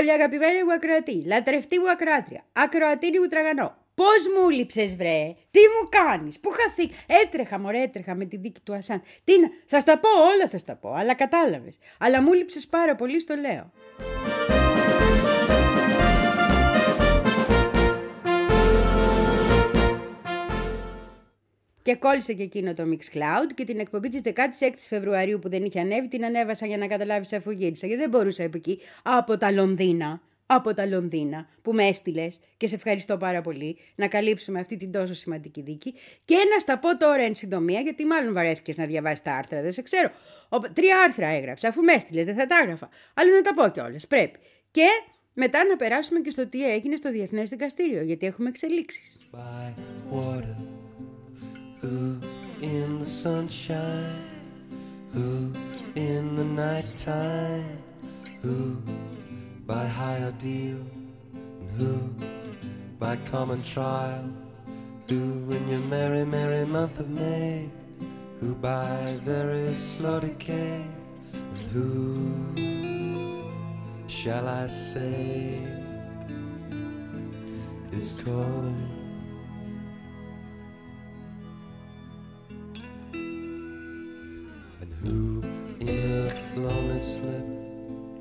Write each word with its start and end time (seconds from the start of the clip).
Πολύ 0.00 0.12
αγαπημένη 0.12 0.64
μου 0.64 0.72
ακροατή, 0.72 1.24
λατρευτή 1.26 1.78
μου 1.78 1.90
ακροάτρια, 1.90 2.44
ακροατήρι 2.52 3.20
μου 3.20 3.26
τραγανό. 3.26 3.76
Πώς 3.94 4.26
μου 4.34 4.48
λείψες, 4.50 4.96
βρε! 4.96 5.34
Τι 5.50 5.60
μου 5.60 5.88
κάνεις, 5.88 6.40
Πού 6.40 6.50
χαθεί; 6.50 6.90
Έτρεχα, 7.06 7.58
μωρέ, 7.58 7.82
έτρεχα 7.82 8.14
με 8.14 8.24
τη 8.24 8.36
δίκη 8.36 8.60
του 8.60 8.74
Ασάν. 8.74 9.02
Τι 9.24 9.40
να, 9.40 9.48
θα 9.66 9.80
στα 9.80 9.98
πω, 9.98 10.08
όλα 10.08 10.48
θα 10.48 10.58
στα 10.58 10.76
πω, 10.76 10.92
αλλά 10.92 11.14
κατάλαβες. 11.14 11.78
Αλλά 11.98 12.22
μου 12.22 12.32
λείψες 12.32 12.66
πάρα 12.66 12.94
πολύ, 12.94 13.20
στο 13.20 13.34
λέω. 13.34 13.72
Και 21.90 21.96
κόλλησε 21.96 22.32
και 22.32 22.42
εκείνο 22.42 22.74
το 22.74 22.82
Mixcloud 22.82 23.52
και 23.54 23.64
την 23.64 23.78
εκπομπή 23.78 24.08
της 24.08 24.20
16η 24.24 24.74
Φεβρουαρίου 24.88 25.38
που 25.38 25.48
δεν 25.48 25.64
είχε 25.64 25.80
ανέβει 25.80 26.08
την 26.08 26.24
ανέβασα 26.24 26.66
για 26.66 26.76
να 26.76 26.86
καταλάβεις 26.86 27.32
αφού 27.32 27.50
γύρισα. 27.50 27.86
Γιατί 27.86 28.02
δεν 28.02 28.10
μπορούσα 28.10 28.44
από 28.44 28.56
εκεί, 28.56 28.80
από 29.02 29.36
τα 29.36 29.50
Λονδίνα. 29.50 30.20
Από 30.46 30.74
τα 30.74 30.86
Λονδίνα 30.86 31.48
που 31.62 31.72
με 31.72 31.84
έστειλες 31.84 32.40
και 32.56 32.66
σε 32.66 32.74
ευχαριστώ 32.74 33.16
πάρα 33.16 33.40
πολύ 33.40 33.78
να 33.94 34.08
καλύψουμε 34.08 34.60
αυτή 34.60 34.76
την 34.76 34.92
τόσο 34.92 35.14
σημαντική 35.14 35.62
δίκη. 35.62 35.94
Και 36.24 36.34
να 36.34 36.60
στα 36.60 36.78
πω 36.78 36.96
τώρα 36.96 37.22
εν 37.22 37.34
συντομία, 37.34 37.80
γιατί 37.80 38.04
μάλλον 38.04 38.32
βαρέθηκες 38.32 38.76
να 38.76 38.86
διαβάσεις 38.86 39.22
τα 39.22 39.32
άρθρα, 39.32 39.62
δεν 39.62 39.72
σε 39.72 39.82
ξέρω. 39.82 40.10
Ο, 40.48 40.58
τρία 40.58 41.02
άρθρα 41.06 41.26
έγραψα, 41.28 41.68
αφού 41.68 41.82
με 41.82 41.92
έστειλες, 41.92 42.24
δεν 42.24 42.34
θα 42.34 42.46
τα 42.46 42.58
έγραφα. 42.62 42.88
Αλλά 43.14 43.30
να 43.34 43.40
τα 43.40 43.54
πω 43.54 43.68
κιόλας. 43.68 44.06
Πρέπει. 44.06 44.38
Και 44.70 44.86
μετά 45.34 45.64
να 45.64 45.76
περάσουμε 45.76 46.20
και 46.20 46.30
στο 46.30 46.46
τι 46.46 46.70
έγινε 46.70 46.96
στο 46.96 47.10
Διεθνές 47.10 47.48
Δικαστήριο, 47.48 48.02
γιατί 48.02 48.26
έχουμε 48.26 48.48
εξελίξεις. 48.48 49.18
Who 51.80 52.20
in 52.60 52.98
the 52.98 53.06
sunshine? 53.06 54.26
Who 55.14 55.52
in 55.96 56.36
the 56.36 56.44
nighttime? 56.44 57.78
Who 58.42 58.82
by 59.66 59.86
higher 59.86 60.32
deal? 60.32 60.84
And 61.32 61.70
who 61.78 62.12
by 62.98 63.16
common 63.16 63.62
trial? 63.62 64.30
Who 65.08 65.50
in 65.50 65.68
your 65.68 65.80
merry, 65.80 66.26
merry 66.26 66.66
month 66.66 67.00
of 67.00 67.08
May? 67.08 67.70
Who 68.40 68.54
by 68.54 69.18
very 69.24 69.72
slow 69.72 70.20
decay? 70.20 70.84
And 71.32 71.70
who 71.72 73.48
shall 74.06 74.46
I 74.46 74.66
say 74.66 75.58
is 77.90 78.20
calling? 78.20 78.89
Who 85.02 85.42
in 85.80 85.88
a 85.88 86.60
lonely 86.60 86.98
slip? 86.98 87.46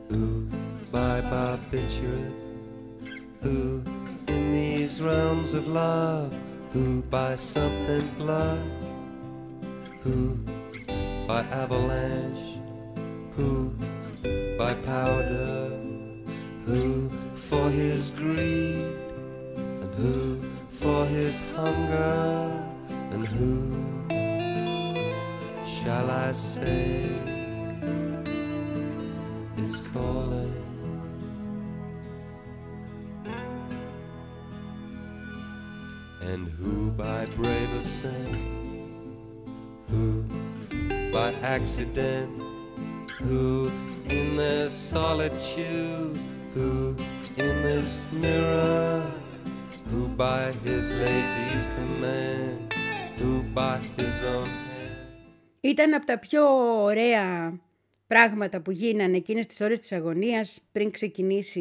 Who 0.07 0.47
by 0.93 1.19
barbiturate? 1.19 2.33
Who 3.41 3.83
in 4.27 4.51
these 4.53 5.01
realms 5.01 5.53
of 5.53 5.67
love? 5.67 6.33
Who 6.71 7.01
by 7.01 7.35
something 7.35 8.07
blood? 8.17 8.63
Who 10.03 10.35
by 11.27 11.41
avalanche? 11.51 12.61
Who 13.35 13.73
by 14.57 14.73
powder? 14.75 15.77
Who 16.65 17.09
for 17.33 17.69
his 17.69 18.09
greed? 18.09 18.95
And 19.57 19.93
who 19.95 20.39
for 20.69 21.05
his 21.07 21.45
hunger? 21.55 22.63
And 23.11 23.27
who 23.27 23.98
shall 25.83 26.09
I 26.09 26.31
say 26.31 27.09
is 29.57 29.87
calling? 29.87 30.53
And 36.21 36.47
who 36.47 36.91
by 36.91 37.25
brave 37.37 37.71
ascent, 37.75 38.35
who 39.89 40.23
by 41.13 41.33
accident, 41.41 42.41
who 43.11 43.71
in 44.09 44.35
their 44.35 44.69
solitude, 44.69 46.19
who 46.53 46.95
in 47.37 47.63
this 47.63 48.05
mirror, 48.11 49.05
who 49.89 50.07
by 50.09 50.51
his 50.63 50.93
lady's 50.93 51.67
command, 51.67 52.73
who 53.17 53.41
by 53.43 53.77
his 53.97 54.23
own 54.23 54.68
Ήταν 55.61 55.93
από 55.93 56.05
τα 56.05 56.19
πιο 56.19 56.43
ωραία 56.83 57.59
πράγματα 58.07 58.61
που 58.61 58.71
γίνανε 58.71 59.17
εκείνες 59.17 59.45
τις 59.45 59.61
ώρες 59.61 59.79
της 59.79 59.91
αγωνίας 59.91 60.61
πριν 60.71 60.91
ξεκινήσει 60.91 61.59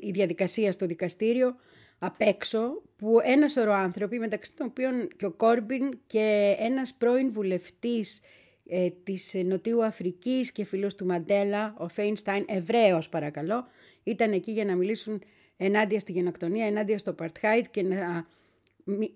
η 0.00 0.10
διαδικασία 0.10 0.72
στο 0.72 0.86
δικαστήριο 0.86 1.56
απ' 1.98 2.20
έξω 2.20 2.82
που 2.96 3.18
ένα 3.22 3.48
σωρό 3.48 3.72
άνθρωποι 3.72 4.18
μεταξύ 4.18 4.52
των 4.52 4.66
οποίων 4.66 5.08
και 5.16 5.26
ο 5.26 5.30
Κόρμπιν 5.30 5.98
και 6.06 6.56
ένας 6.58 6.94
πρώην 6.94 7.32
βουλευτής 7.32 8.20
ε, 8.66 8.88
της 9.02 9.34
Νοτιού 9.44 9.84
Αφρικής 9.84 10.52
και 10.52 10.64
φίλος 10.64 10.94
του 10.94 11.06
Μαντέλα, 11.06 11.74
ο 11.78 11.88
Φέινστάιν, 11.88 12.44
Εβραίος 12.48 13.08
παρακαλώ, 13.08 13.66
ήταν 14.02 14.32
εκεί 14.32 14.52
για 14.52 14.64
να 14.64 14.74
μιλήσουν 14.74 15.22
ενάντια 15.56 15.98
στη 15.98 16.12
γενοκτονία, 16.12 16.66
ενάντια 16.66 16.98
στο 16.98 17.12
Παρτχάιτ 17.12 17.66
και 17.70 17.82
να 17.82 18.26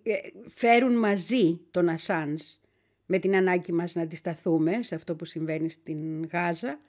ε, 0.03 0.15
φέρουν 0.49 0.99
μαζί 0.99 1.61
τον 1.71 1.89
Ασάνς 1.89 2.59
με 3.07 3.19
την 3.19 3.37
ανάγκη 3.37 3.73
μας 3.73 3.95
να 3.95 4.03
αντισταθούμε 4.03 4.83
σε 4.83 4.95
αυτό 4.95 5.15
που 5.17 5.25
συμβαίνει 5.25 5.71
στην 5.71 6.27
Γάζα, 6.27 6.81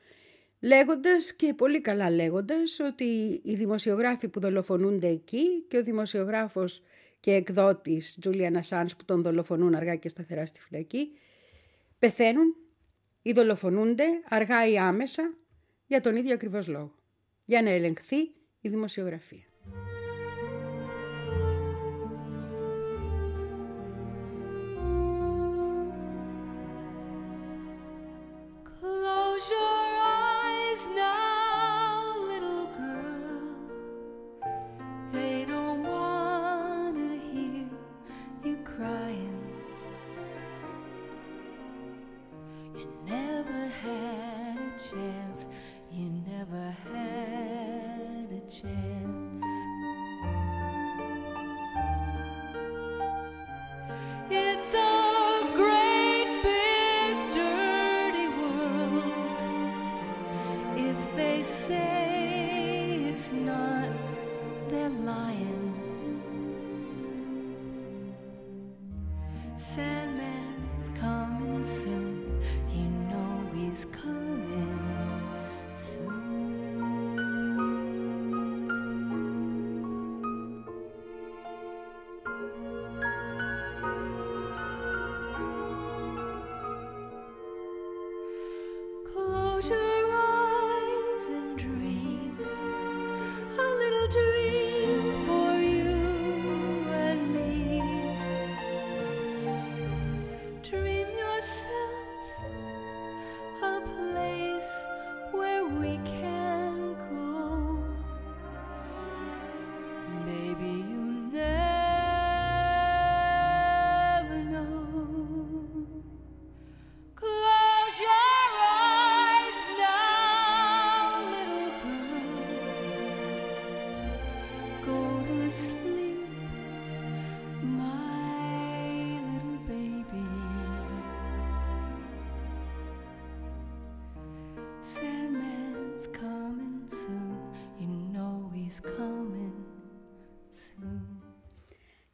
λέγοντας 0.59 1.33
και 1.33 1.53
πολύ 1.53 1.81
καλά 1.81 2.11
λέγοντας 2.11 2.79
ότι 2.79 3.41
οι 3.43 3.55
δημοσιογράφοι 3.55 4.27
που 4.27 4.39
δολοφονούνται 4.39 5.07
εκεί 5.07 5.63
και 5.67 5.77
ο 5.77 5.83
δημοσιογράφος 5.83 6.81
και 7.19 7.33
εκδότης 7.33 8.17
Τζούλιαν 8.19 8.55
Ασάνς 8.55 8.95
που 8.95 9.05
τον 9.05 9.21
δολοφονούν 9.21 9.75
αργά 9.75 9.95
και 9.95 10.09
σταθερά 10.09 10.45
στη 10.45 10.59
φυλακή, 10.59 11.11
πεθαίνουν 11.99 12.55
ή 13.21 13.31
δολοφονούνται 13.31 14.05
αργά 14.29 14.67
ή 14.67 14.77
άμεσα 14.77 15.37
για 15.85 16.01
τον 16.01 16.15
ίδιο 16.15 16.33
ακριβώς 16.33 16.67
λόγο, 16.67 16.95
για 17.45 17.61
να 17.61 17.69
ελεγχθεί 17.69 18.17
η 18.61 18.69
δημοσιογραφία. 18.69 19.43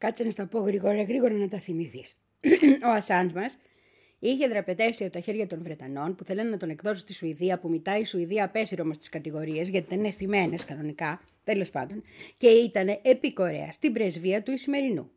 Κάτσε 0.03 0.23
να 0.23 0.29
στα 0.29 0.45
πω 0.45 0.59
γρήγορα, 0.59 1.03
γρήγορα 1.03 1.33
να 1.33 1.47
τα 1.47 1.59
θυμηθείς. 1.59 2.17
Ο 2.87 2.89
Ασάντ 2.89 3.31
μας 3.35 3.57
είχε 4.19 4.47
δραπετεύσει 4.47 5.03
από 5.03 5.13
τα 5.13 5.19
χέρια 5.19 5.47
των 5.47 5.63
Βρετανών 5.63 6.15
που 6.15 6.23
θέλανε 6.23 6.49
να 6.49 6.57
τον 6.57 6.69
εκδώσουν 6.69 6.97
στη 6.97 7.13
Σουηδία, 7.13 7.59
που 7.59 7.69
μητάει 7.69 8.01
η 8.01 8.05
Σουηδία 8.05 8.43
απέσυρο 8.43 8.83
όμω 8.83 8.91
τις 8.91 9.09
κατηγορίες, 9.09 9.69
γιατί 9.69 9.87
δεν 9.89 9.99
είναι 9.99 10.11
στημένε 10.11 10.55
κανονικά, 10.67 11.21
τέλος 11.43 11.69
πάντων, 11.69 12.03
και 12.37 12.47
ήταν 12.47 12.99
επικορέα 13.01 13.71
στην 13.71 13.93
πρεσβεία 13.93 14.43
του 14.43 14.51
Ισημερινού. 14.51 15.11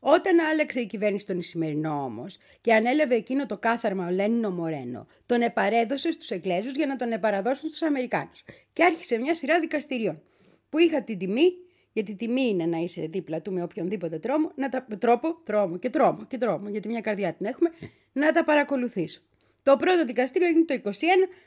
Όταν 0.00 0.40
άλλαξε 0.40 0.80
η 0.80 0.86
κυβέρνηση 0.86 1.26
τον 1.26 1.38
Ισημερινό 1.38 2.04
όμως 2.04 2.38
και 2.60 2.74
ανέλαβε 2.74 3.14
εκείνο 3.14 3.46
το 3.46 3.58
κάθαρμα 3.58 4.06
ο 4.06 4.10
Λένινο 4.10 4.50
Μορένο, 4.50 5.06
τον 5.26 5.42
επαρέδωσε 5.42 6.12
στους 6.12 6.30
Εγγλέζους 6.30 6.72
για 6.72 6.86
να 6.86 6.96
τον 6.96 7.12
επαραδώσουν 7.12 7.68
στους 7.68 7.82
Αμερικάνους. 7.82 8.42
Και 8.72 8.84
άρχισε 8.84 9.18
μια 9.18 9.34
σειρά 9.34 9.60
δικαστηριών 9.60 10.22
που 10.68 10.78
είχα 10.78 11.02
την 11.02 11.18
τιμή 11.18 11.52
γιατί 11.92 12.14
τιμή 12.14 12.46
είναι 12.46 12.66
να 12.66 12.78
είσαι 12.78 13.02
δίπλα 13.02 13.40
του 13.40 13.52
με 13.52 13.62
οποιονδήποτε 13.62 14.18
τρόμο, 14.18 14.52
να 14.54 14.68
τα, 14.68 14.86
τρόπο, 14.98 15.34
τρόμο 15.44 15.78
και 15.78 15.90
τρόμο 15.90 16.26
και 16.26 16.38
τρόμο, 16.38 16.68
γιατί 16.68 16.88
μια 16.88 17.00
καρδιά 17.00 17.32
την 17.32 17.46
έχουμε, 17.46 17.70
να 18.12 18.32
τα 18.32 18.44
παρακολουθήσω. 18.44 19.20
Το 19.62 19.76
πρώτο 19.76 20.04
δικαστήριο 20.04 20.48
έγινε 20.48 20.64
το 20.64 20.80
21, 20.84 20.90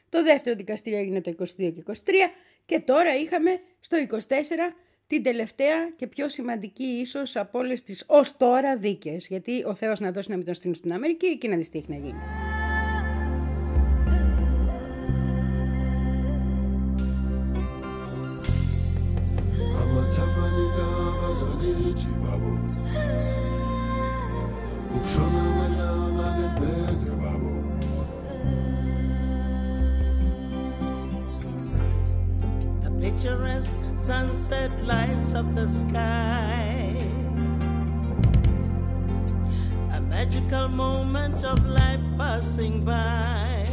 το 0.09 0.23
δεύτερο 0.23 0.55
δικαστήριο 0.55 0.99
έγινε 0.99 1.21
το 1.21 1.35
22 1.39 1.45
και 1.55 1.83
23 1.85 1.93
και 2.65 2.79
τώρα 2.79 3.15
είχαμε 3.15 3.59
στο 3.79 3.97
24 4.09 4.17
την 5.07 5.23
τελευταία 5.23 5.89
και 5.95 6.07
πιο 6.07 6.29
σημαντική 6.29 6.83
ίσως 6.83 7.35
από 7.35 7.59
όλες 7.59 7.83
τις 7.83 8.03
ως 8.07 8.37
τώρα 8.37 8.77
δίκες, 8.77 9.27
γιατί 9.27 9.63
ο 9.63 9.75
Θεός 9.75 9.99
να 9.99 10.11
δώσει 10.11 10.29
να 10.29 10.35
μην 10.35 10.45
τον 10.45 10.53
στείλουν 10.53 10.75
στην 10.75 10.93
Αμερική 10.93 11.37
και 11.37 11.47
να 11.47 11.55
δεις 11.55 11.69
τι 11.69 11.77
έχει 11.77 11.89
να 11.89 11.95
γίνει. 11.95 12.19
Picturesque 33.23 33.83
sunset 33.95 34.71
lights 34.85 35.33
up 35.33 35.47
the 35.55 35.65
sky. 35.65 36.97
A 39.97 40.01
magical 40.01 40.67
moment 40.67 41.43
of 41.51 41.57
life 41.79 42.03
passing 42.17 42.81
by. 42.81 43.63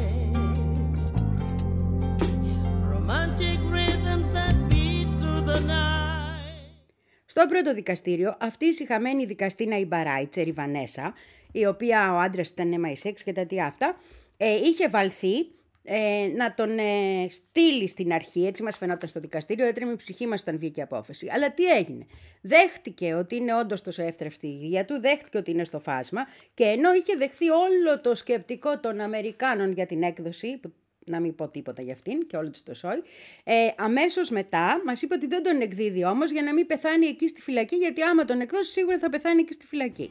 Romantic 2.95 3.59
rhythms 3.75 4.29
that 4.37 4.55
beat 4.71 5.09
through 5.19 5.43
the 5.45 5.61
night. 5.67 5.99
Στο 7.27 7.47
πρώτο 7.47 7.75
δικαστήριο, 7.75 8.37
αυτή 8.41 8.65
η 8.67 8.73
συχαμένη 8.73 9.25
δικαστήνα 9.25 9.79
η 9.79 9.85
Μπαράιτσερ, 9.85 10.47
η 10.47 10.53
Βανέσα, 10.53 11.15
η 11.53 11.67
οποία 11.67 12.15
ο 12.15 12.19
άντρα 12.19 12.43
ήταν 12.43 12.85
MI6 12.85 13.13
και 13.25 13.33
τα 13.33 13.47
τι 13.47 13.61
αυτά, 13.61 13.97
ε, 14.37 14.55
είχε 14.55 14.89
βαλθεί 14.89 15.47
ε, 15.83 16.31
να 16.37 16.55
τον 16.55 16.79
ε, 16.79 17.27
στείλει 17.29 17.89
στην 17.89 18.13
αρχή, 18.13 18.47
έτσι 18.47 18.63
μας 18.63 18.77
φαινόταν 18.77 19.09
στο 19.09 19.21
δικαστήριο, 19.21 19.67
έτρεμε 19.67 19.93
η 19.93 19.97
ψυχή 19.97 20.27
μας 20.27 20.41
όταν 20.41 20.59
βγήκε 20.59 20.81
η 20.81 20.83
απόφαση. 20.83 21.29
Αλλά 21.31 21.53
τι 21.53 21.65
έγινε; 21.65 22.07
Δέχτηκε 22.41 23.15
ότι 23.15 23.37
είναι 23.37 23.55
όντως 23.55 23.83
τόσο 23.83 24.03
εύθραυστη 24.03 24.47
η 24.47 24.59
υγεία 24.63 24.85
του, 24.85 25.01
δέχτηκε 25.01 25.39
ότι 25.39 25.51
είναι 25.51 25.65
στο 25.65 25.81
φάσμα 25.81 26.27
και 26.55 26.65
ενώ 26.65 26.95
είχε 26.95 27.17
δεχθεί 27.17 27.49
όλο 27.49 28.01
το 28.03 28.15
σκεπτικό 28.15 28.79
των 28.81 29.01
Αμερικάνων 29.01 29.73
για 29.73 29.87
την 29.87 30.03
έκδοση, 30.03 30.61
να 31.07 31.21
μην 31.21 31.35
πω 31.35 31.49
τίποτα 31.49 31.83
για 31.83 31.93
αυτήν 31.93 32.27
και 32.27 32.37
όλο 32.37 32.51
της 32.51 32.63
το 32.63 32.75
σόι. 32.75 33.03
Ε, 33.45 33.55
Αμέσως 33.77 34.31
μετά 34.31 34.83
μας 34.85 35.03
είπε 35.03 35.15
ότι 35.15 35.27
δεν 35.27 35.43
τον 35.43 35.61
εκδίδει 35.61 36.05
όμως 36.05 36.31
για 36.31 36.43
να 36.43 36.53
μην 36.53 36.67
πεθάνει 36.67 37.07
εκεί 37.07 37.29
στη 37.29 37.41
φυλακή, 37.41 37.77
γιατί 37.77 38.03
άμα 38.03 38.25
τον 38.25 38.41
εκδώσει 38.41 38.71
σίγουρα 38.71 38.99
θα 38.99 39.09
πεθάνει 39.09 39.41
εκεί 39.41 39.53
στη 39.53 39.67
φυλακή. 39.67 40.11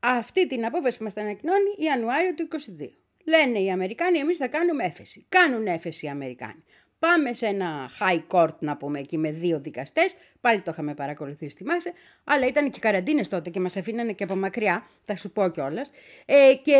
Αυτή 0.00 0.46
την 0.46 0.64
απόφαση 0.64 1.02
μας 1.02 1.14
τα 1.14 1.20
ανακοινώνει 1.20 1.74
Ιανουάριο 1.76 2.34
του 2.34 2.48
22. 2.78 2.88
Λένε 3.24 3.58
οι 3.58 3.70
Αμερικάνοι, 3.70 4.18
εμείς 4.18 4.36
θα 4.36 4.48
κάνουμε 4.48 4.84
έφεση. 4.84 5.26
Κάνουν 5.28 5.66
έφεση 5.66 6.06
οι 6.06 6.08
Αμερικάνοι. 6.08 6.64
Πάμε 6.98 7.34
σε 7.34 7.46
ένα 7.46 7.90
high 8.00 8.22
court 8.28 8.58
να 8.58 8.76
πούμε 8.76 8.98
εκεί 8.98 9.18
με 9.18 9.30
δύο 9.30 9.60
δικαστές, 9.60 10.16
πάλι 10.40 10.60
το 10.60 10.70
είχαμε 10.70 10.94
παρακολουθήσει 10.94 11.56
θυμάσαι, 11.56 11.92
αλλά 12.24 12.46
ήταν 12.46 12.70
και 12.70 12.78
καραντίνες 12.78 13.28
τότε 13.28 13.50
και 13.50 13.60
μας 13.60 13.76
αφήνανε 13.76 14.12
και 14.12 14.24
από 14.24 14.36
μακριά, 14.36 14.86
θα 15.04 15.16
σου 15.16 15.30
πω 15.30 15.48
κιόλας. 15.48 15.90
Ε, 16.26 16.54
και 16.62 16.76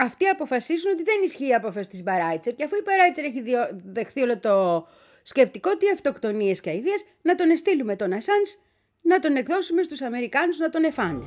αυτοί 0.00 0.26
αποφασίζουν 0.26 0.90
ότι 0.92 1.02
δεν 1.02 1.14
ισχύει 1.24 1.48
η 1.48 1.54
απόφαση 1.54 1.88
της 1.88 2.02
Μπαράιτσερ 2.02 2.54
και 2.54 2.64
αφού 2.64 2.76
η 2.76 2.82
Μπαράιτσερ 2.84 3.24
έχει 3.24 3.42
δεχθεί 3.84 4.20
όλο 4.20 4.38
το 4.38 4.86
σκεπτικό, 5.22 5.76
τι 5.76 5.90
αυτοκτονίες 5.92 6.60
και 6.60 6.70
αηδίες, 6.70 7.04
να 7.22 7.34
τον 7.34 7.50
εστίλουμε 7.50 7.96
τον 7.96 8.12
Ασάνς, 8.12 8.56
να 9.00 9.18
τον 9.18 9.36
εκδώσουμε 9.36 9.82
στους 9.82 10.02
Αμερικάνους 10.02 10.58
να 10.58 10.70
τον 10.70 10.84
εφάνε. 10.84 11.26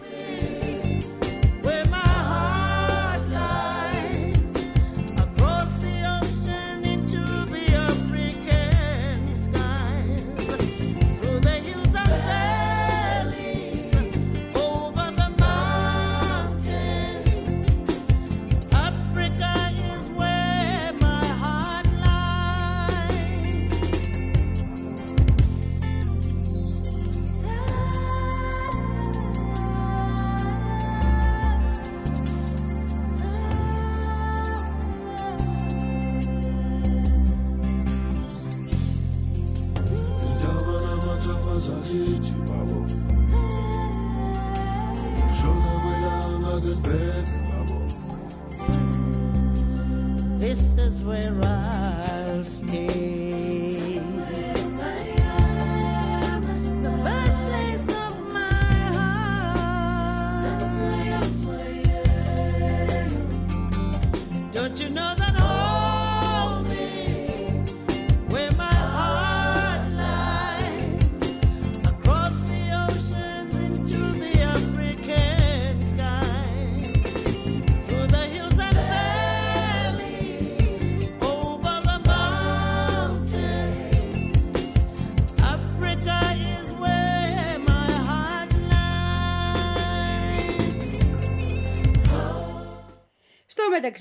Μεταξύ 52.41 53.10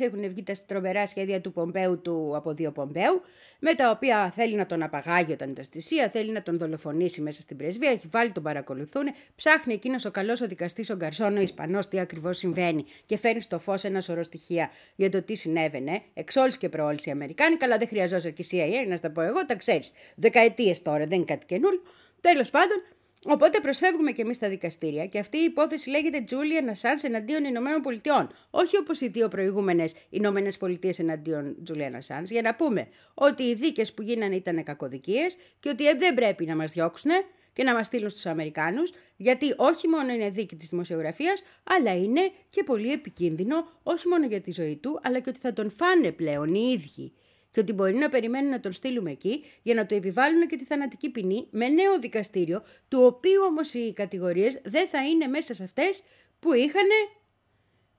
έχουν 0.01 0.29
βγει 0.29 0.43
τα 0.43 0.55
τρομερά 0.67 1.07
σχέδια 1.07 1.41
του 1.41 1.53
Πομπέου 1.53 2.01
του 2.01 2.33
από 2.37 2.53
δύο 2.53 2.73
Πομπέου, 2.73 3.23
με 3.59 3.75
τα 3.75 3.91
οποία 3.91 4.33
θέλει 4.37 4.55
να 4.55 4.67
τον 4.67 4.83
απαγάγει 4.83 5.33
όταν 5.33 5.51
ήταν 5.51 5.65
στη 5.65 5.81
Σία, 5.81 6.09
θέλει 6.09 6.33
να 6.33 6.43
τον 6.43 6.59
δολοφονήσει 6.59 7.21
μέσα 7.21 7.41
στην 7.41 7.57
πρεσβεία, 7.57 7.91
έχει 7.91 8.07
βάλει 8.11 8.33
τον 8.33 8.43
παρακολουθούν, 8.43 9.05
ψάχνει 9.37 9.75
εκείνος 9.75 10.05
ο 10.05 10.11
καλός 10.11 10.41
ο 10.41 10.47
δικαστής, 10.47 10.91
ο 10.91 10.95
Γκαρσόν, 10.95 11.37
ο 11.37 11.41
Ισπανός, 11.41 11.89
τι 11.89 11.99
ακριβώς 11.99 12.39
συμβαίνει 12.39 12.85
και 13.07 13.19
φέρνει 13.19 13.41
στο 13.41 13.59
φως 13.59 13.85
ένα 13.85 14.01
σωρό 14.01 14.23
στοιχεία 14.23 14.71
για 14.97 15.11
το 15.11 15.23
τι 15.23 15.35
συνέβαινε, 15.35 16.03
εξ 16.15 16.37
όλη 16.37 16.57
και 16.59 16.69
προόλη 16.69 16.99
οι 17.05 17.11
Αμερικάνοι. 17.11 17.57
Καλά, 17.57 17.79
δεν 17.79 17.89
χρειαζόταν 17.89 18.33
και 18.33 18.43
η 18.43 18.49
CIA, 18.51 18.89
να 18.89 18.97
στα 18.97 19.11
πω 19.11 19.21
εγώ, 19.21 19.47
τα 19.47 19.55
ξέρεις. 19.55 19.93
Δεκαετίες 20.15 20.83
τώρα, 20.83 21.07
δεν 21.07 21.17
είναι 21.17 21.25
κάτι 21.25 21.47
καινούριο. 21.47 21.83
Τέλος 22.21 22.51
πάντων, 22.51 22.83
Οπότε 23.25 23.61
προσφεύγουμε 23.61 24.13
και 24.13 24.23
εμείς 24.23 24.37
στα 24.37 24.49
δικαστήρια 24.49 25.07
και 25.07 25.19
αυτή 25.19 25.39
η 25.39 25.45
υπόθεση 25.45 25.91
λέγεται 25.91 26.25
Julian 26.31 26.69
Assange 26.71 27.03
εναντίον 27.03 27.45
Ηνωμένων 27.45 27.81
Πολιτειών. 27.81 28.31
Όχι 28.51 28.77
όπως 28.77 29.01
οι 29.01 29.09
δύο 29.09 29.29
προηγούμενες 29.29 29.95
Ηνωμένες 30.11 30.57
Πολιτείες 30.57 30.99
εναντίον 30.99 31.57
Julian 31.69 31.93
Assange, 31.93 32.25
για 32.25 32.43
να 32.43 32.55
πούμε 32.55 32.89
ότι 33.15 33.43
οι 33.43 33.55
δίκες 33.55 33.93
που 33.93 34.03
γίνανε 34.03 34.37
ήταν 34.37 34.63
κακοδικίες 34.65 35.37
και 35.61 35.69
ότι 35.69 35.89
ε, 35.89 35.95
δεν 35.95 36.15
πρέπει 36.15 36.45
να 36.45 36.57
μας 36.57 36.73
διώξουν 36.73 37.11
και 37.53 37.63
να 37.63 37.75
μας 37.75 37.87
στείλουν 37.87 38.11
στους 38.11 38.27
Αμερικάνους, 38.27 38.93
γιατί 39.17 39.55
όχι 39.57 39.89
μόνο 39.89 40.13
είναι 40.13 40.31
δίκη 40.31 40.57
της 40.57 40.69
δημοσιογραφίας, 40.69 41.43
αλλά 41.65 41.97
είναι 41.97 42.21
και 42.51 42.65
πολύ 42.65 42.93
επικίνδυνο 42.93 43.69
όχι 43.83 44.09
μόνο 44.09 44.27
για 44.27 44.41
τη 44.41 44.53
ζωή 44.53 44.77
του, 44.77 45.01
αλλά 45.03 45.21
και 45.21 45.29
ότι 45.29 45.41
θα 45.41 45.53
τον 45.53 45.71
φάνε 45.71 46.13
πλέον 46.13 46.55
οι 46.55 46.73
ίδιοι 46.75 47.13
και 47.51 47.61
ότι 47.61 47.73
μπορεί 47.73 47.95
να 47.95 48.09
περιμένουν 48.09 48.51
να 48.51 48.61
τον 48.61 48.73
στείλουμε 48.73 49.11
εκεί 49.11 49.45
για 49.63 49.75
να 49.75 49.87
του 49.87 49.95
επιβάλλουν 49.95 50.49
και 50.49 50.57
τη 50.57 50.65
θανατική 50.65 51.11
ποινή 51.11 51.47
με 51.51 51.69
νέο 51.69 51.99
δικαστήριο, 51.99 52.63
του 52.89 53.03
οποίου 53.03 53.43
όμως 53.47 53.75
οι 53.75 53.93
κατηγορίες 53.93 54.61
δεν 54.65 54.89
θα 54.89 55.07
είναι 55.07 55.27
μέσα 55.27 55.55
σε 55.55 55.65
αυτές 55.65 56.03
που 56.41 56.53
είχαν 56.53 56.87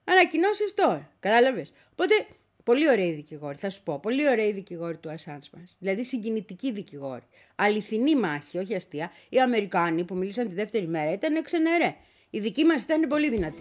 ανακοινώσεις 0.03 0.73
τώρα. 0.73 1.11
Κατάλαβες; 1.19 1.73
Οπότε, 1.91 2.25
πολύ 2.63 2.89
ωραίοι 2.89 3.11
δικηγόροι, 3.11 3.57
θα 3.57 3.69
σου 3.69 3.83
πω. 3.83 3.99
Πολύ 3.99 4.27
ωραίοι 4.29 4.51
δικηγόροι 4.51 4.97
του 4.97 5.09
Ασάντ 5.09 5.43
μας. 5.57 5.75
Δηλαδή, 5.79 6.03
συγκινητικοί 6.03 6.71
δικηγόροι. 6.71 7.23
Αληθινή 7.55 8.15
μάχη, 8.15 8.57
όχι 8.57 8.75
αστεία. 8.75 9.11
Οι 9.29 9.39
Αμερικάνοι 9.39 10.03
που 10.03 10.15
μίλησαν 10.15 10.47
τη 10.47 10.53
δεύτερη 10.53 10.87
μέρα 10.87 11.11
ήταν 11.11 11.43
ξενερέ. 11.43 11.95
Οι 12.29 12.39
δικοί 12.39 12.63
μας 12.63 12.83
ήταν 12.83 13.07
πολύ 13.07 13.29
δυνατοί. 13.29 13.59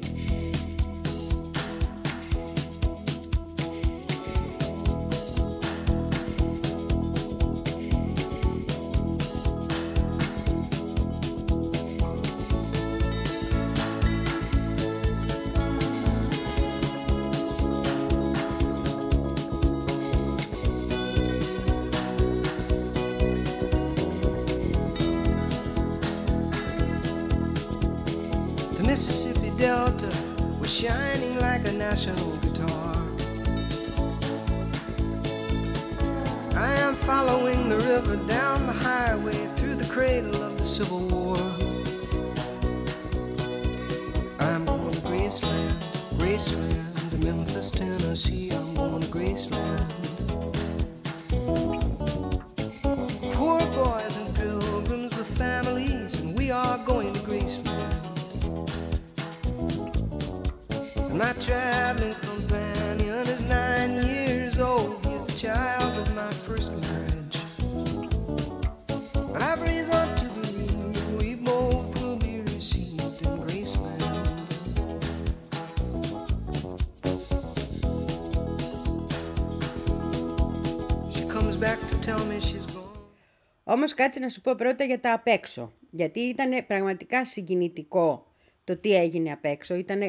Όμως 83.91 84.03
κάτσε 84.03 84.21
να 84.21 84.29
σου 84.29 84.41
πω 84.41 84.55
πρώτα 84.55 84.85
για 84.85 85.01
τα 85.01 85.13
απ' 85.13 85.27
έξω. 85.27 85.73
Γιατί 85.91 86.21
ήταν 86.21 86.67
πραγματικά 86.67 87.25
συγκινητικό 87.25 88.33
το 88.65 88.77
τι 88.77 88.97
έγινε 88.97 89.33
απ' 89.33 89.45
έξω. 89.45 89.75
Ήταν 89.75 90.01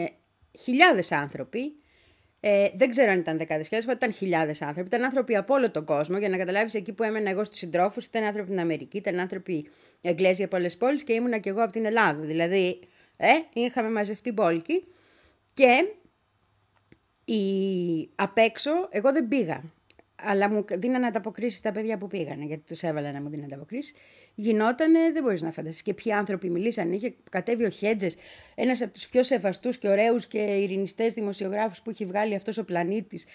χιλιάδες 0.63 1.11
άνθρωποι. 1.11 1.75
Ε, 2.39 2.69
δεν 2.75 2.89
ξέρω 2.89 3.11
αν 3.11 3.19
ήταν 3.19 3.38
δεκάδες 3.38 3.67
χιλιάδες, 3.67 3.89
αλλά 3.89 3.97
ήταν 3.97 4.13
χιλιάδες 4.13 4.61
άνθρωποι. 4.61 4.88
Ήταν 4.88 5.03
άνθρωποι 5.03 5.35
από 5.35 5.53
όλο 5.53 5.71
τον 5.71 5.85
κόσμο. 5.85 6.17
Για 6.17 6.29
να 6.29 6.38
καταλάβεις, 6.38 6.73
εκεί 6.73 6.93
που 6.93 7.03
έμενα 7.03 7.29
εγώ 7.29 7.43
στους 7.43 7.57
συντρόφους, 7.57 8.05
ήταν 8.05 8.23
άνθρωποι 8.23 8.41
από 8.41 8.51
την 8.51 8.59
Αμερική, 8.59 8.97
ήταν 8.97 9.19
άνθρωποι 9.19 9.69
Εγγλέζοι 10.01 10.43
από 10.43 10.55
άλλε 10.55 10.69
πόλεις 10.69 11.03
και 11.03 11.13
ήμουνα 11.13 11.38
και 11.38 11.50
εγώ 11.50 11.63
από 11.63 11.71
την 11.71 11.85
Ελλάδα. 11.85 12.21
Δηλαδή, 12.21 12.79
ε, 13.17 13.29
είχαμε 13.53 13.89
μαζευτεί 13.89 14.31
μπόλικοι. 14.31 14.83
Και 15.53 15.85
η... 17.33 17.43
απ' 18.15 18.38
έξω, 18.38 18.71
εγώ 18.89 19.11
δεν 19.11 19.27
πήγα. 19.27 19.63
Αλλά 20.24 20.50
μου 20.50 20.66
δίνανε 20.72 21.06
ανταποκρίσεις 21.06 21.62
τα 21.62 21.72
παιδιά 21.72 21.98
που 21.98 22.08
πήγανε, 22.08 22.46
γιατί 22.46 22.63
τους 22.68 22.84
έβαλα 22.84 23.12
να 23.12 23.22
μου 23.22 23.30
δίνουν 23.30 23.46
ανταποκρίσεις. 23.46 23.94
Γινότανε, 24.36 25.00
δεν 25.13 25.24
μπορείς 25.24 25.42
να 25.42 25.51
φανταστείς 25.51 25.82
και 25.82 25.94
ποιοι 25.94 26.12
άνθρωποι 26.12 26.50
μιλήσαν. 26.50 26.92
Είχε 26.92 27.16
κατέβει 27.30 27.66
ο 27.66 27.70
Χέτζες, 27.70 28.16
ένας 28.56 28.82
από 28.82 28.94
τους 28.94 29.08
πιο 29.10 29.24
σεβαστούς 29.24 29.78
και 29.78 29.88
ωραίους 29.88 30.28
και 30.28 30.38
ειρηνιστές 30.38 31.13
δημοσιογράφους 31.13 31.82
που 31.82 31.90
έχει 31.90 32.06
βγάλει 32.06 32.36
αυτός 32.36 32.58
ο 32.58 32.66
πλανήτης. 32.66 33.25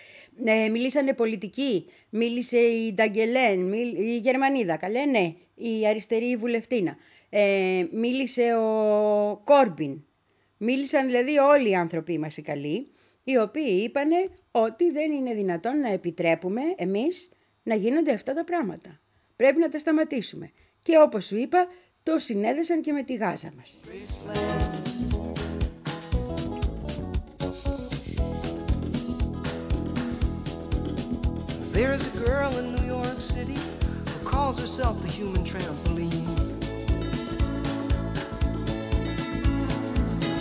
Ε, 0.44 0.68
μιλήσανε 0.68 1.12
πολιτικοί. 1.12 1.86
Μίλησε 2.10 2.58
η 2.58 2.92
Νταγκελέν, 2.92 3.72
η 3.72 4.18
Γερμανίδα, 4.18 4.76
καλέ, 4.76 5.04
ναι, 5.04 5.34
η 5.54 5.86
αριστερή 5.86 6.36
βουλευτήνα. 6.36 6.96
Ε, 7.30 7.86
μίλησε 7.92 8.54
ο 8.54 9.40
Κόρμπιν. 9.44 10.04
Μίλησαν 10.56 11.06
δηλαδή 11.06 11.38
όλοι 11.38 11.70
οι 11.70 11.74
άνθρωποι 11.74 12.18
μας 12.18 12.36
οι 12.36 12.42
καλοί, 12.42 12.86
οι 13.28 13.36
οποίοι 13.36 13.80
είπαν 13.84 14.08
ότι 14.50 14.90
δεν 14.90 15.12
είναι 15.12 15.34
δυνατόν 15.34 15.80
να 15.80 15.92
επιτρέπουμε 15.92 16.60
εμείς 16.76 17.30
να 17.62 17.74
γίνονται 17.74 18.12
αυτά 18.12 18.34
τα 18.34 18.44
πράγματα. 18.44 19.00
Πρέπει 19.36 19.58
να 19.58 19.68
τα 19.68 19.78
σταματήσουμε. 19.78 20.50
Και 20.80 20.98
όπως 20.98 21.26
σου 21.26 21.36
είπα, 21.36 21.66
το 22.02 22.18
συνέδεσαν 22.18 22.80
και 22.80 22.92
με 22.92 23.02
τη 23.02 23.14
Γάζα 23.14 23.52
μας. 23.56 23.84
There 31.76 31.92
is 31.98 32.04
a 32.12 32.16
girl 32.26 32.52
in 32.60 32.66
New 32.76 32.86
York 32.96 33.20
City 33.34 33.60
who 34.10 34.18
calls 34.32 34.56
herself 34.64 34.94
the 35.04 35.12
human 35.18 35.44
trampoline. 35.50 36.25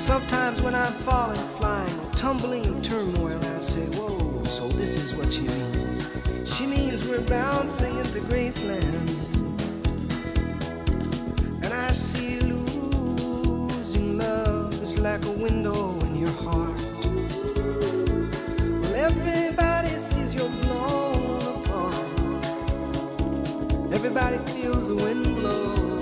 Sometimes 0.05 0.62
when 0.62 0.75
I'm 0.75 0.93
falling, 0.93 1.47
flying, 1.57 2.00
or 2.00 2.12
tumbling 2.12 2.63
in 2.63 2.79
turmoil, 2.83 3.39
I 3.43 3.57
say, 3.57 3.88
Whoa, 3.97 4.43
so 4.43 4.67
this 4.67 4.95
is 4.97 5.15
what 5.15 5.33
she 5.33 5.47
means. 5.47 6.05
She 6.45 6.67
means 6.67 7.03
we're 7.07 7.21
bouncing 7.21 7.97
into 7.97 8.19
Graceland. 8.19 9.09
And 11.63 11.74
I 11.74 11.91
see 11.93 12.39
losing 12.39 14.19
love 14.19 14.79
is 14.83 15.00
like 15.00 15.25
a 15.25 15.31
window 15.31 16.00
in 16.01 16.17
your 16.17 16.33
heart. 16.33 16.77
Well, 18.81 18.95
everybody 18.95 19.97
sees 19.97 20.35
you're 20.35 20.47
blown 20.67 21.41
apart. 21.63 21.95
Everybody 23.91 24.38
feels 24.51 24.89
the 24.89 24.95
wind 24.97 25.35
blow. 25.35 25.95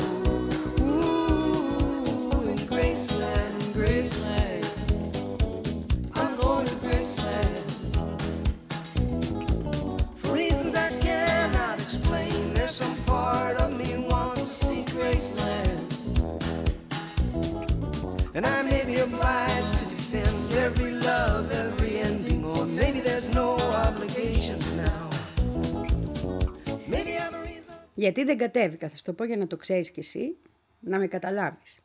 Γιατί 28.03 28.23
δεν 28.23 28.37
κατέβηκα, 28.37 28.89
θα 28.89 28.95
σου 28.95 29.03
το 29.03 29.13
πω 29.13 29.23
για 29.23 29.37
να 29.37 29.47
το 29.47 29.57
ξέρεις 29.57 29.91
κι 29.91 29.99
εσύ, 29.99 30.37
να 30.79 30.99
με 30.99 31.07
καταλάβεις. 31.07 31.81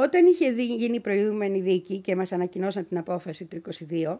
Όταν 0.00 0.26
είχε 0.26 0.50
δει- 0.50 0.74
γίνει 0.76 0.94
η 0.94 1.00
προηγούμενη 1.00 1.60
δίκη 1.60 2.00
και 2.00 2.16
μας 2.16 2.32
ανακοινώσαν 2.32 2.88
την 2.88 2.98
απόφαση 2.98 3.44
του 3.44 3.56
22, 3.56 4.18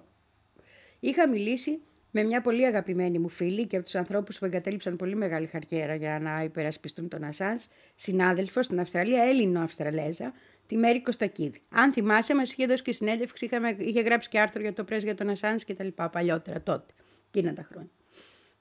είχα 1.01 1.29
μιλήσει 1.29 1.81
με 2.11 2.23
μια 2.23 2.41
πολύ 2.41 2.67
αγαπημένη 2.67 3.19
μου 3.19 3.29
φίλη 3.29 3.67
και 3.67 3.77
από 3.77 3.85
τους 3.85 3.95
ανθρώπους 3.95 4.39
που 4.39 4.45
εγκατέλειψαν 4.45 4.97
πολύ 4.97 5.15
μεγάλη 5.17 5.47
χαριέρα 5.47 5.95
για 5.95 6.19
να 6.19 6.43
υπερασπιστούν 6.43 7.09
τον 7.09 7.25
Ασάνς, 7.25 7.67
συνάδελφος 7.95 8.65
στην 8.65 8.81
Αυστραλία, 8.81 9.23
Έλληνο-Αυστραλέζα, 9.23 10.33
τη 10.67 10.77
Μέρη 10.77 11.03
Κωστακίδη. 11.03 11.61
Αν 11.69 11.93
θυμάσαι, 11.93 12.35
μας 12.35 12.53
είχε 12.53 12.67
δώσει 12.67 12.83
και 12.83 12.93
συνέντευξη, 12.93 13.45
είχαμε, 13.45 13.77
είχε 13.79 14.01
γράψει 14.01 14.29
και 14.29 14.41
άρθρο 14.41 14.61
για 14.63 14.73
το 14.73 14.85
πρέσβη 14.85 15.07
για 15.07 15.15
τον 15.17 15.29
Ασάνς 15.29 15.65
και 15.65 15.75
τα 15.75 15.85
λοιπά, 15.85 16.09
παλιότερα 16.11 16.63
τότε, 16.63 16.93
εκείνα 17.29 17.55
τα 17.55 17.63
χρόνια. 17.63 17.91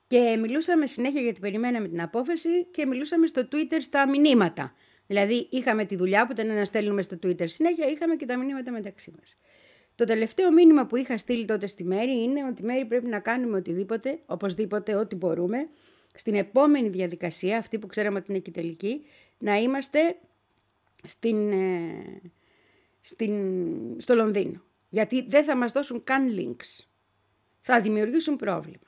Και 0.08 0.38
μιλούσαμε 0.42 0.86
συνέχεια 0.88 1.22
γιατί 1.22 1.40
περιμέναμε 1.40 1.88
την 1.88 2.02
απόφαση 2.02 2.66
και 2.66 2.86
μιλούσαμε 2.86 3.28
στο 3.28 3.48
Twitter 3.52 3.78
στα 3.80 4.10
μηνύματα. 4.10 4.74
Δηλαδή 5.08 5.48
είχαμε 5.52 5.86
τη 5.86 5.96
δουλειά 5.96 6.26
που 6.26 6.32
ήταν 6.32 6.48
να 6.48 6.66
στέλνουμε 6.66 7.02
στο 7.02 7.20
Twitter 7.24 7.50
συνέχεια, 7.50 7.88
είχαμε 7.88 8.16
και 8.16 8.26
τα 8.26 8.38
μηνύματα 8.38 8.72
μεταξύ 8.72 9.14
μας. 9.20 9.38
Το 9.96 10.06
τελευταίο 10.06 10.52
μήνυμα 10.52 10.86
που 10.86 10.96
είχα 10.96 11.18
στείλει 11.18 11.46
τότε 11.46 11.68
στη 11.68 11.84
Μέρη 11.84 12.24
είναι 12.24 12.46
ότι 12.46 12.64
Μέρη 12.64 12.86
πρέπει 12.86 13.08
να 13.08 13.20
κάνουμε 13.20 13.58
οτιδήποτε, 13.58 14.20
οπωσδήποτε 14.26 14.96
ό,τι 14.96 15.16
μπορούμε, 15.16 15.70
στην 16.14 16.36
επόμενη 16.36 16.90
διαδικασία, 16.90 17.58
αυτή 17.58 17.80
που 17.80 17.88
ξέραμε 17.88 18.18
ότι 18.18 18.32
είναι 18.32 18.40
και 18.40 18.52
τελική, 18.52 19.06
να 19.38 19.56
είμαστε 19.56 20.16
στην, 21.04 21.52
ε, 21.52 22.22
στην, 23.02 23.34
στο 24.02 24.16
Λονδίνο. 24.16 24.62
Γιατί 24.90 25.28
δεν 25.28 25.44
θα 25.44 25.56
μας 25.56 25.72
δώσουν 25.72 26.04
καν 26.04 26.28
links. 26.38 26.86
Θα 27.62 27.82
δημιουργήσουν 27.82 28.36
πρόβλημα. 28.36 28.88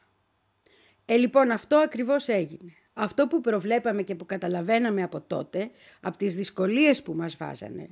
Ε, 1.06 1.16
λοιπόν, 1.16 1.52
αυτό 1.52 1.78
ακριβώς 1.78 2.28
έγινε. 2.28 2.74
Αυτό 3.02 3.28
που 3.28 3.42
προβλέπαμε 3.42 4.04
και 4.04 4.16
που 4.16 4.26
καταλαβαίναμε 4.26 5.04
από 5.04 5.22
τότε, 5.22 5.70
από 6.02 6.18
τις 6.18 6.36
δυσκολίες 6.36 7.04
που 7.04 7.14
μας 7.14 7.38
βάζανε, 7.38 7.90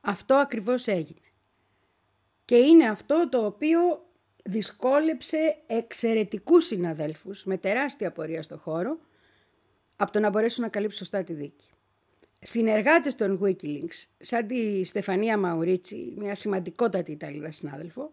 αυτό 0.00 0.34
ακριβώς 0.34 0.86
έγινε. 0.86 1.28
Και 2.44 2.56
είναι 2.56 2.88
αυτό 2.88 3.28
το 3.28 3.44
οποίο 3.44 4.06
δυσκόλεψε 4.44 5.56
εξαιρετικούς 5.66 6.64
συναδέλφους 6.66 7.44
με 7.44 7.56
τεράστια 7.56 8.12
πορεία 8.12 8.42
στο 8.42 8.56
χώρο 8.56 8.98
από 9.96 10.12
το 10.12 10.20
να 10.20 10.30
μπορέσουν 10.30 10.64
να 10.64 10.70
καλύψουν 10.70 10.98
σωστά 10.98 11.24
τη 11.24 11.32
δίκη. 11.32 11.70
Συνεργάτες 12.40 13.14
των 13.14 13.40
Wikileaks, 13.42 14.06
σαν 14.18 14.46
τη 14.46 14.84
Στεφανία 14.84 15.36
Μαουρίτσι, 15.38 16.14
μια 16.16 16.34
σημαντικότατη 16.34 17.12
Ιταλίδα 17.12 17.52
συνάδελφο, 17.52 18.12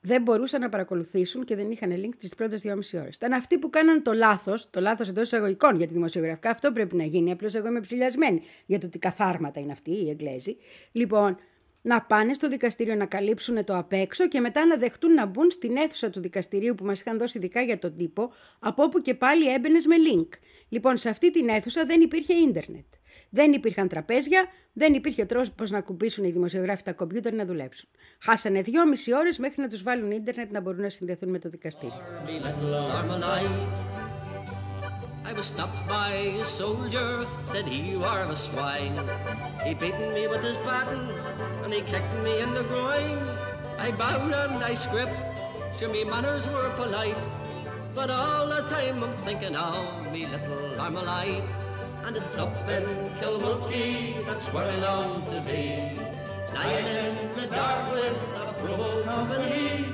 δεν 0.00 0.22
μπορούσαν 0.22 0.60
να 0.60 0.68
παρακολουθήσουν 0.68 1.44
και 1.44 1.56
δεν 1.56 1.70
είχαν 1.70 1.92
link 1.92 2.14
τις 2.18 2.34
πρώτες 2.34 2.60
δυόμιση 2.60 2.96
ώρες. 2.96 3.14
Ήταν 3.14 3.32
αυτοί 3.32 3.58
που 3.58 3.70
κάναν 3.70 4.02
το 4.02 4.12
λάθος, 4.12 4.70
το 4.70 4.80
λάθος 4.80 5.08
εντός 5.08 5.22
εισαγωγικών 5.24 5.76
για 5.76 5.86
τη 5.86 5.92
δημοσιογραφικά. 5.92 6.50
Αυτό 6.50 6.72
πρέπει 6.72 6.96
να 6.96 7.04
γίνει. 7.04 7.30
Απλώς 7.30 7.54
εγώ 7.54 7.68
είμαι 7.68 7.80
ψηλιασμένη 7.80 8.42
για 8.66 8.78
το 8.78 8.86
ότι 8.86 8.98
καθάρματα 8.98 9.60
είναι 9.60 9.72
αυτοί 9.72 9.90
οι 9.90 10.08
Εγγλέζοι. 10.10 10.56
Λοιπόν, 10.92 11.36
να 11.82 12.02
πάνε 12.02 12.32
στο 12.32 12.48
δικαστήριο 12.48 12.94
να 12.94 13.06
καλύψουν 13.06 13.64
το 13.64 13.76
απ' 13.76 13.92
έξω 13.92 14.28
και 14.28 14.40
μετά 14.40 14.66
να 14.66 14.76
δεχτούν 14.76 15.14
να 15.14 15.26
μπουν 15.26 15.50
στην 15.50 15.76
αίθουσα 15.76 16.10
του 16.10 16.20
δικαστηρίου 16.20 16.74
που 16.74 16.84
μας 16.84 17.00
είχαν 17.00 17.18
δώσει 17.18 17.38
ειδικά 17.38 17.60
για 17.60 17.78
τον 17.78 17.96
τύπο, 17.96 18.32
από 18.58 18.82
όπου 18.82 19.00
και 19.00 19.14
πάλι 19.14 19.52
έμπαινες 19.52 19.86
με 19.86 19.94
link. 20.12 20.28
Λοιπόν, 20.68 20.96
σε 20.96 21.08
αυτή 21.08 21.30
την 21.30 21.48
αίθουσα 21.48 21.84
δεν 21.84 22.00
υπήρχε 22.00 22.34
ίντερνετ. 22.34 22.84
Δεν 23.30 23.52
υπήρχαν 23.52 23.88
τραπέζια, 23.88 24.46
δεν 24.72 24.94
υπήρχε 24.94 25.24
τρόπος 25.24 25.70
να 25.70 25.80
κουμπίσουν 25.80 26.24
οι 26.24 26.30
δημοσιογράφοι 26.30 26.82
τα 26.82 26.92
κομπιούτερ 26.92 27.34
να 27.34 27.44
δουλέψουν. 27.44 27.88
Χάσανε 28.18 28.60
δυόμιση 28.60 29.14
ώρες 29.14 29.38
μέχρι 29.38 29.60
να 29.60 29.68
τους 29.68 29.82
βάλουν 29.82 30.10
ίντερνετ 30.10 30.50
να 30.50 30.60
μπορούν 30.60 30.80
να 30.80 30.88
συνδεθούν 30.88 31.28
με 31.28 31.38
το 31.38 31.48
δικαστήριο. 31.48 32.02
I 35.30 35.32
was 35.32 35.46
stopped 35.46 35.86
by 35.86 36.10
a 36.42 36.44
soldier, 36.44 37.24
said 37.44 37.68
he 37.68 37.96
were 37.96 38.26
a 38.28 38.34
swine. 38.34 38.98
He 39.64 39.74
beaten 39.74 40.12
me 40.12 40.26
with 40.26 40.42
his 40.42 40.56
baton, 40.66 41.08
and 41.62 41.72
he 41.72 41.82
kicked 41.82 42.16
me 42.24 42.40
in 42.40 42.52
the 42.52 42.64
groin. 42.64 43.16
I 43.78 43.92
bowed 43.92 44.32
and 44.34 44.64
I 44.64 44.74
script, 44.74 45.14
sure 45.78 45.88
me 45.88 46.02
manners 46.02 46.48
were 46.48 46.70
polite. 46.70 47.22
But 47.94 48.10
all 48.10 48.48
the 48.48 48.62
time 48.62 49.04
I'm 49.04 49.12
thinking 49.22 49.54
of 49.54 50.10
me 50.10 50.26
little 50.26 50.74
Armalite. 50.82 51.46
And 52.04 52.16
it's 52.16 52.36
up 52.36 52.68
in 52.68 52.82
Kilmulkey, 53.20 54.26
that's 54.26 54.48
where 54.48 54.66
I 54.66 54.76
long 54.78 55.22
to 55.26 55.40
be. 55.46 55.94
Lying 56.56 56.86
in 57.06 57.14
the 57.38 57.46
dark 57.46 57.92
with 57.92 58.18
a 58.34 58.52
provost 58.58 59.04
company. 59.06 59.84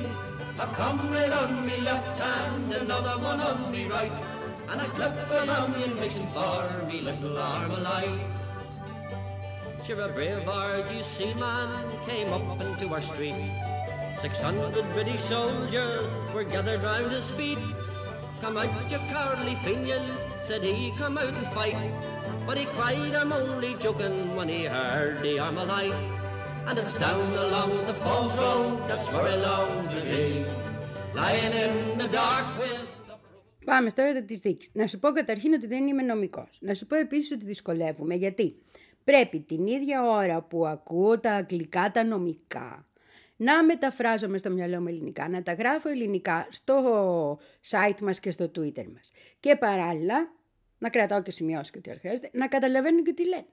A 0.58 0.66
comrade 0.68 1.32
on 1.32 1.66
me 1.66 1.76
left 1.82 2.18
hand, 2.18 2.72
another 2.72 3.22
one 3.22 3.40
on 3.40 3.70
me 3.70 3.84
right. 3.84 4.35
And 4.68 4.80
a 4.80 4.84
clip 4.86 5.16
of 5.30 5.48
ammunition 5.48 6.26
for 6.28 6.86
me 6.86 7.00
little 7.00 7.36
Armalite. 7.36 8.30
Sure 9.84 10.00
a 10.00 10.08
brave 10.08 10.42
see 11.04 11.32
man 11.34 11.70
came 12.06 12.32
up 12.32 12.60
into 12.60 12.92
our 12.92 13.00
street. 13.00 13.36
Six 14.18 14.40
hundred 14.40 14.84
British 14.92 15.22
soldiers 15.22 16.10
were 16.34 16.42
gathered 16.42 16.82
round 16.82 17.12
his 17.12 17.30
feet. 17.30 17.58
Come 18.40 18.56
out, 18.56 18.90
you 18.90 18.98
cowardly 18.98 19.54
Fenians, 19.56 20.18
said 20.42 20.62
he, 20.62 20.92
come 20.98 21.16
out 21.16 21.32
and 21.32 21.46
fight. 21.48 21.76
But 22.46 22.58
he 22.58 22.64
cried, 22.66 23.14
I'm 23.14 23.32
only 23.32 23.74
joking 23.74 24.34
when 24.34 24.48
he 24.48 24.64
heard 24.64 25.22
the 25.22 25.36
Armalite. 25.36 25.94
And 26.66 26.78
it's 26.78 26.94
down 26.94 27.32
along 27.32 27.86
the 27.86 27.94
falls 27.94 28.36
road, 28.36 28.88
that's 28.88 29.10
where 29.12 29.22
I 29.22 29.36
long 29.36 29.88
to 29.88 30.00
be. 30.00 30.44
Lying 31.14 31.52
in 31.52 31.98
the 31.98 32.08
dark 32.08 32.46
with 32.58 32.85
Πάμε 33.66 33.90
τώρα 33.90 34.22
της 34.22 34.40
δίκης. 34.40 34.70
Να 34.72 34.86
σου 34.86 34.98
πω 34.98 35.10
καταρχήν 35.10 35.52
ότι 35.52 35.66
δεν 35.66 35.86
είμαι 35.86 36.02
νομικός. 36.02 36.58
Να 36.60 36.74
σου 36.74 36.86
πω 36.86 36.96
επίσης 36.96 37.30
ότι 37.30 37.44
δυσκολεύομαι 37.44 38.14
γιατί 38.14 38.56
πρέπει 39.04 39.40
την 39.40 39.66
ίδια 39.66 40.02
ώρα 40.02 40.42
που 40.42 40.66
ακούω 40.66 41.20
τα 41.20 41.32
αγγλικά, 41.32 41.90
τα 41.90 42.04
νομικά, 42.04 42.86
να 43.36 43.64
μεταφράζομαι 43.64 44.38
στο 44.38 44.50
μυαλό 44.50 44.80
μου 44.80 44.88
ελληνικά, 44.88 45.28
να 45.28 45.42
τα 45.42 45.52
γράφω 45.52 45.88
ελληνικά 45.88 46.48
στο 46.50 47.38
site 47.70 48.00
μας 48.00 48.20
και 48.20 48.30
στο 48.30 48.44
Twitter 48.44 48.86
μας. 48.94 49.10
Και 49.40 49.56
παράλληλα, 49.56 50.32
να 50.78 50.88
κρατάω 50.90 51.22
και 51.22 51.30
σημειώσεις 51.30 51.70
και 51.70 51.78
ό,τι 51.78 51.98
χρειάζεται, 51.98 52.30
να 52.32 52.48
καταλαβαίνω 52.48 53.02
και 53.02 53.12
τι 53.12 53.28
λένε. 53.28 53.46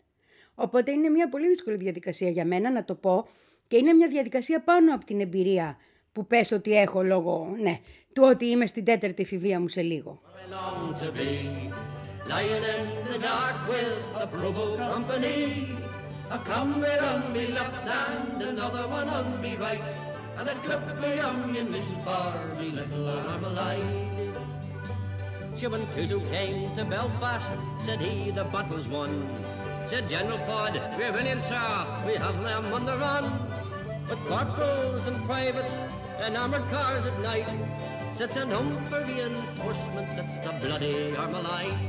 Οπότε 0.55 0.91
είναι 0.91 1.09
μια 1.09 1.29
πολύ 1.29 1.47
δύσκολη 1.47 1.75
διαδικασία 1.75 2.29
για 2.29 2.45
μένα 2.45 2.71
να 2.71 2.85
το 2.85 2.95
πω 2.95 3.27
και 3.67 3.77
είναι 3.77 3.93
μια 3.93 4.07
διαδικασία 4.07 4.63
πάνω 4.63 4.95
από 4.95 5.05
την 5.05 5.19
εμπειρία 5.19 5.77
που 6.11 6.27
πες 6.27 6.51
ότι 6.51 6.77
έχω 6.77 7.03
λόγω, 7.03 7.55
ναι, 7.59 7.79
του 8.13 8.23
ότι 8.25 8.45
είμαι 8.45 8.65
στην 8.65 8.85
τέταρτη 8.85 9.21
εφηβεία 9.21 9.59
μου 9.59 9.67
σε 9.67 9.81
λίγο. 9.81 10.21
long 10.49 10.93
to 11.01 11.11
be. 11.11 11.71
Lying 12.29 12.63
in 12.75 12.83
the 13.11 13.19
dark 13.19 13.57
with 13.67 13.97
the 14.17 14.27
Provo 14.27 14.77
Company. 14.77 15.67
A 16.29 16.37
comrade 16.37 16.99
on 16.99 17.21
me 17.33 17.47
left 17.47 17.85
hand, 17.87 18.41
another 18.41 18.87
one 18.87 19.09
on 19.09 19.41
me 19.41 19.55
right. 19.55 19.81
And 20.37 20.47
a 20.49 20.55
clip 20.65 20.83
of 20.91 21.03
ammunition 21.03 21.99
for 22.05 22.55
me 22.57 22.67
little 22.71 23.07
Armalite. 23.31 24.13
She 25.57 25.67
when 25.67 25.85
Cuso 25.93 26.19
came 26.31 26.75
to 26.75 26.83
Belfast, 26.85 27.51
said 27.85 27.99
he 28.01 28.31
the 28.31 28.45
battle's 28.45 28.87
won. 28.87 29.11
Said 29.85 30.09
General 30.09 30.39
Ford, 30.39 30.73
we're 30.97 31.11
winning, 31.11 31.39
sir, 31.39 31.85
we 32.07 32.15
have 32.15 32.41
them 32.43 32.73
on 32.73 32.85
the 32.85 32.97
run. 32.97 33.25
But 34.07 34.19
corporals 34.31 35.05
and 35.09 35.17
privates 35.29 35.77
and 36.23 36.31
armoured 36.41 36.67
cars 36.75 37.03
at 37.11 37.17
night 37.31 37.47
sits 38.19 38.35
an 38.43 38.49
home 38.55 38.75
for 38.89 39.01
reinforcements, 39.11 40.13
it's 40.21 40.37
the 40.45 40.51
bloody 40.61 40.97
Armalite. 41.21 41.81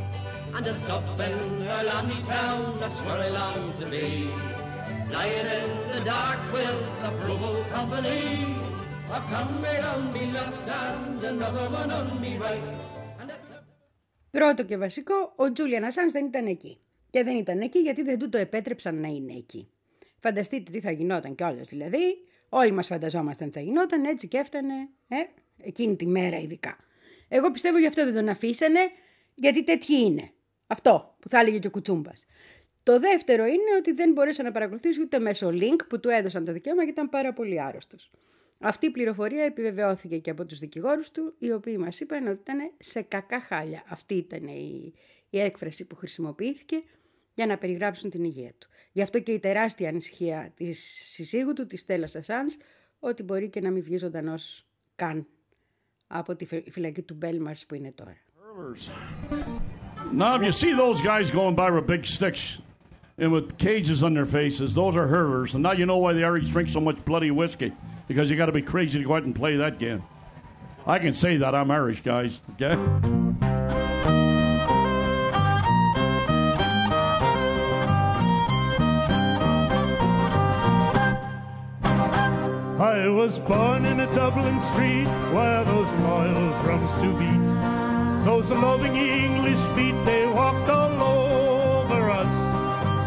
And 0.57 0.65
it's 0.71 0.89
up 0.97 1.07
in 1.29 1.37
Erlandy 1.77 2.21
town, 2.35 2.61
that's 2.81 2.99
where 3.05 3.21
I 3.29 3.31
long 3.41 3.63
to 3.81 3.87
be. 3.95 4.07
Lying 5.15 5.49
in 5.59 5.69
the 5.93 6.01
dark 6.13 6.41
with 6.57 6.81
the 7.03 7.11
Provo 7.23 7.51
Company. 7.75 8.23
A 9.19 9.21
comrade 9.33 9.85
on 9.93 10.03
me 10.15 10.23
left 10.37 10.67
and 10.85 11.23
another 11.33 11.67
one 11.81 11.91
on 11.99 12.09
me 12.23 12.33
right. 12.39 12.75
And 13.21 13.31
a- 13.31 13.63
Πρώτο 14.31 14.65
και 14.65 14.77
βασικό, 14.77 15.33
ο 15.37 15.53
Τζούλιαν 15.53 15.85
Ασάνς 15.85 16.13
δεν 16.13 16.27
ήταν 16.27 16.47
εκεί. 16.47 16.79
Και 17.11 17.23
δεν 17.23 17.37
ήταν 17.37 17.61
εκεί 17.61 17.79
γιατί 17.79 18.03
δεν 18.03 18.19
του 18.19 18.29
το 18.29 18.39
επέτρεψαν 18.39 19.01
να 19.01 19.09
είναι 19.09 19.33
εκεί. 19.33 19.69
Φανταστείτε 20.27 20.71
τι 20.71 20.81
θα 20.81 20.91
γινόταν 20.91 21.35
κιόλας 21.35 21.69
δηλαδή. 21.69 22.19
Όλοι 22.49 22.73
μας 22.73 22.87
φανταζόμασταν 22.87 23.53
θα 23.53 23.61
γινόταν, 23.61 24.05
έτσι 24.05 24.29
και 24.29 24.39
έφτανε, 24.39 24.75
ε, 25.09 25.17
εκείνη 25.57 25.97
τη 25.97 26.07
μέρα 26.07 26.39
ειδικά. 26.39 26.77
Εγώ 27.29 27.51
πιστεύω 27.51 27.79
γι' 27.79 27.87
αυτό 27.87 28.05
δεν 28.05 28.15
τον 28.15 28.29
αφήσανε, 28.29 28.79
γιατί 29.35 29.63
τέτοιοι 29.63 29.95
είναι. 29.95 30.31
Αυτό 30.67 31.17
που 31.21 31.29
θα 31.29 31.39
έλεγε 31.39 31.59
και 31.59 31.67
ο 31.67 31.71
Κουτσούμπας. 31.71 32.27
Το 32.83 33.01
δεύτερο 33.01 33.45
είναι 33.45 33.77
ότι 33.79 33.93
δεν 33.93 34.13
μπορέσα 34.13 34.43
να 34.43 34.53
παρακολουθήσει 34.53 35.01
ούτε 35.01 35.19
μέσω 35.19 35.49
link 35.49 35.87
που 35.89 36.01
του 36.01 36.09
έδωσαν 36.09 36.45
το 36.45 36.53
δικαίωμα 36.53 36.83
γιατί 36.83 37.01
ήταν 37.01 37.11
πάρα 37.11 37.33
πολύ 37.33 37.61
άρρωστος. 37.61 38.11
Αυτή 38.59 38.87
η 38.87 38.91
πληροφορία 38.91 39.45
επιβεβαιώθηκε 39.45 40.19
και 40.19 40.31
από 40.31 40.45
τους 40.45 40.59
δικηγόρους 40.59 41.11
του, 41.11 41.35
οι 41.39 41.53
οποίοι 41.53 41.77
μας 41.79 42.01
είπαν 42.01 42.27
ότι 42.27 42.41
ήταν 42.41 42.73
σε 42.79 43.03
κακά 43.03 43.41
χάλια. 43.41 43.85
Αυτή 43.89 44.15
ήταν 44.15 44.47
η, 44.47 44.93
η 45.31 45.41
έκφραση 45.41 45.85
που 45.85 45.97
χρησιμοποιήθηκε 45.97 46.83
για 47.35 47.47
να 47.47 47.59
περιγράψουν 47.59 48.11
την 48.11 48.25
υγεία 48.25 48.53
του. 48.59 48.69
Γι' 48.97 49.03
αυτό 49.03 49.21
και 49.21 49.33
η 49.33 49.39
τεράστια 49.39 49.89
ανησυχία 49.89 50.53
της 50.57 51.09
συζύγου 51.13 51.53
του, 51.53 51.67
της 51.67 51.81
Στέλλας 51.81 52.15
Ασάνς, 52.15 52.55
ότι 52.99 53.23
μπορεί 53.23 53.49
και 53.49 53.61
να 53.61 53.71
μην 53.71 53.83
βγει 53.83 53.97
ζωντανός 53.99 54.67
καν 54.95 55.27
από 56.07 56.37
τη 56.37 56.45
φυ- 56.45 56.71
φυλακή 56.71 57.03
του 57.03 57.15
Μπέλμαρς 57.15 57.67
που 57.67 57.75
είναι 57.75 57.93
τώρα. 57.93 58.17
Now, 60.17 60.37
if 60.37 60.43
you 60.43 60.53
see 60.53 60.73
those 60.73 61.01
guys 61.03 61.31
going 61.31 61.55
by 61.63 61.69
with 61.71 61.87
big 61.95 62.05
sticks 62.07 62.43
and 63.23 63.33
with 63.37 63.47
cages 63.67 64.03
on 64.07 64.13
their 64.19 64.31
faces, 64.39 64.69
those 64.81 64.95
are 65.01 65.09
hurlers. 65.17 65.51
And 65.55 65.63
now 65.69 65.73
you 65.81 65.87
know 65.91 65.99
why 66.05 66.13
the 66.19 66.25
Irish 66.31 66.49
drink 66.55 66.69
so 66.69 66.81
much 66.89 66.99
bloody 67.11 67.33
whiskey. 67.41 67.71
Because 68.11 68.27
you 68.31 68.37
got 68.43 68.51
to 68.53 68.59
be 68.63 68.67
crazy 68.75 68.97
to 69.01 69.05
go 69.09 69.15
out 69.17 69.25
and 69.29 69.35
play 69.43 69.55
that 69.65 69.75
game. 69.87 70.01
I 70.95 70.97
can 71.05 71.15
say 71.23 71.33
that. 71.43 71.53
I'm 71.61 71.71
Irish, 71.81 72.01
guys. 72.13 72.33
Okay? 72.53 72.75
I 83.05 83.09
was 83.09 83.39
born 83.39 83.85
in 83.85 84.01
a 84.01 84.07
Dublin 84.15 84.59
street 84.63 85.05
where 85.35 85.63
those 85.65 85.87
royal 86.01 86.59
drums 86.61 86.91
do 87.03 87.11
beat. 87.19 88.25
Those 88.25 88.51
loving 88.51 88.97
English 88.97 89.61
feet, 89.77 89.95
they 90.07 90.25
walked 90.25 90.71
all 90.71 91.03
over 91.03 92.11
us. 92.11 92.35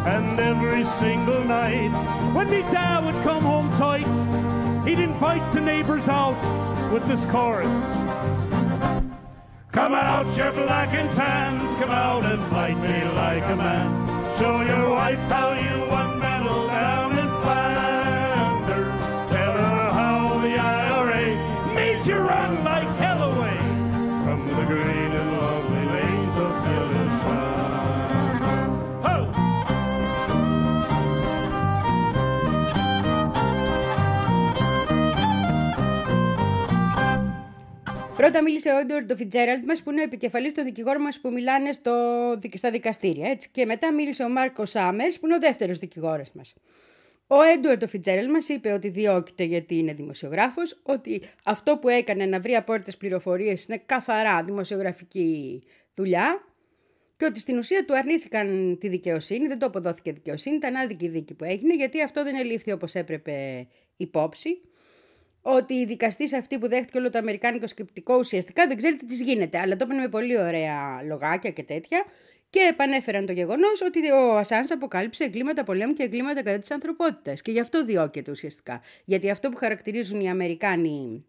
And 0.05 0.39
every 0.39 0.83
single 0.83 1.43
night, 1.45 1.89
when 2.35 2.47
me 2.51 2.61
dad 2.69 3.05
would 3.05 3.23
come 3.23 3.41
home 3.41 3.71
tight, 3.79 4.05
he'd 4.87 4.99
invite 4.99 5.51
the 5.51 5.61
neighbors 5.61 6.07
out 6.07 6.37
with 6.93 7.07
this 7.07 7.25
chorus. 7.31 7.73
Come 9.71 9.95
out, 9.95 10.27
your 10.37 10.51
black 10.51 10.93
and 10.93 11.09
tans, 11.15 11.73
come 11.79 11.89
out 11.89 12.23
and 12.23 12.39
fight 12.51 12.77
me 12.77 13.03
like 13.15 13.43
a 13.49 13.55
man. 13.55 14.37
Show 14.37 14.61
your 14.61 14.91
wife 14.91 15.19
how 15.31 15.53
you 15.53 15.89
won 15.89 16.16
Πρώτα 38.17 38.43
μίλησε 38.43 38.69
ο 38.69 38.77
Έντουαρντ 38.77 39.13
Φιτζέραλτ 39.13 39.65
μας, 39.65 39.83
που 39.83 39.91
είναι 39.91 39.99
ο 39.99 40.03
επικεφαλής 40.03 40.53
των 40.53 40.63
δικηγόρων 40.63 41.01
μας 41.01 41.19
που 41.19 41.31
μιλάνε 41.31 41.71
στο, 41.71 41.93
δικ- 42.39 42.57
στα 42.57 42.71
δικαστήρια. 42.71 43.29
Έτσι. 43.29 43.49
Και 43.51 43.65
μετά 43.65 43.93
μίλησε 43.93 44.23
ο 44.23 44.29
Μάρκο 44.29 44.65
Σάμερς, 44.65 45.19
που 45.19 45.25
είναι 45.25 45.35
ο 45.35 45.39
δεύτερος 45.39 45.79
δικηγόρος 45.79 46.31
μας. 46.33 46.53
Ο 47.27 47.41
Έντουαρντ 47.41 47.85
Φιτζέραλτ 47.85 48.29
μας 48.29 48.49
είπε 48.49 48.71
ότι 48.71 48.89
διώκεται 48.89 49.43
γιατί 49.43 49.77
είναι 49.77 49.93
δημοσιογράφος, 49.93 50.79
ότι 50.83 51.21
αυτό 51.43 51.77
που 51.77 51.89
έκανε 51.89 52.25
να 52.25 52.39
βρει 52.39 52.55
απόρριτες 52.55 52.97
πληροφορίες 52.97 53.65
είναι 53.65 53.81
καθαρά 53.85 54.43
δημοσιογραφική 54.43 55.63
δουλειά 55.95 56.43
και 57.17 57.25
ότι 57.25 57.39
στην 57.39 57.57
ουσία 57.57 57.85
του 57.85 57.95
αρνήθηκαν 57.95 58.77
τη 58.79 58.87
δικαιοσύνη, 58.87 59.47
δεν 59.47 59.59
το 59.59 59.65
αποδόθηκε 59.65 60.11
δικαιοσύνη, 60.11 60.55
ήταν 60.55 60.75
άδικη 60.75 61.05
η 61.05 61.09
δίκη 61.09 61.33
που 61.33 61.43
έγινε, 61.43 61.75
γιατί 61.75 62.01
αυτό 62.01 62.23
δεν 62.23 62.35
ελήφθη 62.35 62.71
όπως 62.71 62.93
έπρεπε 62.93 63.67
υπόψη 63.97 64.61
ότι 65.41 65.73
η 65.73 65.85
δικαστής 65.85 66.33
αυτή 66.33 66.57
που 66.57 66.67
δέχτηκε 66.67 66.97
όλο 66.97 67.09
το 67.09 67.17
αμερικάνικο 67.17 67.67
σκεπτικό 67.67 68.17
ουσιαστικά 68.17 68.67
δεν 68.67 68.77
ξέρει 68.77 68.95
τι 68.95 69.05
της 69.05 69.21
γίνεται. 69.21 69.59
Αλλά 69.59 69.75
το 69.75 69.85
είπαν 69.85 69.99
με 69.99 70.07
πολύ 70.07 70.39
ωραία 70.39 71.01
λογάκια 71.07 71.51
και 71.51 71.63
τέτοια. 71.63 72.05
Και 72.49 72.59
επανέφεραν 72.59 73.25
το 73.25 73.31
γεγονός 73.31 73.81
ότι 73.81 74.11
ο 74.11 74.37
Ασάν 74.37 74.65
αποκάλυψε 74.69 75.23
εγκλήματα 75.23 75.63
πολέμου 75.63 75.93
και 75.93 76.03
εγκλήματα 76.03 76.43
κατά 76.43 76.59
της 76.59 76.71
ανθρωπότητας. 76.71 77.41
Και 77.41 77.51
γι' 77.51 77.59
αυτό 77.59 77.85
διώκεται 77.85 78.31
ουσιαστικά. 78.31 78.81
Γιατί 79.05 79.29
αυτό 79.29 79.49
που 79.49 79.57
χαρακτηρίζουν 79.57 80.21
οι 80.21 80.29
Αμερικάνοι 80.29 81.25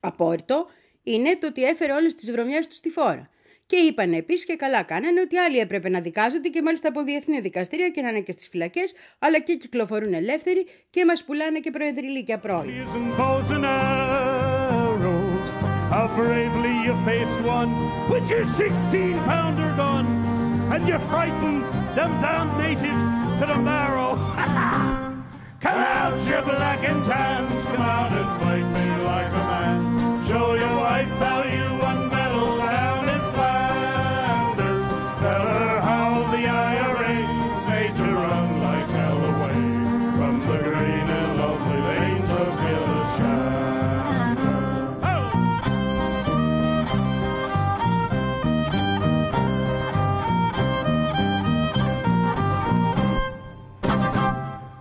απόρριτο 0.00 0.66
είναι 1.02 1.36
το 1.36 1.46
ότι 1.46 1.64
έφερε 1.64 1.92
όλες 1.92 2.14
τις 2.14 2.30
βρωμιές 2.30 2.66
του 2.66 2.74
στη 2.74 2.88
φόρα. 2.88 3.30
Και 3.70 3.76
είπαν 3.76 4.12
επίσης 4.12 4.44
και 4.44 4.56
καλά 4.56 4.82
κάνανε 4.82 5.20
ότι 5.20 5.36
άλλοι 5.36 5.58
έπρεπε 5.58 5.88
να 5.88 6.00
δικάζονται 6.00 6.48
και 6.48 6.62
μάλιστα 6.62 6.88
από 6.88 7.02
διεθνή 7.02 7.40
δικαστήρια 7.40 7.88
και 7.88 8.02
να 8.02 8.08
είναι 8.08 8.20
και 8.20 8.32
στις 8.32 8.48
φυλακές, 8.48 8.92
αλλά 9.18 9.38
και 9.40 9.54
κυκλοφορούν 9.54 10.12
ελεύθεροι 10.14 10.66
και 10.90 11.04
μας 11.04 11.24
πουλάνε 11.24 11.58
και 11.58 11.70
προεδρυλίκια 11.70 12.38
πρόβλημα. 12.38 12.90
and 12.94 13.10
bows 13.18 13.50
and 13.56 13.66
arrows. 13.66 15.48
How 15.94 16.06
bravely 16.16 16.74
you 16.86 16.94
face 17.08 17.34
one 17.58 17.70
with 18.12 18.26
your 18.32 18.44
16 18.44 19.14
pounder 19.28 19.70
gun. 19.80 20.04
And 20.72 20.82
you 20.88 20.98
frightened 21.10 21.64
them 21.96 22.10
damn 22.24 22.48
natives 22.64 23.04
to 23.38 23.44
the 23.52 23.58
marrow. 23.68 24.12
come 25.66 25.80
out, 26.00 26.18
you 26.28 26.38
black 26.50 26.80
and 26.90 27.00
tans. 27.10 27.64
Come 27.72 27.86
out 27.98 28.12
and 28.20 28.30
fight 28.40 28.66
me 28.76 28.86
like 29.12 29.32
a 29.40 29.44
man. 29.52 29.78
Show 30.28 30.46
your 30.62 30.74
wife 30.84 31.12
how 31.26 31.40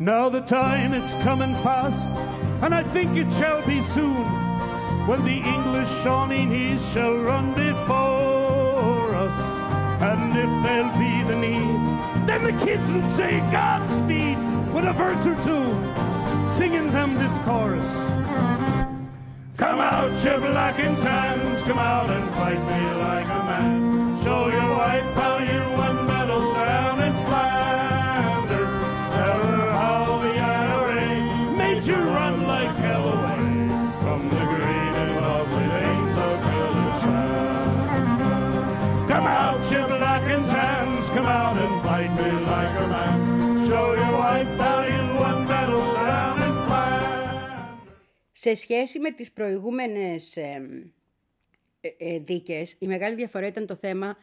Now 0.01 0.29
the 0.29 0.39
time 0.39 0.93
it's 0.93 1.13
coming 1.25 1.53
fast, 1.55 2.07
and 2.63 2.73
I 2.73 2.83
think 2.83 3.17
it 3.17 3.29
shall 3.33 3.61
be 3.67 3.81
soon, 3.81 4.23
when 5.07 5.25
the 5.25 5.41
English 5.43 5.89
Shawnees 6.03 6.93
shall 6.93 7.17
run 7.17 7.53
before 7.53 9.13
us. 9.13 9.37
And 10.01 10.33
if 10.37 10.49
there'll 10.63 10.97
be 10.97 11.23
the 11.27 11.35
need, 11.35 12.27
then 12.29 12.45
the 12.45 12.65
kids 12.65 12.81
will 12.93 13.03
say 13.03 13.39
Godspeed 13.51 14.37
with 14.73 14.85
a 14.85 14.93
verse 14.93 15.25
or 15.27 15.35
two, 15.43 15.67
singing 16.57 16.89
them 16.91 17.15
this 17.15 17.37
chorus. 17.39 17.93
Come 19.57 19.81
out, 19.81 20.11
you 20.23 20.37
black 20.37 20.79
and 20.79 20.97
tans, 20.99 21.61
come 21.63 21.77
out 21.77 22.09
and 22.09 22.29
fight 22.35 22.57
me 22.57 22.97
like 23.01 23.25
a 23.25 23.43
man. 23.43 24.23
Show 24.23 24.47
your 24.47 24.77
white 24.77 25.13
how 25.13 25.38
Σε 48.41 48.55
σχέση 48.55 48.99
με 48.99 49.11
τις 49.11 49.31
προηγούμενες 49.31 50.37
ε, 50.37 50.69
ε, 51.81 51.89
ε, 51.97 52.19
δίκες, 52.19 52.75
η 52.79 52.87
μεγάλη 52.87 53.15
διαφορά 53.15 53.47
ήταν 53.47 53.65
το 53.65 53.75
θέμα 53.75 54.17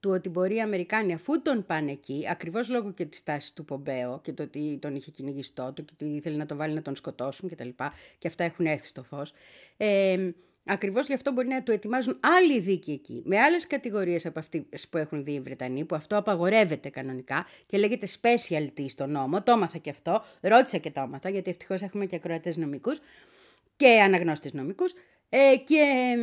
του 0.00 0.10
ότι 0.10 0.28
μπορεί 0.28 0.54
οι 0.54 0.60
Αμερικάνοι 0.60 1.12
αφού 1.12 1.42
τον 1.42 1.66
πάνε 1.66 1.90
εκεί, 1.90 2.26
ακριβώς 2.30 2.68
λόγω 2.68 2.92
και 2.92 3.04
της 3.04 3.22
τάσης 3.22 3.52
του 3.52 3.64
Πομπέο 3.64 4.20
και 4.20 4.32
το 4.32 4.42
ότι 4.42 4.78
τον 4.80 4.94
είχε 4.94 5.10
κυνηγιστό 5.10 5.72
του 5.72 5.84
και 5.84 5.92
ότι 5.94 6.04
ήθελε 6.04 6.36
να 6.36 6.46
τον 6.46 6.56
βάλει 6.56 6.74
να 6.74 6.82
τον 6.82 6.96
σκοτώσουν 6.96 7.48
κτλ. 7.48 7.68
Και, 7.68 7.90
και 8.18 8.28
αυτά 8.28 8.44
έχουν 8.44 8.66
έρθει 8.66 8.86
στο 8.86 9.02
φως. 9.02 9.32
Ε, 9.76 10.30
ακριβώς 10.64 11.06
γι' 11.06 11.14
αυτό 11.14 11.32
μπορεί 11.32 11.48
να 11.48 11.62
του 11.62 11.72
ετοιμάζουν 11.72 12.20
άλλη 12.38 12.60
δίκη 12.60 12.92
εκεί, 12.92 13.22
με 13.24 13.38
άλλες 13.38 13.66
κατηγορίες 13.66 14.26
από 14.26 14.38
αυτές 14.38 14.88
που 14.90 14.96
έχουν 14.98 15.24
δει 15.24 15.32
οι 15.32 15.40
Βρετανοί, 15.40 15.84
που 15.84 15.94
αυτό 15.94 16.16
απαγορεύεται 16.16 16.90
κανονικά 16.90 17.46
και 17.66 17.78
λέγεται 17.78 18.08
specialty 18.20 18.84
στο 18.88 19.06
νόμο. 19.06 19.42
Το 19.42 19.52
έμαθα 19.52 19.78
και 19.78 19.90
αυτό, 19.90 20.24
ρώτησα 20.40 20.78
και 20.78 20.90
το 20.90 21.00
έμαθα, 21.00 21.28
γιατί 21.28 21.50
ευτυχώς 21.50 21.82
έχουμε 21.82 22.06
και 22.06 22.16
ακροατές 22.16 22.56
νομικούς 22.56 23.00
και 23.82 24.00
αναγνώστες 24.00 24.52
νομικούς 24.52 24.92
ε, 25.28 25.56
και 25.64 26.14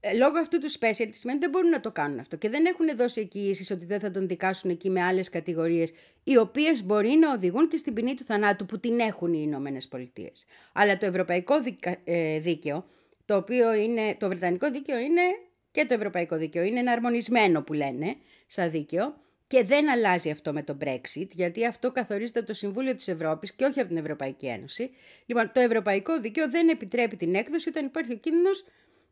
ε, 0.00 0.14
λόγω 0.14 0.38
αυτού 0.38 0.58
του 0.58 0.72
special 0.72 1.06
τι 1.10 1.16
σημαίνει 1.16 1.38
δεν 1.38 1.50
μπορούν 1.50 1.68
να 1.70 1.80
το 1.80 1.90
κάνουν 1.90 2.18
αυτό 2.18 2.36
και 2.36 2.48
δεν 2.48 2.66
έχουν 2.66 2.96
δώσει 2.96 3.20
εγγυήσεις 3.20 3.70
ότι 3.70 3.84
δεν 3.84 4.00
θα 4.00 4.10
τον 4.10 4.28
δικάσουν 4.28 4.70
εκεί 4.70 4.90
με 4.90 5.02
άλλες 5.02 5.28
κατηγορίες 5.28 5.90
οι 6.24 6.36
οποίες 6.36 6.84
μπορεί 6.84 7.08
να 7.08 7.32
οδηγούν 7.32 7.68
και 7.68 7.76
στην 7.76 7.94
ποινή 7.94 8.14
του 8.14 8.24
θανάτου 8.24 8.66
που 8.66 8.80
την 8.80 9.00
έχουν 9.00 9.32
οι 9.32 9.40
Ηνωμένε 9.42 9.78
Πολιτείες. 9.90 10.44
Αλλά 10.72 10.96
το 10.96 11.06
ευρωπαϊκό 11.06 11.60
δικα- 11.60 12.00
ε, 12.04 12.38
δίκαιο, 12.38 12.86
το 13.24 13.36
οποίο 13.36 13.74
είναι, 13.74 14.16
το 14.18 14.28
βρετανικό 14.28 14.70
δίκαιο 14.70 14.98
είναι 14.98 15.22
και 15.70 15.84
το 15.84 15.94
ευρωπαϊκό 15.94 16.36
δίκαιο 16.36 16.62
είναι 16.62 16.78
εναρμονισμένο 16.78 17.62
που 17.62 17.72
λένε 17.72 18.16
σαν 18.46 18.70
δίκαιο 18.70 19.14
και 19.54 19.64
δεν 19.64 19.90
αλλάζει 19.90 20.30
αυτό 20.30 20.52
με 20.52 20.62
το 20.62 20.76
Brexit, 20.84 21.28
γιατί 21.32 21.66
αυτό 21.66 21.92
καθορίζεται 21.92 22.38
από 22.38 22.48
το 22.48 22.54
Συμβούλιο 22.54 22.94
της 22.94 23.08
Ευρώπης 23.08 23.52
και 23.52 23.64
όχι 23.64 23.80
από 23.80 23.88
την 23.88 23.96
Ευρωπαϊκή 23.96 24.46
Ένωση. 24.46 24.90
Λοιπόν, 25.26 25.50
το 25.54 25.60
Ευρωπαϊκό 25.60 26.20
Δίκαιο 26.20 26.50
δεν 26.50 26.68
επιτρέπει 26.68 27.16
την 27.16 27.34
έκδοση 27.34 27.68
όταν 27.68 27.84
υπάρχει 27.84 28.12
ο 28.12 28.16
κίνδυνος 28.16 28.64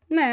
να, 0.07 0.23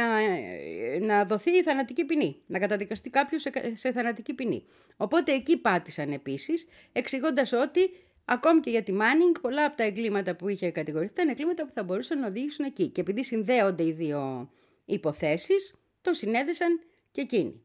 να 1.01 1.25
δοθεί 1.25 1.51
η 1.51 1.63
θανατική 1.63 2.05
ποινή, 2.05 2.43
να 2.47 2.59
καταδικαστεί 2.59 3.11
κάποιος 3.11 3.43
σε, 3.43 3.51
σε 3.75 3.93
θανατική 3.93 4.35
ποινή. 4.35 4.65
Οπότε 4.97 5.33
εκεί 5.33 5.57
πάτησαν 5.57 6.13
επίσης, 6.13 6.67
εξηγώντας 6.93 7.53
ότι 7.53 7.91
ακόμη 8.25 8.61
και 8.61 8.71
για 8.71 8.83
τη 8.83 8.93
Μάνινγκ, 8.93 9.35
πολλά 9.41 9.65
από 9.65 9.77
τα 9.77 9.85
εγκλήματα 9.85 10.37
που 10.37 10.49
είχε 10.49 10.71
κατηγορηθεί 10.71 11.13
ήταν 11.13 11.29
εγκλήματα 11.29 11.67
που 11.67 11.73
θα 11.75 11.83
μπορούσαν 11.83 12.21
να 12.21 12.27
οδηγήσουν 12.27 12.65
εκεί. 12.65 12.89
Και 12.89 13.01
επειδή 13.01 13.25
συνδέονται 13.25 13.85
οι 13.85 13.93
δύο 13.93 14.51
υποθέσεις, 14.85 15.75
το 16.01 16.13
συνέδεσαν 16.13 16.81
και 17.11 17.21
εκείνοι. 17.21 17.63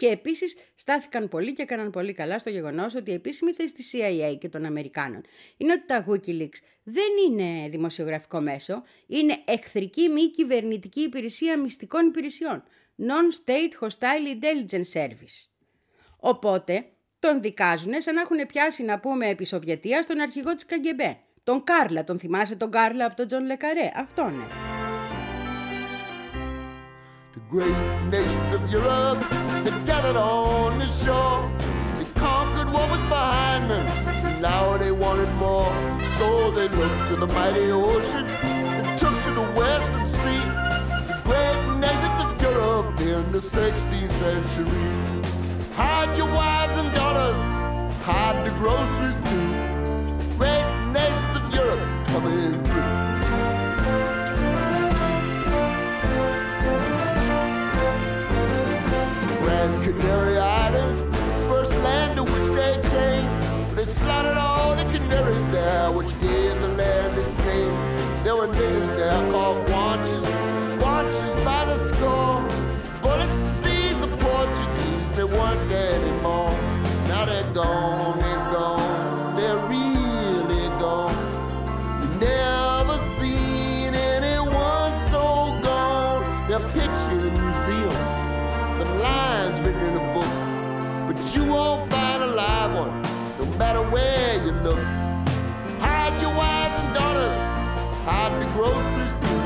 Και 0.00 0.08
επίσης 0.08 0.54
στάθηκαν 0.74 1.28
πολύ 1.28 1.52
και 1.52 1.62
έκαναν 1.62 1.90
πολύ 1.90 2.12
καλά 2.12 2.38
στο 2.38 2.50
γεγονός 2.50 2.94
ότι 2.94 3.10
η 3.10 3.14
επίσημη 3.14 3.52
θέση 3.52 3.74
της 3.74 3.94
CIA 3.94 4.36
και 4.38 4.48
των 4.48 4.64
Αμερικάνων 4.64 5.22
είναι 5.56 5.72
ότι 5.72 5.86
τα 5.86 6.04
Wikileaks 6.08 6.58
δεν 6.82 7.08
είναι 7.26 7.68
δημοσιογραφικό 7.68 8.40
μέσο, 8.40 8.82
είναι 9.06 9.42
εχθρική 9.44 10.08
μη 10.08 10.30
κυβερνητική 10.30 11.00
υπηρεσία 11.00 11.58
μυστικών 11.58 12.06
υπηρεσιών. 12.06 12.62
Non-State 12.98 13.86
Hostile 13.86 14.38
Intelligence 14.38 15.00
Service. 15.00 15.48
Οπότε 16.16 16.86
τον 17.18 17.40
δικάζουν 17.40 17.92
σαν 17.98 18.14
να 18.14 18.20
έχουν 18.20 18.46
πιάσει 18.46 18.82
να 18.82 19.00
πούμε 19.00 19.28
επί 19.28 19.44
Σοβιετίας 19.44 20.06
τον 20.06 20.20
αρχηγό 20.20 20.54
της 20.54 20.64
Καγκεμπέ. 20.64 21.18
Τον 21.44 21.64
Κάρλα, 21.64 22.04
τον 22.04 22.18
θυμάσαι 22.18 22.56
τον 22.56 22.70
Κάρλα 22.70 23.04
από 23.04 23.16
τον 23.16 23.26
Τζον 23.26 23.46
Λε 23.46 23.59
Καρέ; 23.59 23.92
Αυτό 23.94 24.22
είναι. 24.22 24.69
Great 27.50 27.74
nations 28.04 28.54
of 28.54 28.70
Europe, 28.70 29.18
they 29.64 29.72
gathered 29.84 30.14
on 30.14 30.78
the 30.78 30.86
shore. 30.86 31.50
They 31.98 32.04
conquered 32.14 32.72
what 32.72 32.88
was 32.88 33.02
behind 33.02 33.68
them. 33.68 34.40
Now 34.40 34.76
they 34.76 34.92
wanted 34.92 35.28
more, 35.34 35.66
so 36.16 36.52
they 36.52 36.68
looked 36.68 37.08
to 37.08 37.16
the 37.16 37.26
mighty 37.26 37.72
ocean 37.72 38.24
and 38.24 38.96
took 38.96 39.20
to 39.24 39.32
the 39.34 39.50
western 39.58 40.06
sea. 40.06 40.44
The 41.08 41.20
great 41.24 41.60
nation 41.80 42.12
of 42.24 42.40
Europe 42.40 43.00
in 43.00 43.32
the 43.32 43.40
16th 43.40 44.12
century. 44.20 45.74
Hide 45.74 46.16
your 46.16 46.28
wives 46.28 46.78
and 46.78 46.94
daughters, 46.94 47.40
hide 48.04 48.46
the 48.46 48.52
groceries 48.60 49.16
too. 49.28 50.36
Great 50.38 50.68
nation 50.92 51.30
of 51.34 51.52
Europe 51.52 52.06
coming 52.06 52.64
through. 52.64 53.09
Canary 60.00 60.38
Islands, 60.38 61.16
first 61.50 61.72
land 61.72 62.16
to 62.16 62.22
which 62.22 62.48
they 62.58 62.80
came. 62.88 63.74
They 63.76 63.84
slaughtered 63.84 64.38
all 64.38 64.74
the 64.74 64.84
canaries 64.84 65.46
there, 65.48 65.92
which 65.92 66.08
gave 66.20 66.58
the 66.62 66.69
matter 93.62 93.84
where 93.94 94.34
you 94.44 94.52
look. 94.66 94.82
Hide 95.86 96.16
your 96.24 96.34
wives 96.42 96.76
and 96.82 96.90
daughters, 96.98 97.36
hide 98.08 98.34
the 98.42 98.48
groceries 98.54 99.14
too. 99.22 99.40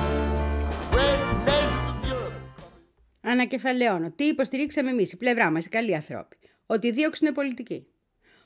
Great 0.94 1.22
nations 1.48 1.88
of 1.92 1.98
Europe. 2.10 2.34
Ανακεφαλαιώνω. 3.20 4.10
Τι 4.10 4.24
υποστηρίξαμε 4.24 4.90
εμείς, 4.90 5.12
η 5.12 5.16
πλευρά 5.16 5.50
μας, 5.50 5.66
οι 5.66 5.68
καλοί 5.68 5.94
άνθρωποι. 5.94 6.36
Ότι 6.66 6.86
η 6.86 6.90
δίωξη 6.90 7.24
είναι 7.24 7.34
πολιτική. 7.34 7.86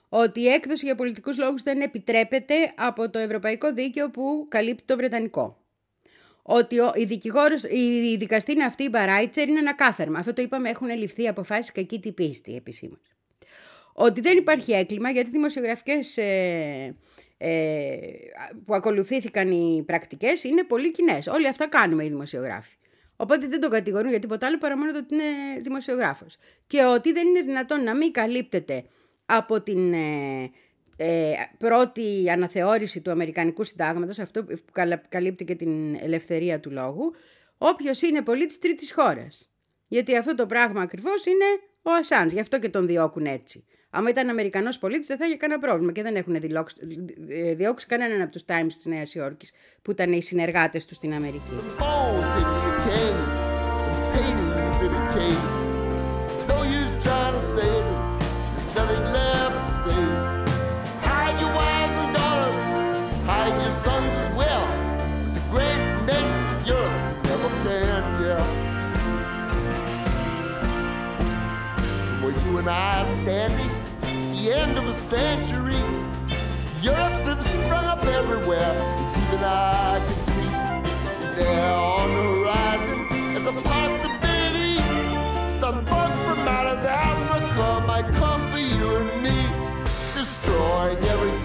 Ότι 0.09 0.40
η 0.40 0.48
έκδοση 0.48 0.85
για 0.85 0.94
πολιτικούς 0.94 1.38
λόγους 1.38 1.62
δεν 1.62 1.81
επιτρέπεται 1.81 2.54
από 2.76 3.11
το 3.11 3.18
ευρωπαϊκό 3.18 3.72
δίκαιο 3.72 4.11
που 4.11 4.46
καλύπτει 4.48 4.85
το 4.85 4.96
βρετανικό. 4.96 5.62
Ότι 6.42 6.78
ο, 6.78 6.92
η, 6.94 7.04
δικηγόρος, 7.04 7.62
η, 7.62 8.11
η 8.11 8.16
δικαστή 8.16 8.62
αυτή, 8.62 8.83
η 8.83 8.88
Μπαράιτσερ, 8.90 9.48
είναι 9.48 9.59
ένα 9.59 9.74
κάθαρμα. 9.74 10.18
Αυτό 10.18 10.33
το 10.33 10.42
είπαμε, 10.42 10.68
έχουν 10.68 10.88
ληφθεί 10.88 11.28
αποφάσεις 11.28 11.72
κακή 11.72 12.00
την 12.00 12.14
πίστη 12.14 12.54
επισήμω. 12.54 12.98
Ότι 14.00 14.20
δεν 14.20 14.37
υπάρχει 14.37 14.72
έγκλημα 14.72 15.11
γιατί 15.11 15.28
οι 15.28 15.32
δημοσιογραφικές 15.32 16.16
ε, 16.16 16.96
ε, 17.38 17.96
που 18.64 18.74
ακολουθήθηκαν 18.74 19.50
οι 19.50 19.82
πρακτικές 19.87 20.44
είναι 20.44 20.64
πολύ 20.64 20.90
κοινές. 20.90 21.26
Όλοι 21.26 21.48
αυτά 21.48 21.68
κάνουμε 21.68 22.04
οι 22.04 22.08
δημοσιογράφοι. 22.08 22.76
Οπότε 23.16 23.46
δεν 23.46 23.61
τον 23.61 23.70
κατηγορούν 23.70 24.11
για 24.11 24.18
τίποτα 24.18 24.46
άλλο 24.46 24.58
παρά 24.58 24.76
μόνο 24.76 24.92
το 24.92 24.98
ότι 24.98 25.14
είναι 25.14 25.61
δημοσιογράφος. 25.62 26.37
Και 26.66 26.84
ότι 26.84 27.12
δεν 27.12 27.26
είναι 27.26 27.40
δυνατόν 27.40 27.82
να 27.82 27.96
μην 27.96 28.12
καλύπτεται 28.12 28.84
από 29.26 29.61
την 29.62 29.92
ε, 29.92 30.50
ε, 30.96 31.32
πρώτη 31.58 32.30
αναθεώρηση 32.30 33.00
του 33.00 33.11
Αμερικανικού 33.11 33.64
Συντάγματος, 33.64 34.18
αυτό 34.18 34.44
που 34.44 34.58
καλα- 34.72 35.02
καλύπτει 35.08 35.44
και 35.44 35.54
την 35.54 35.94
ελευθερία 35.94 36.61
του 36.61 36.70
λόγου, 36.70 37.14
όποιος 37.58 38.02
είναι 38.02 38.22
πολίτης 38.22 38.58
τρίτης 38.58 38.92
χώρας. 38.92 39.50
Γιατί 39.88 40.16
αυτό 40.16 40.34
το 40.34 40.46
πράγμα 40.46 40.82
ακριβώς 40.82 41.26
είναι 41.26 41.44
ο 41.82 41.90
Ασάνς, 41.90 42.32
γι' 42.32 42.40
αυτό 42.40 42.58
και 42.58 42.68
τον 42.68 42.87
διώκουν 42.87 43.26
έτσι. 43.26 43.64
Άμα 43.90 44.11
ήταν 44.11 44.29
Αμερικανός 44.29 44.79
πολίτης, 44.79 45.07
δεν 45.07 45.16
θα 45.16 45.27
είχε 45.27 45.37
κανένα 45.37 45.61
πρόβλημα. 45.61 45.92
Και 45.92 46.03
δεν 46.03 46.16
έχουν 46.16 46.37
διώξει 47.57 47.87
κανέναν 47.87 48.20
από 48.20 48.33
τους 48.33 48.44
Τάιμ 48.44 48.66
της 48.66 48.87
Νέας 48.87 49.14
Υόρκης. 49.14 49.53
Που 49.83 49.90
ήταν 49.90 50.12
οι 50.12 50.22
συνεργάτες 50.22 50.85
τους 50.85 50.96
στην 50.96 51.12
Αμερική. 51.12 51.51
End 74.52 74.78
of 74.78 74.87
a 74.87 74.92
century. 74.92 75.82
Europe's 76.80 77.24
have 77.26 77.42
sprung 77.44 77.84
up 77.84 78.04
everywhere, 78.04 78.72
as 79.04 79.18
even 79.18 79.40
I 79.44 80.00
can 80.06 80.20
see 80.32 80.50
there 81.38 81.72
on 81.72 82.08
the 82.14 82.22
horizon 82.22 83.37
as 83.37 83.46
a 83.46 83.52
possibility. 83.52 84.76
Some 85.58 85.84
bug 85.84 86.12
from 86.26 86.40
out 86.48 86.66
of 86.66 86.84
Africa 86.84 87.84
might 87.87 88.11
come 88.14 88.50
for 88.50 88.58
you 88.58 88.96
and 88.96 89.22
me, 89.22 89.38
destroying 90.14 90.98
everything 91.04 91.38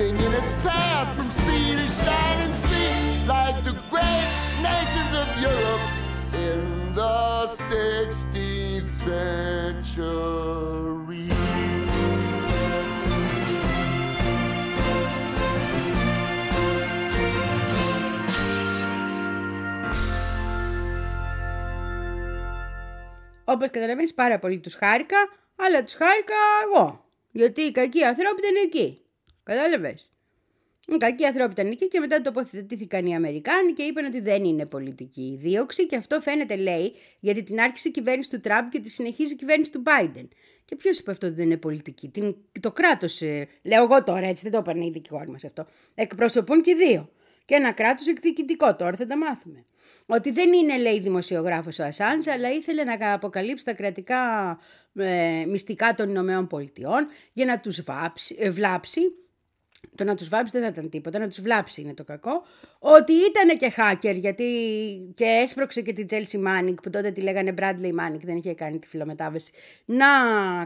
Όπως 23.53 23.69
καταλαβαίνεις 23.69 24.13
πάρα 24.13 24.39
πολύ 24.39 24.59
τους 24.59 24.73
χάρηκα, 24.73 25.17
αλλά 25.55 25.83
τους 25.83 25.93
χάρηκα 25.93 26.35
εγώ. 26.65 27.05
Γιατί 27.31 27.61
οι 27.61 27.71
κακοί 27.71 28.03
ανθρώποι 28.03 28.41
ήταν 28.41 28.63
εκεί. 28.65 29.01
Κατάλαβες. 29.43 30.11
Οι 30.87 30.97
κακοί 30.97 31.25
άνθρωποι 31.25 31.51
ήταν 31.51 31.67
εκεί 31.71 31.87
και 31.87 31.99
μετά 31.99 32.21
τοποθετήθηκαν 32.21 33.05
οι 33.05 33.15
Αμερικάνοι 33.15 33.73
και 33.73 33.83
είπαν 33.83 34.05
ότι 34.05 34.19
δεν 34.19 34.43
είναι 34.43 34.65
πολιτική 34.65 35.21
η 35.21 35.35
δίωξη 35.35 35.85
και 35.85 35.95
αυτό 35.95 36.21
φαίνεται 36.21 36.55
λέει 36.55 36.93
γιατί 37.19 37.43
την 37.43 37.59
άρχισε 37.59 37.87
η 37.87 37.91
κυβέρνηση 37.91 38.29
του 38.29 38.39
Τραμπ 38.39 38.69
και 38.69 38.79
τη 38.79 38.89
συνεχίζει 38.89 39.33
η 39.33 39.35
κυβέρνηση 39.35 39.71
του 39.71 39.83
Biden. 39.85 40.27
Και 40.65 40.75
ποιος 40.75 40.99
είπε 40.99 41.11
αυτό 41.11 41.27
ότι 41.27 41.35
δεν 41.35 41.45
είναι 41.45 41.57
πολιτική; 41.57 42.09
Την, 42.09 42.35
το 42.59 42.71
κράτος, 42.71 43.21
λέω 43.61 43.83
εγώ 43.83 44.03
τώρα 44.03 44.27
έτσι, 44.27 44.43
δεν 44.43 44.51
το 44.51 44.57
είπαν 44.57 44.81
οι 44.81 44.89
δικηγόροι 44.89 45.29
μας 45.29 45.43
αυτό. 45.43 45.67
Εκπροσωπούν 45.95 46.61
και 46.61 46.71
οι 46.71 46.75
δύο. 46.75 47.09
Και 47.45 47.55
ένα 47.55 47.71
κράτος 47.71 48.07
εκδικητικό, 48.07 48.75
τώρα 48.75 48.95
θα 48.95 49.05
τα 49.05 49.17
μάθουμε. 49.17 49.65
Ότι 50.05 50.31
δεν 50.31 50.53
είναι, 50.53 50.77
λέει, 50.77 50.99
δημοσιογράφος 50.99 51.79
ο 51.79 51.83
Ασάνς, 51.83 52.27
αλλά 52.27 52.51
ήθελε 52.51 52.83
να 52.83 53.13
αποκαλύψει 53.13 53.65
τα 53.65 53.73
κρατικά 53.73 54.19
ε, 54.95 55.45
μυστικά 55.47 55.93
των 55.95 56.09
Ηνωμένων 56.09 56.47
Πολιτειών 56.47 57.07
για 57.33 57.45
να 57.45 57.59
τους 57.59 57.81
βλάψει 58.51 59.13
το 59.95 60.03
να 60.03 60.15
τους 60.15 60.29
βάψει 60.29 60.51
δεν 60.51 60.61
θα 60.61 60.67
ήταν 60.67 60.89
τίποτα, 60.89 61.19
να 61.19 61.27
τους 61.27 61.41
βλάψει 61.41 61.81
είναι 61.81 61.93
το 61.93 62.03
κακό. 62.03 62.43
Ότι 62.79 63.13
ήταν 63.13 63.57
και 63.57 63.73
hacker 63.77 64.15
γιατί 64.15 64.43
και 65.15 65.25
έσπρωξε 65.25 65.81
και 65.81 65.93
την 65.93 66.07
Chelsea 66.09 66.47
Manning 66.47 66.75
που 66.83 66.89
τότε 66.89 67.11
τη 67.11 67.21
λέγανε 67.21 67.53
Bradley 67.57 67.91
Manning, 67.99 68.19
δεν 68.23 68.37
είχε 68.37 68.53
κάνει 68.53 68.79
τη 68.79 68.87
φιλομετάβαση, 68.87 69.51
να 69.85 70.05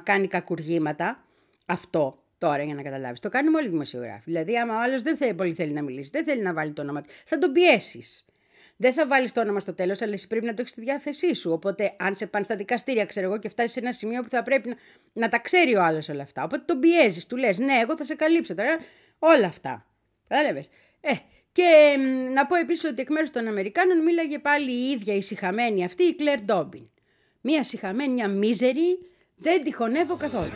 κάνει 0.03 0.27
κακουργήματα. 0.27 1.23
Αυτό 1.65 2.23
τώρα 2.37 2.63
για 2.63 2.75
να 2.75 2.81
καταλάβεις. 2.81 3.19
Το 3.19 3.29
κάνουμε 3.29 3.57
όλοι 3.57 3.67
οι 3.67 3.69
δημοσιογράφοι. 3.69 4.23
Δηλαδή 4.25 4.57
άμα 4.57 4.75
ο 4.75 4.81
άλλος 4.81 5.01
δεν 5.01 5.17
θέλει, 5.17 5.33
πολύ 5.33 5.53
θέλει 5.53 5.73
να 5.73 5.81
μιλήσει, 5.81 6.09
δεν 6.13 6.23
θέλει 6.23 6.41
να 6.41 6.53
βάλει 6.53 6.71
το 6.71 6.81
όνομα 6.81 7.01
του, 7.01 7.09
θα 7.25 7.37
τον 7.37 7.51
πιέσεις. 7.51 8.25
Δεν 8.77 8.93
θα 8.93 9.07
βάλεις 9.07 9.31
το 9.31 9.41
όνομα 9.41 9.59
στο 9.59 9.73
τέλος, 9.73 10.01
αλλά 10.01 10.13
εσύ 10.13 10.27
πρέπει 10.27 10.45
να 10.45 10.53
το 10.53 10.57
έχεις 10.59 10.71
στη 10.71 10.81
διάθεσή 10.81 11.33
σου. 11.33 11.51
Οπότε, 11.51 11.95
αν 11.99 12.15
σε 12.15 12.27
πάνε 12.27 12.43
στα 12.43 12.55
δικαστήρια, 12.55 13.05
ξέρω 13.05 13.25
εγώ, 13.25 13.37
και 13.37 13.49
φτάσεις 13.49 13.71
σε 13.71 13.79
ένα 13.79 13.91
σημείο 13.91 14.21
που 14.21 14.29
θα 14.29 14.43
πρέπει 14.43 14.69
να, 14.69 14.75
να 15.13 15.29
τα 15.29 15.39
ξέρει 15.39 15.75
ο 15.75 15.83
άλλος 15.83 16.09
όλα 16.09 16.23
αυτά. 16.23 16.43
Οπότε 16.43 16.63
τον 16.65 16.79
πιέζεις, 16.79 17.25
του 17.25 17.35
λες: 17.35 17.57
Ναι, 17.57 17.73
εγώ 17.73 17.97
θα 17.97 18.03
σε 18.03 18.15
καλύψω 18.15 18.55
τώρα. 18.55 18.77
Όλα 19.19 19.47
αυτά. 19.47 19.85
Κατάλαβες. 20.27 20.69
Ε, 21.01 21.11
και 21.51 21.95
μ, 21.97 22.33
να 22.33 22.45
πω 22.45 22.55
επίσης 22.55 22.89
ότι 22.89 23.01
εκ 23.01 23.09
μέρους 23.09 23.29
των 23.29 23.47
Αμερικάνων 23.47 24.03
μίλαγε 24.03 24.39
πάλι 24.39 24.71
η 24.71 24.89
ίδια 24.89 25.13
η 25.13 25.21
συχαμένη 25.21 25.83
αυτή, 25.83 26.03
η 26.03 26.15
Κλέρ 26.15 26.41
Ντόμπιν. 26.41 26.89
Μία 27.41 27.63
συχαμένη, 27.63 28.13
μια 28.13 28.27
μίζερη, 28.27 28.99
δεν 29.35 29.63
τη 29.63 29.73
χωνεύω 29.73 30.15
καθόλου. 30.15 30.51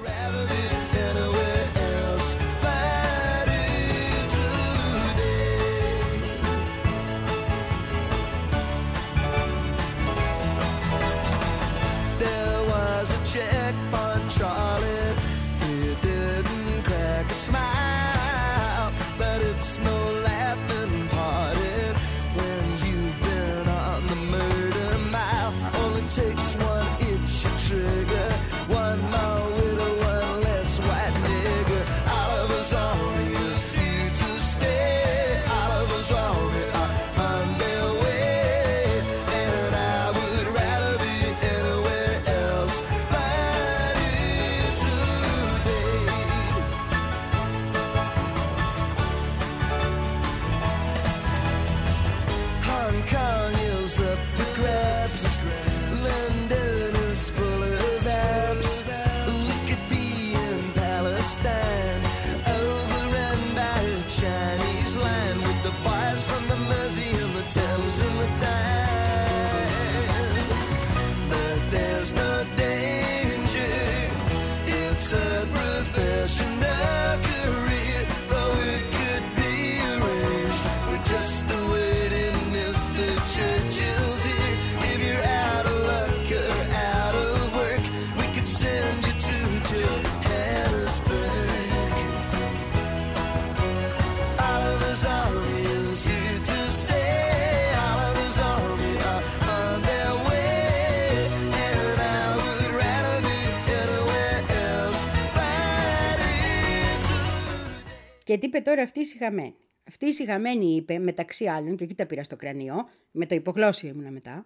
A 108.31 108.37
Και 108.37 108.37
τι 108.37 108.45
είπε 108.45 108.59
τώρα 108.59 108.81
αυτή 108.81 108.99
η 108.99 109.05
σιγαμένη. 109.05 109.55
Αυτή 109.87 110.05
η 110.05 110.13
σιγαμένη 110.13 110.75
είπε, 110.75 110.99
μεταξύ 110.99 111.45
άλλων, 111.45 111.75
και 111.75 111.83
εκεί 111.83 111.95
τα 111.95 112.05
πήρα 112.05 112.23
στο 112.23 112.35
κρανίο, 112.35 112.89
με 113.11 113.25
το 113.25 113.35
υπογλώσιο 113.35 113.89
ήμουνα 113.89 114.11
μετά, 114.11 114.45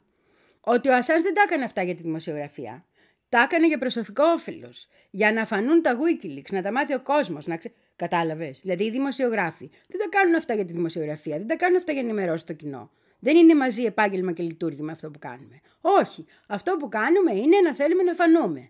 ότι 0.60 0.90
ο 0.90 0.96
Ασάνς 0.96 1.24
δεν 1.24 1.34
τα 1.34 1.42
έκανε 1.46 1.64
αυτά 1.64 1.84
για 1.84 1.96
τη 1.96 2.02
δημοσιογραφία. 2.02 2.86
Τα 3.30 3.42
έκανε 3.42 3.68
για 3.68 3.78
προσωπικό 3.78 4.24
όφελος. 4.24 4.88
Για 5.10 5.32
να 5.32 5.46
φανούν 5.46 5.82
τα 5.82 5.98
Wikileaks, 5.98 6.52
να 6.52 6.62
τα 6.62 6.72
μάθει 6.72 6.94
ο 6.94 7.02
κόσμος. 7.02 7.48
Να 7.48 7.58
ξε... 7.58 7.74
Κατάλαβες. 7.96 8.60
Δηλαδή 8.62 8.84
οι 8.84 8.90
δημοσιογράφοι 8.90 9.70
δεν 9.88 10.00
τα 10.00 10.18
κάνουν 10.18 10.36
αυτά 10.36 10.54
για 10.54 10.66
τη 10.66 10.72
δημοσιογραφία, 10.72 11.38
δεν 11.38 11.48
τα 11.48 11.56
κάνουν 11.56 11.78
αυτά 11.78 11.92
για 11.92 12.02
να 12.02 12.08
ενημερώσει 12.08 12.46
το 12.46 12.54
κοινό. 12.54 12.92
Δεν 13.20 13.36
είναι 13.36 13.56
μαζί 13.56 13.84
επάγγελμα 13.84 14.32
και 14.32 14.44
λειτουργήμα 14.44 14.92
αυτό 14.92 15.12
που 15.12 15.20
κάνουμε. 15.20 15.62
Όχι. 15.82 16.26
Αυτό 16.48 16.78
που 16.80 16.90
κάνουμε 16.90 17.34
είναι 17.34 17.58
να 17.64 17.74
θέλουμε 17.74 18.04
να 18.04 18.14
φανούμε. 18.14 18.70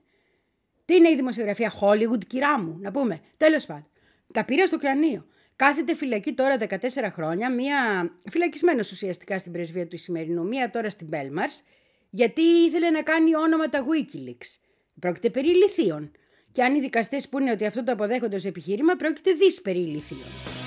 Τι 0.85 0.95
είναι 0.95 1.09
η 1.09 1.15
δημοσιογραφία 1.15 1.73
Hollywood, 1.81 2.25
κυρά 2.27 2.59
μου, 2.59 2.77
να 2.81 2.91
πούμε. 2.91 3.19
Τέλος 3.37 3.65
πάντων. 3.65 3.87
Τα 4.35 4.45
πήρα 4.45 4.65
στο 4.65 4.77
κρανίο. 4.77 5.25
Κάθεται 5.55 5.95
φυλακή 5.95 6.33
τώρα 6.33 6.57
14 6.69 6.77
χρόνια, 7.11 7.51
μία 7.51 8.11
φυλακισμένος 8.29 8.91
ουσιαστικά 8.91 9.37
στην 9.37 9.51
πρεσβεία 9.51 9.87
του 9.87 9.95
Ισημερινού, 9.95 10.47
μία 10.47 10.69
τώρα 10.69 10.89
στην 10.89 11.07
Μπέλμαρ, 11.07 11.49
γιατί 12.09 12.41
ήθελε 12.41 12.89
να 12.89 13.01
κάνει 13.01 13.35
όνομα 13.35 13.69
τα 13.69 13.85
Wikileaks. 13.85 14.59
Πρόκειται 14.99 15.29
περί 15.29 15.49
ηλιθείων. 15.49 16.11
Και 16.51 16.63
αν 16.63 16.75
οι 16.75 16.79
δικαστές 16.79 17.29
πούνε 17.29 17.51
ότι 17.51 17.65
αυτό 17.65 17.83
το 17.83 17.91
αποδέχονται 17.91 18.35
ως 18.35 18.45
επιχείρημα, 18.45 18.95
πρόκειται 18.95 19.33
δις 19.33 19.61
περί 19.61 19.79
ηλιθείων. 19.79 20.64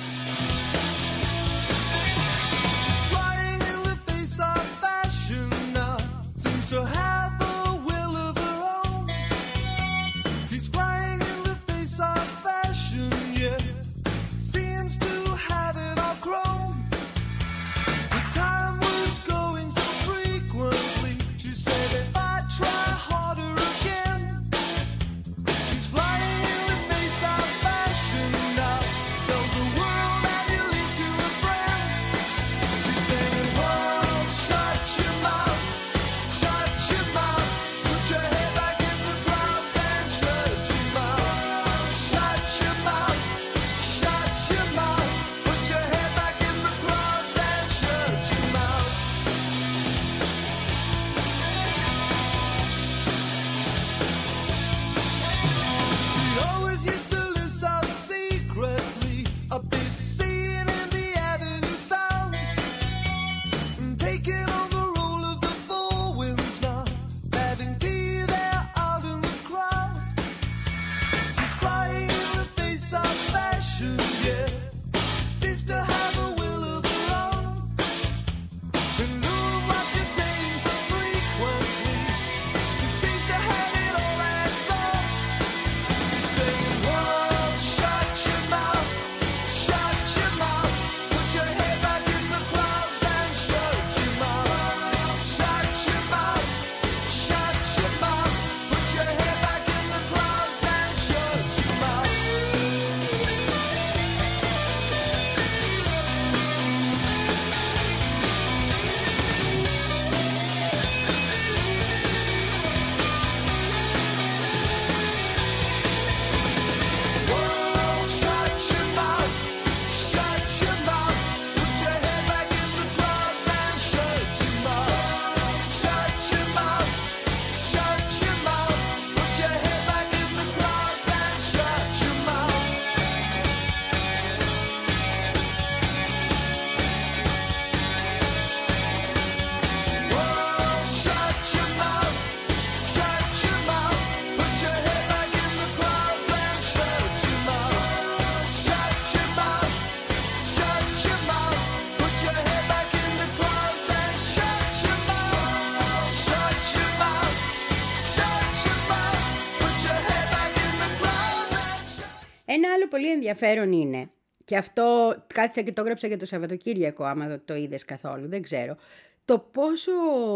Ενδιαφέρον 163.29 163.73
είναι, 163.73 164.11
και 164.45 164.57
αυτό 164.57 165.17
κάτσα 165.35 165.63
και 165.63 165.73
το 165.73 165.81
έγραψα 165.81 166.07
για 166.07 166.17
το 166.19 166.27
Σαββατοκύριακο, 166.27 167.05
άμα 167.05 167.41
το 167.45 167.55
είδες 167.55 167.85
καθόλου, 167.85 168.29
δεν 168.29 168.43
ξέρω, 168.43 168.77
το 169.25 169.39
πόσο 169.39 169.93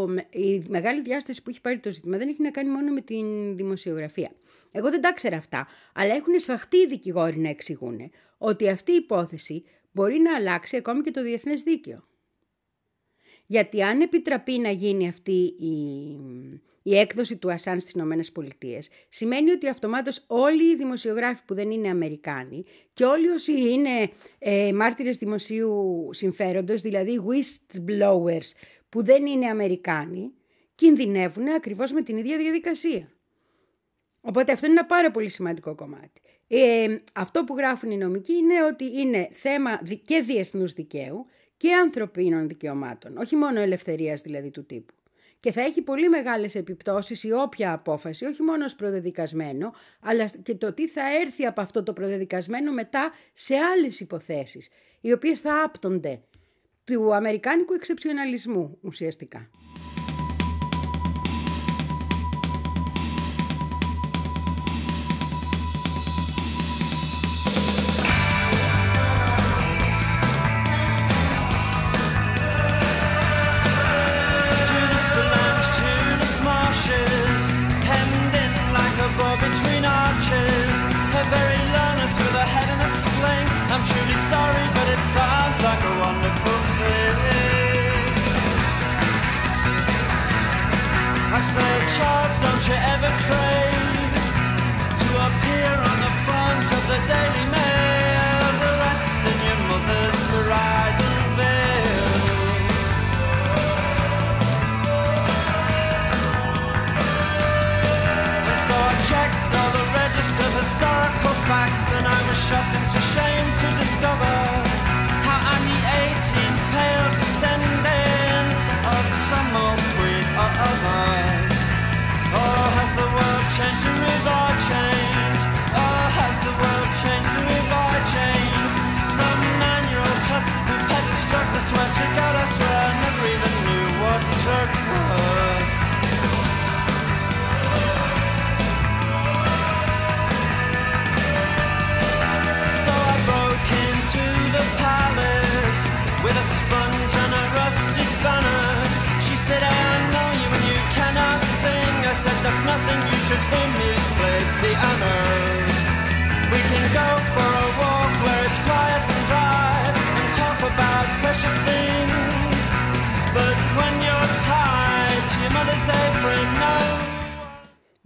με- 0.06 0.26
η 0.30 0.64
μεγάλη 0.68 1.02
διάσταση 1.02 1.42
που 1.42 1.50
έχει 1.50 1.60
πάρει 1.60 1.78
το 1.78 1.90
ζήτημα 1.90 2.16
δεν 2.18 2.28
έχει 2.28 2.42
να 2.42 2.50
κάνει 2.50 2.70
μόνο 2.70 2.92
με 2.92 3.00
την 3.00 3.56
δημοσιογραφία. 3.56 4.30
Εγώ 4.72 4.90
δεν 4.90 5.00
τα 5.00 5.12
ξέρα 5.12 5.36
αυτά, 5.36 5.66
αλλά 5.94 6.14
έχουν 6.14 6.40
σφαχτεί 6.40 6.76
οι 6.76 6.86
δικηγόροι 6.86 7.38
να 7.38 7.48
εξηγούν 7.48 8.10
ότι 8.38 8.68
αυτή 8.68 8.92
η 8.92 8.96
υπόθεση 8.96 9.64
μπορεί 9.92 10.18
να 10.18 10.34
αλλάξει 10.34 10.76
ακόμη 10.76 11.00
και 11.00 11.10
το 11.10 11.22
διεθνές 11.22 11.62
δίκαιο. 11.62 12.04
Γιατί 13.46 13.82
αν 13.82 14.00
επιτραπεί 14.00 14.58
να 14.58 14.70
γίνει 14.70 15.08
αυτή 15.08 15.54
η, 15.58 15.72
η 16.82 16.98
έκδοση 16.98 17.36
του 17.36 17.52
Ασάν 17.52 17.80
στις 17.80 17.92
Ηνωμένες 17.92 18.32
Πολιτείες, 18.32 18.90
σημαίνει 19.08 19.50
ότι 19.50 19.68
αυτομάτως 19.68 20.24
όλοι 20.26 20.70
οι 20.70 20.76
δημοσιογράφοι 20.76 21.42
που 21.46 21.54
δεν 21.54 21.70
είναι 21.70 21.88
Αμερικάνοι 21.88 22.64
και 22.92 23.04
όλοι 23.04 23.28
όσοι 23.28 23.70
είναι 23.70 24.10
ε, 24.38 24.72
μάρτυρες 24.72 25.16
δημοσίου 25.16 26.08
συμφέροντος, 26.12 26.80
δηλαδή 26.80 27.20
whistleblowers 27.28 28.50
που 28.88 29.04
δεν 29.04 29.26
είναι 29.26 29.46
Αμερικάνοι, 29.46 30.32
κινδυνεύουν 30.74 31.48
ακριβώς 31.48 31.92
με 31.92 32.02
την 32.02 32.16
ίδια 32.16 32.36
διαδικασία. 32.36 33.12
Οπότε 34.20 34.52
αυτό 34.52 34.66
είναι 34.66 34.78
ένα 34.78 34.86
πάρα 34.86 35.10
πολύ 35.10 35.28
σημαντικό 35.28 35.74
κομμάτι. 35.74 36.20
Ε, 36.46 36.96
αυτό 37.12 37.44
που 37.44 37.56
γράφουν 37.56 37.90
οι 37.90 37.96
νομικοί 37.96 38.32
είναι 38.32 38.64
ότι 38.64 39.00
είναι 39.00 39.28
θέμα 39.32 39.78
δι- 39.82 40.02
και 40.04 40.20
διεθνούς 40.20 40.72
δικαίου 40.72 41.26
και 41.56 41.74
ανθρωπίνων 41.74 42.48
δικαιωμάτων, 42.48 43.16
όχι 43.16 43.36
μόνο 43.36 43.60
ελευθερίας 43.60 44.20
δηλαδή 44.20 44.50
του 44.50 44.64
τύπου. 44.66 44.94
Και 45.42 45.52
θα 45.52 45.60
έχει 45.60 45.82
πολύ 45.82 46.08
μεγάλες 46.08 46.54
επιπτώσεις 46.54 47.24
η 47.24 47.32
όποια 47.32 47.72
απόφαση, 47.72 48.24
όχι 48.24 48.42
μόνο 48.42 48.64
ως 48.64 48.74
προδεδικασμένο, 48.74 49.72
αλλά 50.00 50.30
και 50.42 50.54
το 50.54 50.72
τι 50.72 50.88
θα 50.88 51.02
έρθει 51.20 51.44
από 51.44 51.60
αυτό 51.60 51.82
το 51.82 51.92
προδεδικασμένο 51.92 52.72
μετά 52.72 53.12
σε 53.32 53.56
άλλες 53.56 54.00
υποθέσεις, 54.00 54.68
οι 55.00 55.12
οποίες 55.12 55.40
θα 55.40 55.62
άπτονται 55.62 56.20
του 56.84 57.14
αμερικάνικου 57.14 57.74
εξεψιοναλισμού 57.74 58.78
ουσιαστικά. 58.82 59.50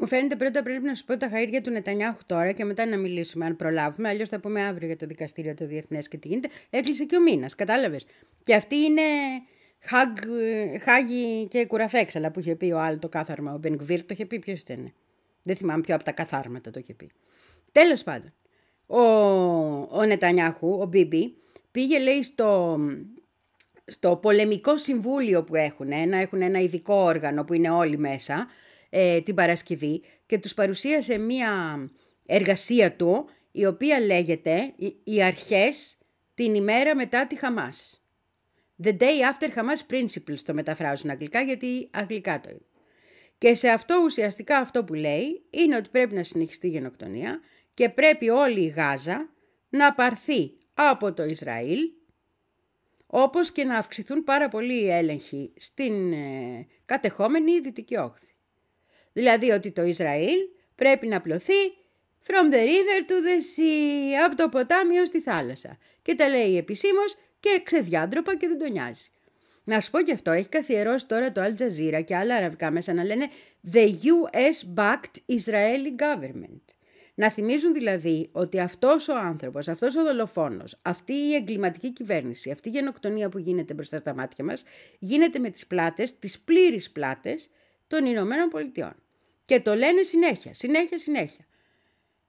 Μου 0.06 0.12
φαίνεται 0.12 0.36
πρώτα 0.36 0.62
πρέπει 0.62 0.84
να 0.84 0.94
σου 0.94 1.04
πω 1.04 1.16
τα 1.16 1.28
χαίρια 1.28 1.60
του 1.62 1.70
Νετανιάχου 1.70 2.20
τώρα 2.26 2.52
και 2.52 2.64
μετά 2.64 2.86
να 2.86 2.96
μιλήσουμε 2.96 3.44
αν 3.44 3.56
προλάβουμε. 3.56 4.08
Αλλιώς 4.08 4.28
θα 4.28 4.40
πούμε 4.40 4.66
αύριο 4.66 4.86
για 4.86 4.96
το 4.96 5.06
δικαστήριο 5.06 5.54
το 5.54 5.66
διεθνές 5.66 6.08
και 6.08 6.16
τι 6.16 6.28
γίνεται. 6.28 6.48
Έκλεισε 6.70 7.04
και 7.04 7.16
ο 7.16 7.20
μήνας, 7.20 7.54
κατάλαβες. 7.54 8.06
Και 8.42 8.54
αυτή 8.54 8.76
είναι 8.76 9.02
χαγ, 9.78 10.12
χάγι 10.82 11.46
και 11.46 11.66
κουραφέξαλα 11.66 12.30
που 12.30 12.40
είχε 12.40 12.54
πει 12.54 12.70
ο 12.70 12.78
άλλο 12.78 12.98
το 12.98 13.08
κάθαρμα. 13.08 13.52
Ο 13.52 13.58
Μπενγκβίρ 13.58 14.00
το 14.00 14.06
είχε 14.10 14.26
πει. 14.26 14.38
Ποιος 14.38 14.60
ήταν. 14.60 14.92
Δεν 15.42 15.56
θυμάμαι 15.56 15.80
ποιο 15.80 15.94
από 15.94 16.04
τα 16.04 16.12
καθάρματα 16.12 16.70
το 16.70 16.78
είχε 16.78 16.94
πει. 16.94 17.10
Τέλος 17.72 18.02
πάντων. 18.02 18.32
Ο, 18.86 19.00
ο 19.98 20.04
Νετανιάχου, 20.06 20.78
ο 20.80 20.86
Μπίμπι, 20.86 21.34
πήγε 21.70 21.98
λέει 21.98 22.22
στο, 22.22 22.78
στο 23.84 24.16
πολεμικό 24.16 24.76
συμβούλιο 24.76 25.44
που 25.44 25.54
έχουν, 25.54 25.92
ένα, 25.92 26.18
έχουν 26.18 26.42
ένα 26.42 26.60
ειδικό 26.60 26.94
όργανο 26.94 27.44
που 27.44 27.52
είναι 27.52 27.70
όλοι 27.70 27.98
μέσα, 27.98 28.46
ε, 28.98 29.20
την 29.20 29.34
Παρασκευή 29.34 30.02
και 30.26 30.38
τους 30.38 30.54
παρουσίασε 30.54 31.18
μία 31.18 31.50
εργασία 32.26 32.92
του 32.96 33.28
η 33.52 33.66
οποία 33.66 34.00
λέγεται 34.00 34.72
«Οι- 34.76 34.96
«Οι 35.04 35.22
αρχές 35.22 35.98
την 36.34 36.54
ημέρα 36.54 36.94
μετά 36.96 37.26
τη 37.26 37.36
Χαμάς». 37.36 38.00
The 38.82 38.96
day 38.98 39.02
after 39.02 39.48
Hamas 39.54 39.94
principles 39.94 40.38
το 40.44 40.54
μεταφράζουν 40.54 41.10
αγγλικά 41.10 41.40
γιατί 41.42 41.88
αγγλικά 41.92 42.40
το 42.40 42.48
είναι. 42.50 42.60
Και 43.38 43.54
σε 43.54 43.68
αυτό 43.68 44.00
ουσιαστικά 44.04 44.58
αυτό 44.58 44.84
που 44.84 44.94
λέει 44.94 45.44
είναι 45.50 45.76
ότι 45.76 45.88
πρέπει 45.88 46.14
να 46.14 46.22
συνεχιστεί 46.22 46.66
η 46.66 46.70
γενοκτονία 46.70 47.40
και 47.74 47.88
πρέπει 47.88 48.28
όλη 48.28 48.60
η 48.62 48.66
Γάζα 48.68 49.28
να 49.68 49.94
πάρθει 49.94 50.52
από 50.74 51.12
το 51.12 51.24
Ισραήλ 51.24 51.78
όπως 53.06 53.52
και 53.52 53.64
να 53.64 53.78
αυξηθούν 53.78 54.24
πάρα 54.24 54.48
πολύ 54.48 54.82
οι 54.82 54.90
έλεγχοι 54.90 55.52
στην 55.56 56.12
ε, 56.12 56.66
κατεχόμενη 56.84 57.60
Δυτική 57.60 57.96
Όχθη. 57.96 58.25
Δηλαδή 59.16 59.50
ότι 59.50 59.70
το 59.70 59.82
Ισραήλ 59.82 60.36
πρέπει 60.74 61.06
να 61.06 61.20
πλωθεί 61.20 61.62
from 62.26 62.52
the 62.52 62.56
river 62.56 63.00
to 63.08 63.14
the 63.26 63.38
sea, 63.54 64.24
από 64.26 64.36
το 64.36 64.48
ποτάμι 64.48 65.06
στη 65.06 65.20
θάλασσα. 65.20 65.78
Και 66.02 66.14
τα 66.14 66.28
λέει 66.28 66.56
επισήμως 66.56 67.16
και 67.40 67.60
ξεδιάντροπα 67.64 68.36
και 68.36 68.48
δεν 68.48 68.58
τον 68.58 68.72
νοιάζει. 68.72 69.10
Να 69.64 69.80
σου 69.80 69.90
πω 69.90 70.00
και 70.00 70.12
αυτό, 70.12 70.30
έχει 70.30 70.48
καθιερώσει 70.48 71.06
τώρα 71.06 71.32
το 71.32 71.42
Al 71.42 71.62
Jazeera 71.62 72.04
και 72.04 72.16
άλλα 72.16 72.34
αραβικά 72.34 72.70
μέσα 72.70 72.92
να 72.92 73.04
λένε 73.04 73.28
The 73.72 73.86
US-backed 73.88 75.34
Israeli 75.36 76.02
government. 76.02 76.64
Να 77.14 77.30
θυμίζουν 77.30 77.72
δηλαδή 77.72 78.28
ότι 78.32 78.60
αυτός 78.60 79.08
ο 79.08 79.16
άνθρωπος, 79.16 79.68
αυτός 79.68 79.96
ο 79.96 80.02
δολοφόνος, 80.02 80.78
αυτή 80.82 81.12
η 81.12 81.34
εγκληματική 81.34 81.92
κυβέρνηση, 81.92 82.50
αυτή 82.50 82.68
η 82.68 82.72
γενοκτονία 82.72 83.28
που 83.28 83.38
γίνεται 83.38 83.74
μπροστά 83.74 83.98
στα 83.98 84.14
μάτια 84.14 84.44
μας, 84.44 84.62
γίνεται 84.98 85.38
με 85.38 85.50
τις 85.50 85.66
πλάτες, 85.66 86.18
τις 86.18 86.38
πλήρεις 86.38 86.90
πλάτες 86.90 87.50
των 87.86 88.04
Ηνωμένων 88.04 88.48
Πολιτειών. 88.48 88.94
Και 89.46 89.60
το 89.60 89.74
λένε 89.74 90.02
συνέχεια, 90.02 90.54
συνέχεια, 90.54 90.98
συνέχεια. 90.98 91.44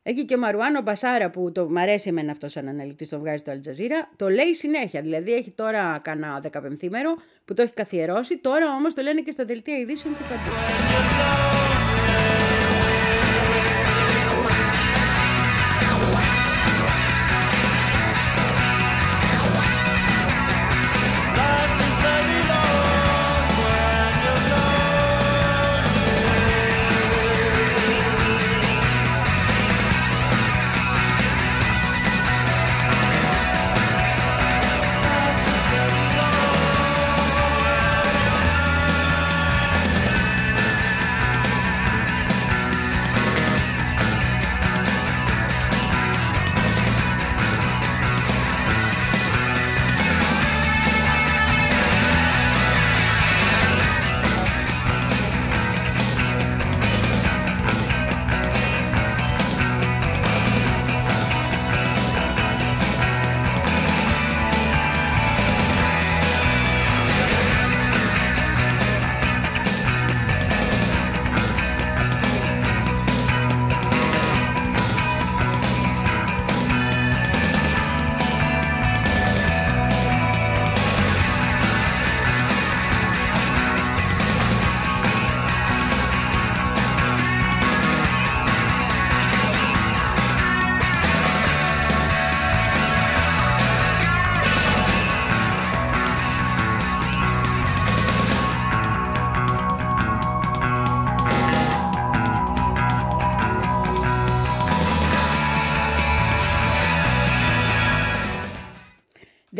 Εκεί 0.04 0.26
και 0.26 0.36
ο 0.36 0.38
Μαρουάνο 0.38 0.82
Μπασάρα 0.82 1.30
που 1.30 1.52
το 1.52 1.70
μ' 1.70 1.78
αρέσει 1.78 2.10
εμένα 2.10 2.32
αυτός 2.32 2.52
σαν 2.52 2.68
αναλυτής, 2.68 3.10
το 3.10 3.20
βγάζει 3.20 3.44
το 3.44 3.52
Αλτζαζίρα, 3.52 4.10
το 4.16 4.30
λέει 4.30 4.54
συνέχεια. 4.54 5.02
Δηλαδή 5.02 5.34
έχει 5.34 5.52
τώρα 5.52 6.00
κανένα 6.04 6.40
δεκαπενθήμερο 6.40 7.16
που 7.46 7.54
το 7.54 7.62
έχει 7.62 7.74
καθιερώσει, 7.74 8.38
τώρα 8.38 8.74
όμως 8.74 8.94
το 8.94 9.02
λένε 9.02 9.22
και 9.22 9.32
στα 9.32 9.46
δελτία 9.46 9.78
ειδήσεων 9.78 10.18
και 10.18 10.24
παντού. 10.24 11.77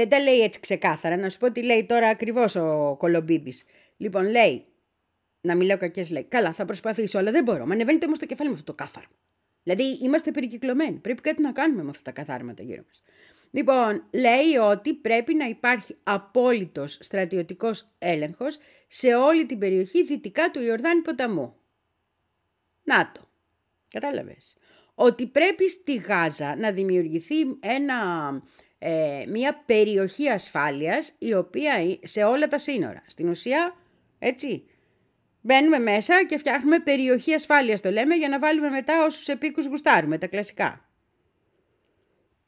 Δεν 0.08 0.20
τα 0.20 0.24
λέει 0.26 0.42
έτσι 0.42 0.60
ξεκάθαρα. 0.60 1.18
Να 1.18 1.30
σου 1.30 1.38
πω 1.38 1.52
τι 1.52 1.64
λέει 1.64 1.86
τώρα 1.86 2.08
ακριβώς 2.08 2.56
ο 2.56 2.96
Κολομπίμπης. 2.98 3.64
Λοιπόν, 3.98 4.30
λέει, 4.30 4.66
να 5.42 5.56
μην 5.56 5.66
λέω 5.66 5.78
κακές 5.78 6.10
λέει, 6.10 6.24
καλά 6.24 6.54
θα 6.54 6.66
προσπαθήσω, 6.66 7.18
αλλά 7.18 7.32
δεν 7.32 7.44
μπορώ. 7.44 7.66
Μα 7.66 7.74
ανεβαίνει 7.74 7.98
το 7.98 8.12
στο 8.16 8.26
κεφάλι 8.26 8.50
με 8.50 8.56
αυτό 8.56 8.74
το 8.74 8.84
κάθαρο. 8.84 9.06
Δηλαδή 9.64 9.84
είμαστε 10.02 10.32
περικυκλωμένοι. 10.32 10.98
Πρέπει 10.98 11.22
κάτι 11.22 11.42
να 11.42 11.52
κάνουμε 11.52 11.84
με 11.84 11.90
αυτά 11.90 12.02
τα 12.02 12.12
καθάρματα 12.12 12.64
γύρω 12.64 12.84
μας. 12.88 13.04
Λοιπόν, 13.52 14.04
λέει 14.12 14.56
ότι 14.62 14.94
πρέπει 14.94 15.34
να 15.34 15.46
υπάρχει 15.46 15.96
απόλυτος 16.04 16.98
στρατιωτικός 17.02 17.88
έλεγχος 18.00 18.58
σε 18.88 19.16
όλη 19.16 19.46
την 19.46 19.60
περιοχή 19.60 20.04
δυτικά 20.04 20.52
του 20.52 20.62
Ιορδάνη 20.62 21.02
ποταμού. 21.02 21.56
Να 22.84 23.12
το. 23.12 23.30
Κατάλαβες. 23.90 24.56
Ότι 24.96 25.28
πρέπει 25.28 25.70
στη 25.70 25.96
Γάζα 25.96 26.56
να 26.56 26.72
δημιουργηθεί 26.72 27.36
ένα, 27.60 27.96
ε, 28.80 29.24
μια 29.28 29.64
περιοχή 29.66 30.30
ασφάλειας 30.30 31.14
η 31.18 31.34
οποία 31.34 31.74
σε 32.04 32.24
όλα 32.24 32.48
τα 32.48 32.58
σύνορα. 32.58 33.04
Στην 33.08 33.30
ουσία, 33.30 33.76
έτσι, 34.20 34.64
μπαίνουμε 35.42 35.80
μέσα 35.80 36.26
και 36.26 36.38
φτιάχνουμε 36.38 36.80
περιοχή 36.80 37.34
ασφάλειας 37.34 37.82
το 37.82 37.92
λέμε 37.92 38.16
για 38.16 38.30
να 38.30 38.40
βάλουμε 38.40 38.70
μετά 38.70 39.06
όσους 39.06 39.28
επίκους 39.28 39.66
γουστάρουμε, 39.66 40.18
τα 40.18 40.28
κλασικά. 40.28 40.90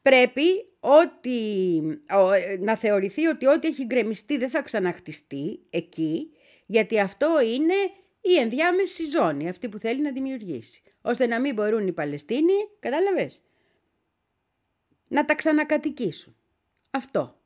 Πρέπει 0.02 0.66
ότι, 0.80 1.80
να 2.58 2.76
θεωρηθεί 2.76 3.26
ότι 3.26 3.46
ό,τι 3.46 3.68
έχει 3.68 3.84
γκρεμιστεί 3.84 4.38
δεν 4.38 4.50
θα 4.50 4.62
ξαναχτιστεί 4.62 5.60
εκεί, 5.70 6.30
γιατί 6.66 7.00
αυτό 7.00 7.40
είναι 7.40 7.74
η 8.20 8.36
ενδιάμεση 8.40 9.08
ζώνη, 9.08 9.48
αυτή 9.48 9.68
που 9.68 9.78
θέλει 9.78 10.00
να 10.00 10.12
δημιουργήσει. 10.12 10.82
Ώστε 11.02 11.26
να 11.26 11.40
μην 11.40 11.54
μπορούν 11.54 11.86
οι 11.86 11.92
Παλαιστίνοι, 11.92 12.52
κατάλαβες, 12.78 13.42
να 15.10 15.24
τα 15.24 15.34
ξανακατοικήσουν. 15.34 16.36
Αυτό. 16.90 17.40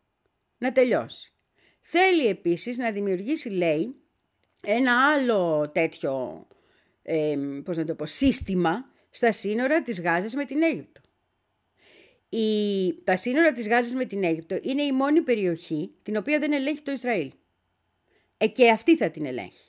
Να 0.58 0.72
τελειώσει. 0.72 1.32
Θέλει 1.80 2.26
επίσης 2.26 2.76
να 2.76 2.90
δημιουργήσει, 2.90 3.48
λέει, 3.48 3.94
ένα 4.60 5.12
άλλο 5.12 5.70
τέτοιο, 5.70 6.46
ε, 7.02 7.36
πώς 7.64 7.76
να 7.76 7.84
το 7.84 7.94
πω, 7.94 8.06
σύστημα 8.06 8.92
στα 9.10 9.32
σύνορα 9.32 9.82
της 9.82 10.00
Γάζας 10.00 10.34
με 10.34 10.44
την 10.44 10.62
Αίγυπτο. 10.62 11.00
Η, 12.28 12.94
τα 13.04 13.16
σύνορα 13.16 13.52
της 13.52 13.68
Γάζας 13.68 13.94
με 13.94 14.04
την 14.04 14.24
Αίγυπτο 14.24 14.58
είναι 14.62 14.82
η 14.82 14.92
μόνη 14.92 15.20
περιοχή 15.20 15.94
την 16.02 16.16
οποία 16.16 16.38
δεν 16.38 16.52
ελέγχει 16.52 16.82
το 16.82 16.92
Ισραήλ. 16.92 17.32
Ε, 18.36 18.46
και 18.46 18.70
αυτή 18.70 18.96
θα 18.96 19.10
την 19.10 19.26
ελέγχει. 19.26 19.68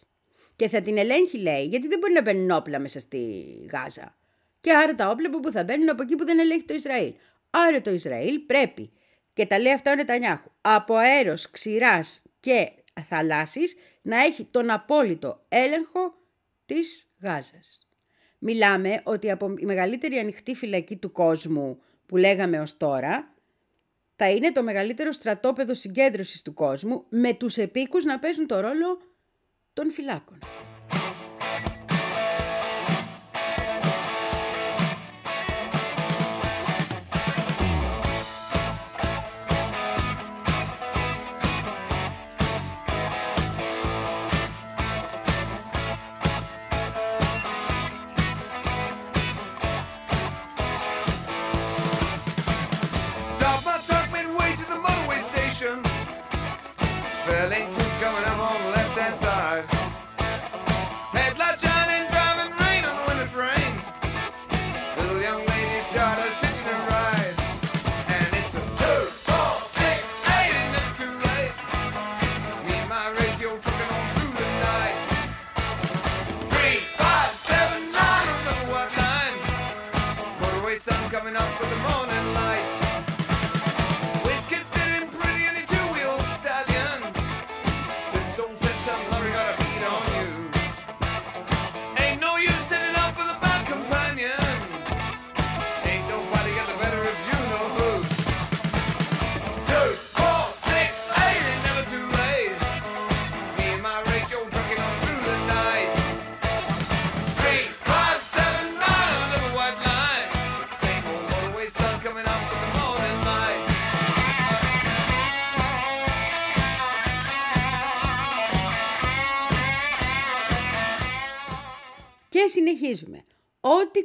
Και 0.56 0.68
θα 0.68 0.82
την 0.82 0.98
ελέγχει, 0.98 1.38
λέει, 1.38 1.66
γιατί 1.66 1.88
δεν 1.88 2.00
μπορεί 2.00 2.14
να 2.14 2.22
μπαίνουν 2.22 2.52
όπλα 2.52 2.80
μέσα 2.80 3.00
στη 3.00 3.46
Γάζα. 3.72 4.18
Και 4.62 4.72
άρα 4.72 4.96
τα 4.96 5.10
όπλα 5.10 5.30
που 5.30 5.52
θα 5.52 5.64
μπαίνουν 5.64 5.90
από 5.90 6.02
εκεί 6.02 6.16
που 6.16 6.26
δεν 6.26 6.40
ελέγχει 6.40 6.64
το 6.64 6.74
Ισραήλ. 6.74 7.14
Άρα 7.58 7.82
το 7.82 7.92
Ισραήλ 7.92 8.40
πρέπει, 8.40 8.92
και 9.34 9.46
τα 9.46 9.60
λέει 9.60 9.74
αυτά 9.74 9.92
ο 9.92 9.96
Νετανιάχου, 9.96 10.52
από 10.62 10.96
αέρος, 10.96 11.50
ξηράς 11.52 12.22
και 12.40 12.72
θαλάσσης 13.08 13.76
να 14.02 14.24
έχει 14.24 14.44
τον 14.44 14.70
απόλυτο 14.70 15.46
έλεγχο 15.50 16.18
της 16.66 17.08
Γάζας. 17.22 17.88
Μιλάμε 18.40 19.02
ότι 19.04 19.32
από 19.32 19.54
η 19.58 19.66
μεγαλύτερη 19.66 20.18
ανοιχτή 20.18 20.56
φυλακή 20.56 20.96
του 20.96 21.12
κόσμου 21.12 21.82
που 22.06 22.18
λέγαμε 22.18 22.60
ως 22.60 22.78
τώρα, 22.78 23.34
θα 24.16 24.30
είναι 24.30 24.52
το 24.52 24.64
μεγαλύτερο 24.64 25.12
στρατόπεδο 25.12 25.74
συγκέντρωσης 25.74 26.42
του 26.42 26.54
κόσμου 26.54 27.06
με 27.10 27.34
τους 27.34 27.58
επίκους 27.58 28.04
να 28.04 28.20
παίζουν 28.20 28.48
το 28.48 28.60
ρόλο 28.60 29.02
των 29.74 29.92
φυλάκων. 29.92 30.40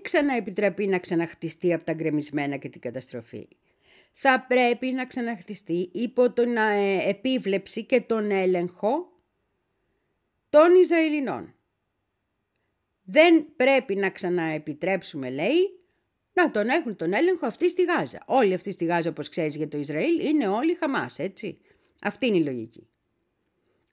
Ό,τι 0.01 0.09
ξαναεπιτραπεί 0.09 0.87
να 0.87 0.99
ξαναχτιστεί 0.99 1.73
από 1.73 1.85
τα 1.85 1.93
γκρεμισμένα 1.93 2.57
και 2.57 2.69
την 2.69 2.81
καταστροφή, 2.81 3.49
θα 4.13 4.45
πρέπει 4.49 4.87
να 4.87 5.07
ξαναχτιστεί 5.07 5.91
υπό 5.93 6.33
τον 6.33 6.57
ε, 6.57 7.09
επίβλεψη 7.09 7.85
και 7.85 8.01
τον 8.01 8.31
έλεγχο 8.31 9.13
των 10.49 10.75
Ισραηλινών. 10.75 11.55
Δεν 13.03 13.47
πρέπει 13.57 13.95
να 13.97 14.11
ξαναεπιτρέψουμε, 14.11 15.31
λέει, 15.31 15.81
να 16.33 16.51
τον 16.51 16.69
έχουν 16.69 16.97
τον 16.97 17.13
έλεγχο 17.13 17.47
αυτοί 17.47 17.71
στη 17.71 17.85
Γάζα. 17.85 18.23
Όλοι 18.27 18.55
αυτοί 18.55 18.71
στη 18.73 18.85
Γάζα, 18.85 19.11
όπως 19.11 19.29
ξέρεις 19.29 19.57
για 19.57 19.69
το 19.69 19.79
Ισραήλ, 19.79 20.27
είναι 20.27 20.49
όλοι 20.49 20.75
Χαμάς, 20.75 21.19
έτσι. 21.19 21.59
Αυτή 22.03 22.27
είναι 22.27 22.37
η 22.37 22.45
λογική. 22.45 22.89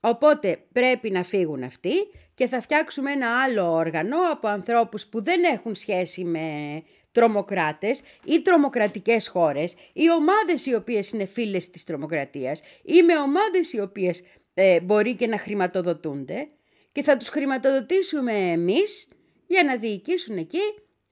Οπότε 0.00 0.64
πρέπει 0.72 1.10
να 1.10 1.22
φύγουν 1.22 1.62
αυτοί 1.62 1.92
και 2.38 2.46
θα 2.46 2.60
φτιάξουμε 2.60 3.12
ένα 3.12 3.42
άλλο 3.42 3.72
όργανο 3.72 4.16
από 4.32 4.48
ανθρώπους 4.48 5.06
που 5.06 5.22
δεν 5.22 5.44
έχουν 5.44 5.74
σχέση 5.74 6.24
με 6.24 6.82
τρομοκράτες 7.12 8.00
ή 8.24 8.42
τρομοκρατικές 8.42 9.28
χώρες 9.28 9.74
ή 9.92 10.10
ομάδες 10.10 10.66
οι 10.66 10.74
οποίες 10.74 11.10
είναι 11.10 11.24
φίλες 11.24 11.70
της 11.70 11.84
τρομοκρατίας 11.84 12.60
ή 12.82 13.02
με 13.02 13.18
ομάδες 13.18 13.72
οι 13.72 13.80
οποίες 13.80 14.22
ε, 14.54 14.80
μπορεί 14.80 15.14
και 15.14 15.26
να 15.26 15.38
χρηματοδοτούνται 15.38 16.48
και 16.92 17.02
θα 17.02 17.16
τους 17.16 17.28
χρηματοδοτήσουμε 17.28 18.32
εμείς 18.32 19.08
για 19.46 19.64
να 19.64 19.76
διοικήσουν 19.76 20.36
εκεί 20.36 20.62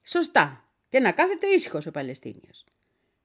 σωστά 0.02 0.64
και 0.88 1.00
να 1.00 1.12
κάθεται 1.12 1.46
ήσυχος 1.46 1.86
ο 1.86 1.90
Παλαιστίνιος. 1.90 2.64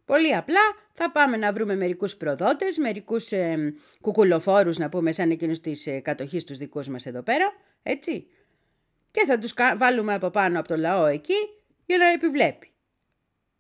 Πολύ 0.06 0.36
απλά 0.36 0.62
θα 0.94 1.12
πάμε 1.12 1.38
να 1.38 1.54
βρούμε 1.54 1.76
μερικούς 1.76 2.16
προδότες, 2.16 2.78
μερικούς 2.78 3.32
ε, 3.32 3.74
κουκουλοφόρους 4.02 4.78
να 4.78 4.90
πούμε 4.90 5.12
σαν 5.12 5.32
εκείνους 5.32 5.60
της 5.60 5.88
ε, 5.88 6.00
κατοχής 6.00 6.44
τους 6.44 6.58
δικούς 6.58 6.88
μας 6.88 7.06
εδώ 7.06 7.22
πέρα, 7.22 7.54
έτσι. 7.84 8.28
Και 9.12 9.24
θα 9.28 9.38
τους 9.40 9.54
κα- 9.54 9.78
βάλουμε 9.78 10.14
από 10.14 10.30
πάνω 10.30 10.60
από 10.60 10.68
το 10.68 10.78
λαό 10.78 11.06
εκεί 11.06 11.36
για 11.86 11.98
να 11.98 12.08
επιβλέπει. 12.08 12.72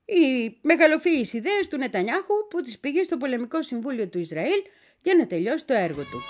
Οι 0.05 0.57
μεγαλοφύης 0.61 1.34
ιδέες 1.34 1.67
του 1.67 1.78
Νετανιάχου 1.78 2.47
που 2.49 2.61
τις 2.61 2.80
πήγε 2.80 3.03
στο 3.03 3.17
Πολεμικό 3.17 3.61
Συμβούλιο 3.61 4.07
του 4.07 4.19
Ισραήλ 4.19 4.61
για 5.01 5.15
να 5.15 5.28
τελειώσει 5.28 5.65
το 5.65 5.74
έργο 5.74 6.01
του. 6.01 6.22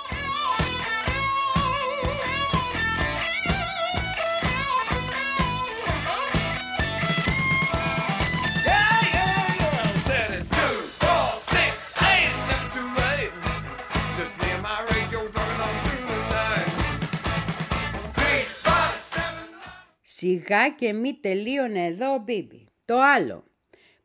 Σιγά 20.22 20.69
και 20.69 20.93
μη 20.93 21.17
τελείωνε 21.22 21.86
εδώ 21.86 22.13
ο 22.13 22.17
Μπίμπι. 22.17 22.67
Το 22.86 22.99
άλλο. 22.99 23.43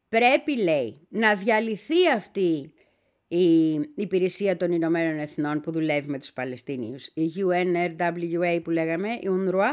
Πρέπει, 0.08 0.56
λέει, 0.56 1.06
να 1.08 1.34
διαλυθεί 1.34 2.10
αυτή 2.14 2.72
η 3.28 3.74
Υπηρεσία 3.96 4.56
των 4.56 4.72
Ηνωμένων 4.72 5.18
Εθνών 5.18 5.60
που 5.60 5.70
δουλεύει 5.70 6.10
με 6.10 6.18
τους 6.18 6.32
Παλαιστίνιους, 6.32 7.06
η 7.06 7.32
UNRWA 7.36 8.60
που 8.64 8.70
λέγαμε, 8.70 9.12
η 9.12 9.24
UNRWA, 9.24 9.70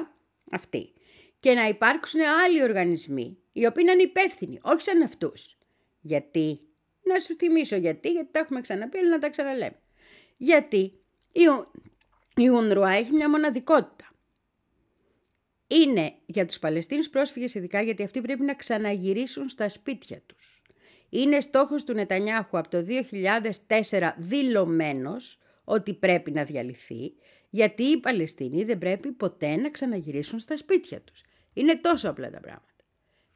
αυτή. 0.51 0.93
Και 1.39 1.53
να 1.53 1.67
υπάρξουν 1.67 2.21
άλλοι 2.45 2.63
οργανισμοί, 2.63 3.37
οι 3.51 3.65
οποίοι 3.65 3.83
να 3.87 3.91
είναι 3.91 4.03
υπεύθυνοι, 4.03 4.59
όχι 4.61 4.81
σαν 4.81 5.01
αυτούς. 5.01 5.57
Γιατί, 6.01 6.59
να 7.03 7.19
σου 7.19 7.35
θυμίσω 7.35 7.75
γιατί, 7.75 8.09
γιατί 8.09 8.29
τα 8.31 8.39
έχουμε 8.39 8.61
ξαναπεί, 8.61 8.97
αλλά 8.97 9.09
να 9.09 9.19
τα 9.19 9.29
ξαναλέμε. 9.29 9.79
Γιατί 10.37 10.91
η, 11.31 11.41
η 12.35 12.49
UNRWA 12.59 12.87
έχει 12.87 13.11
μια 13.11 13.29
μοναδικότητα. 13.29 14.12
Είναι 15.73 16.13
για 16.25 16.45
τους 16.45 16.59
Παλαιστίνους 16.59 17.09
πρόσφυγες 17.09 17.53
ειδικά 17.53 17.81
γιατί 17.81 18.03
αυτοί 18.03 18.21
πρέπει 18.21 18.43
να 18.43 18.53
ξαναγυρίσουν 18.53 19.49
στα 19.49 19.69
σπίτια 19.69 20.21
τους. 20.25 20.61
Είναι 21.09 21.39
στόχος 21.39 21.83
του 21.83 21.93
Νετανιάχου 21.93 22.57
από 22.57 22.69
το 22.69 22.85
2004 23.67 24.13
δηλωμένος 24.17 25.37
ότι 25.63 25.93
πρέπει 25.93 26.31
να 26.31 26.43
διαλυθεί, 26.43 27.13
γιατί 27.49 27.83
οι 27.83 27.99
Παλαιστίνοι 27.99 28.63
δεν 28.63 28.77
πρέπει 28.77 29.11
ποτέ 29.11 29.55
να 29.55 29.69
ξαναγυρίσουν 29.69 30.39
στα 30.39 30.57
σπίτια 30.57 31.01
τους. 31.01 31.23
Είναι 31.53 31.75
τόσο 31.75 32.09
απλά 32.09 32.29
τα 32.29 32.39
πράγματα. 32.39 32.83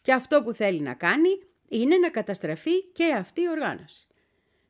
Και 0.01 0.13
αυτό 0.13 0.43
που 0.43 0.53
θέλει 0.53 0.81
να 0.81 0.93
κάνει 0.93 1.29
είναι 1.67 1.97
να 1.97 2.09
καταστραφεί 2.09 2.83
και 2.83 3.13
αυτή 3.13 3.41
η 3.41 3.49
οργάνωση. 3.49 4.07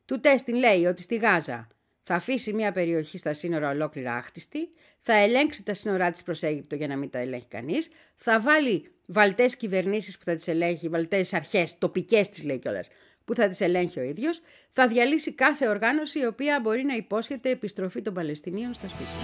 Του 0.06 0.20
Τέστιν 0.20 0.56
λέει 0.56 0.86
ότι 0.86 1.02
στη 1.02 1.16
Γάζα 1.16 1.68
θα 2.08 2.16
αφήσει 2.16 2.54
μια 2.54 2.72
περιοχή 2.72 3.18
στα 3.18 3.34
σύνορα 3.34 3.70
ολόκληρα 3.70 4.14
άχτιστη, 4.14 4.70
θα 5.00 5.14
ελέγξει 5.14 5.64
τα 5.64 5.74
σύνορά 5.74 6.12
της 6.12 6.24
προς 6.24 6.44
Αίγυπτο 6.44 6.76
για 6.76 6.88
να 6.88 6.96
μην 6.96 7.10
τα 7.10 7.20
ελέγχει 7.20 7.48
κανείς, 7.48 7.90
θα 8.16 8.42
βάλει 8.42 8.92
βαλτές 9.06 9.56
κυβερνήσεις 9.56 10.18
που 10.18 10.24
θα 10.24 10.36
τις 10.36 10.48
ελέγχει, 10.48 10.90
βαλτές 10.90 11.34
αρχές, 11.34 11.78
τοπικές 11.78 12.30
τις 12.30 12.44
λέει 12.44 12.60
κιόλας, 12.60 12.88
που 13.26 13.36
θα 13.36 13.50
τις 13.50 13.62
ελέγχει 13.62 14.00
ο 14.00 14.04
ίδιος, 14.04 14.42
θα 14.72 14.88
διαλύσει 14.88 15.34
κάθε 15.34 15.68
οργάνωση 15.68 16.20
η 16.20 16.26
οποία 16.26 16.60
μπορεί 16.62 16.84
να 16.84 16.96
υπόσχεται 16.96 17.50
επιστροφή 17.50 18.02
των 18.02 18.14
Παλαιστινίων 18.14 18.74
στα 18.74 18.88
σπίτια. 18.88 19.16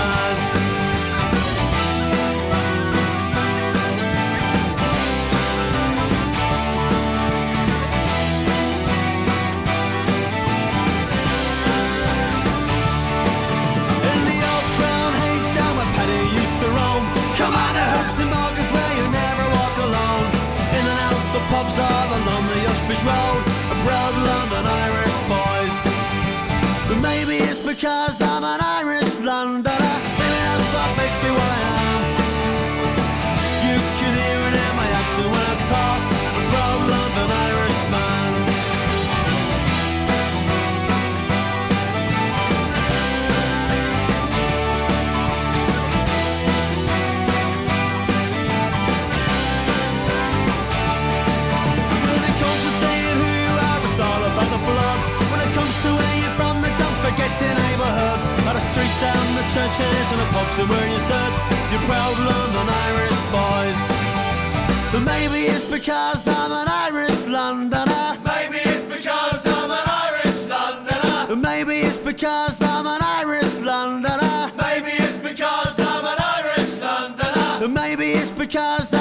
can 0.00 0.64
hear 0.64 0.69
because 27.70 28.20
I'm 28.20 28.42
an 28.42 28.60
Irish 28.60 28.89
streets 59.00 59.16
and 59.16 59.36
the 59.36 59.42
churches 59.54 60.12
and 60.12 60.20
the 60.20 60.26
pubs 60.26 60.58
and 60.58 60.68
where 60.68 60.88
you 60.92 60.98
stood. 60.98 61.32
You're 61.72 61.86
proud 61.88 62.16
London 62.18 62.68
Irish 62.68 63.20
boys. 63.32 63.78
But 64.92 65.00
maybe 65.00 65.46
it's 65.46 65.64
because 65.64 66.26
I'm 66.28 66.52
an 66.52 66.68
Irish 66.68 67.26
Londoner. 67.26 68.18
Maybe 68.24 68.58
it's 68.58 68.84
because 68.84 69.46
I'm 69.46 69.70
an 69.70 69.86
Irish 69.86 70.44
Londoner. 70.46 71.36
Maybe 71.36 71.80
it's 71.80 71.96
because 71.96 72.60
I'm 72.62 72.86
an 72.86 73.02
Irish 73.02 73.60
Londoner. 73.60 74.52
Maybe 74.56 74.90
it's 74.90 75.18
because 75.18 75.78
I'm 75.80 76.04
an 76.04 76.18
Irish 76.36 76.78
Londoner. 76.78 77.68
Maybe 77.68 78.12
it's 78.12 78.32
because 78.32 78.92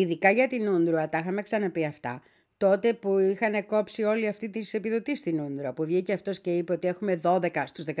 Ειδικά 0.00 0.30
για 0.30 0.48
την 0.48 0.68
Ούντρουα, 0.68 1.08
τα 1.08 1.18
είχαμε 1.18 1.42
ξαναπεί 1.42 1.84
αυτά. 1.84 2.22
Τότε 2.56 2.92
που 2.92 3.18
είχαν 3.18 3.66
κόψει 3.66 4.02
όλη 4.02 4.26
αυτή 4.26 4.48
τη 4.48 4.68
επιδοτή 4.72 5.16
στην 5.16 5.40
Ούντρουα, 5.40 5.72
που 5.72 5.84
βγήκε 5.84 6.12
αυτός 6.12 6.40
και 6.40 6.56
είπε 6.56 6.72
ότι 6.72 6.88
έχουμε 6.88 7.20
12 7.22 7.62
στους 7.66 7.84
13.000 7.84 7.96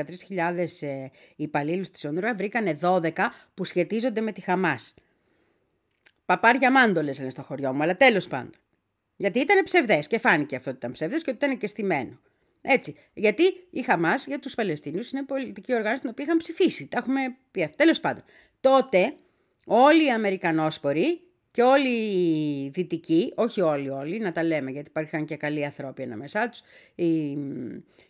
ε, 0.80 1.06
υπαλλήλους 1.36 1.90
της 1.90 2.04
Ούντρουα, 2.04 2.34
βρήκανε 2.34 2.78
12 2.82 3.10
που 3.54 3.64
σχετίζονται 3.64 4.20
με 4.20 4.32
τη 4.32 4.40
Χαμάς. 4.40 4.94
Παπάρια 6.24 6.70
μάντολες 6.70 7.18
λένε 7.18 7.30
στο 7.30 7.42
χωριό 7.42 7.72
μου, 7.72 7.82
αλλά 7.82 7.96
τέλος 7.96 8.28
πάντων. 8.28 8.50
Γιατί 9.16 9.38
ήταν 9.38 9.64
ψευδές 9.64 10.06
και 10.06 10.18
φάνηκε 10.18 10.56
αυτό 10.56 10.70
ότι 10.70 10.78
ήταν 10.78 10.92
ψευδές 10.92 11.22
και 11.22 11.30
ότι 11.30 11.44
ήταν 11.44 11.58
και 11.58 11.66
στημένο. 11.66 12.20
Έτσι. 12.62 12.96
Γιατί 13.14 13.42
η 13.70 13.82
Χαμάς 13.82 14.26
για 14.26 14.38
τους 14.38 14.54
Παλαιστίνιους 14.54 15.10
είναι 15.10 15.24
πολιτική 15.24 15.74
οργάνωση 15.74 16.00
την 16.00 16.10
οποία 16.10 16.24
είχαν 16.24 16.36
ψηφίσει. 16.36 16.88
Τα 16.88 16.98
έχουμε 16.98 17.20
πει 17.50 17.62
αυτά. 17.62 17.76
Τέλος 17.76 18.00
πάντων. 18.00 18.24
Τότε 18.60 19.14
όλοι 19.64 20.04
οι 20.04 20.10
Αμερικανόσποροι 20.10 21.20
και 21.50 21.62
όλοι 21.62 21.88
οι 21.88 22.68
Δυτικοί, 22.68 23.32
όχι 23.34 23.60
όλοι 23.60 23.88
όλοι, 23.88 24.18
να 24.18 24.32
τα 24.32 24.44
λέμε 24.44 24.70
γιατί 24.70 24.88
υπάρχουν 24.88 25.24
και 25.24 25.36
καλοί 25.36 25.64
ανθρώποι 25.64 26.02
ανάμεσά 26.02 26.48
τους, 26.48 26.62
οι, 26.94 27.30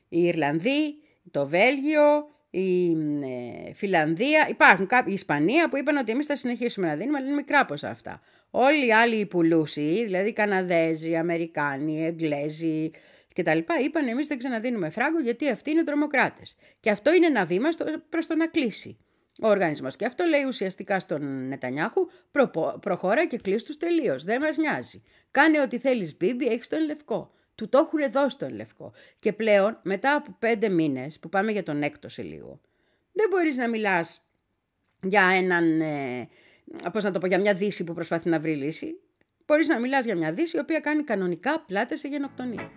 οι 0.09 0.23
Ιρλανδοί, 0.23 0.95
το 1.31 1.47
Βέλγιο, 1.47 2.29
η 2.51 2.91
ε, 2.91 3.73
Φιλανδία, 3.75 4.47
υπάρχουν 4.51 4.87
κάποιοι, 4.87 5.09
η 5.11 5.15
Ισπανία 5.15 5.69
που 5.69 5.77
είπαν 5.77 5.97
ότι 5.97 6.13
εμείς 6.13 6.27
θα 6.27 6.37
συνεχίσουμε 6.37 6.87
να 6.87 6.97
δίνουμε, 6.97 7.19
αλλά 7.19 7.27
είναι 7.27 7.37
μικρά 7.37 7.65
ποσά 7.65 7.89
αυτά. 7.89 8.21
Όλοι 8.51 8.87
οι 8.87 8.93
άλλοι 8.93 9.27
πουλούσιοι, 9.27 10.05
δηλαδή 10.05 10.29
οι 10.29 10.33
Καναδέζοι, 10.33 11.11
οι 11.11 11.17
Αμερικάνοι, 11.17 11.93
οι 11.93 12.05
Εγγλέζοι 12.05 12.91
κτλ. 13.35 13.59
είπαν 13.85 14.09
εμείς 14.09 14.27
δεν 14.27 14.39
ξαναδίνουμε 14.39 14.91
φράγκο 14.91 15.21
γιατί 15.21 15.49
αυτοί 15.49 15.71
είναι 15.71 15.85
τρομοκράτες. 15.85 16.57
Και 16.81 16.91
αυτό 16.91 17.15
είναι 17.15 17.27
ένα 17.27 17.45
βήμα 17.45 17.71
στο, 17.71 17.85
προς 18.09 18.27
το 18.27 18.35
να 18.35 18.47
κλείσει 18.47 18.99
ο 19.43 19.49
οργανισμός. 19.49 19.97
Και 19.97 20.05
αυτό 20.05 20.25
λέει 20.25 20.45
ουσιαστικά 20.45 20.99
στον 20.99 21.47
Νετανιάχου, 21.49 22.07
προπο- 22.31 22.79
προχώρα 22.81 23.27
και 23.27 23.39
κλείς 23.39 23.65
τους 23.65 23.77
τελείως, 23.77 24.25
δεν 24.25 24.41
μας 24.41 24.57
νοιάζει. 24.57 25.03
Κάνε 25.31 25.61
ό,τι 25.61 25.79
θέλεις 25.79 26.17
Μπίμπι, 26.17 26.47
έχεις 26.47 26.69
τον 26.69 26.85
λευκό. 26.85 27.33
Του 27.55 27.69
το 27.69 27.79
έχουν 27.79 28.13
δώσει 28.13 28.39
τον 28.39 28.55
λευκό. 28.55 28.93
Και 29.19 29.33
πλέον, 29.33 29.79
μετά 29.83 30.15
από 30.15 30.37
πέντε 30.39 30.69
μήνες, 30.69 31.19
που 31.19 31.29
πάμε 31.29 31.53
για 31.53 31.63
τον 31.63 31.83
έκτο 31.83 32.09
σε 32.09 32.23
λίγο, 32.23 32.61
δεν 33.13 33.29
μπορείς 33.31 33.57
να 33.57 33.69
μιλάς 33.69 34.23
για 35.03 35.23
έναν, 35.23 35.81
ε, 35.81 36.29
πώς 36.93 37.03
να 37.05 37.11
το 37.11 37.19
πω, 37.19 37.27
για 37.27 37.41
μια 37.41 37.55
δύση 37.55 37.85
που 37.85 37.95
προσπαθεί 37.95 38.29
να 38.29 38.41
βρει 38.41 38.55
λύση. 38.55 39.01
Μπορείς 39.47 39.69
να 39.69 39.81
μιλάς 39.81 40.05
για 40.05 40.17
μια 40.17 40.33
δύση 40.33 40.57
η 40.57 40.61
οποία 40.61 40.81
κάνει 40.81 41.03
κανονικά 41.03 41.61
πλάτες 41.61 42.01
σε 42.01 42.09
γενοκτονία. 42.09 42.71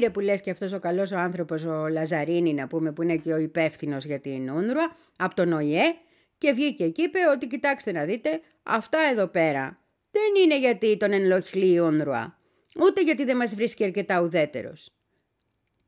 Πήρε 0.00 0.12
που 0.12 0.20
λες 0.20 0.40
και 0.40 0.50
αυτός 0.50 0.72
ο 0.72 0.78
καλός 0.78 1.12
ο 1.12 1.18
άνθρωπος 1.18 1.64
ο 1.64 1.88
Λαζαρίνη 1.88 2.54
να 2.54 2.66
πούμε 2.66 2.92
που 2.92 3.02
είναι 3.02 3.16
και 3.16 3.32
ο 3.32 3.38
υπεύθυνος 3.38 4.04
για 4.04 4.20
την 4.20 4.50
Ούνρουα 4.50 4.96
από 5.16 5.34
τον 5.34 5.52
ΟΗΕ 5.52 5.94
και 6.38 6.52
βγήκε 6.52 6.88
και 6.88 7.02
είπε 7.02 7.18
ότι 7.34 7.46
κοιτάξτε 7.46 7.92
να 7.92 8.04
δείτε 8.04 8.40
αυτά 8.62 8.98
εδώ 9.10 9.26
πέρα 9.26 9.78
δεν 10.10 10.42
είναι 10.44 10.58
γιατί 10.58 10.96
τον 10.96 11.12
ενοχλεί 11.12 11.72
η 11.72 11.78
Ούνρουα 11.78 12.38
ούτε 12.80 13.02
γιατί 13.02 13.24
δεν 13.24 13.36
μας 13.36 13.54
βρίσκει 13.54 13.84
αρκετά 13.84 14.20
ουδέτερος. 14.20 14.92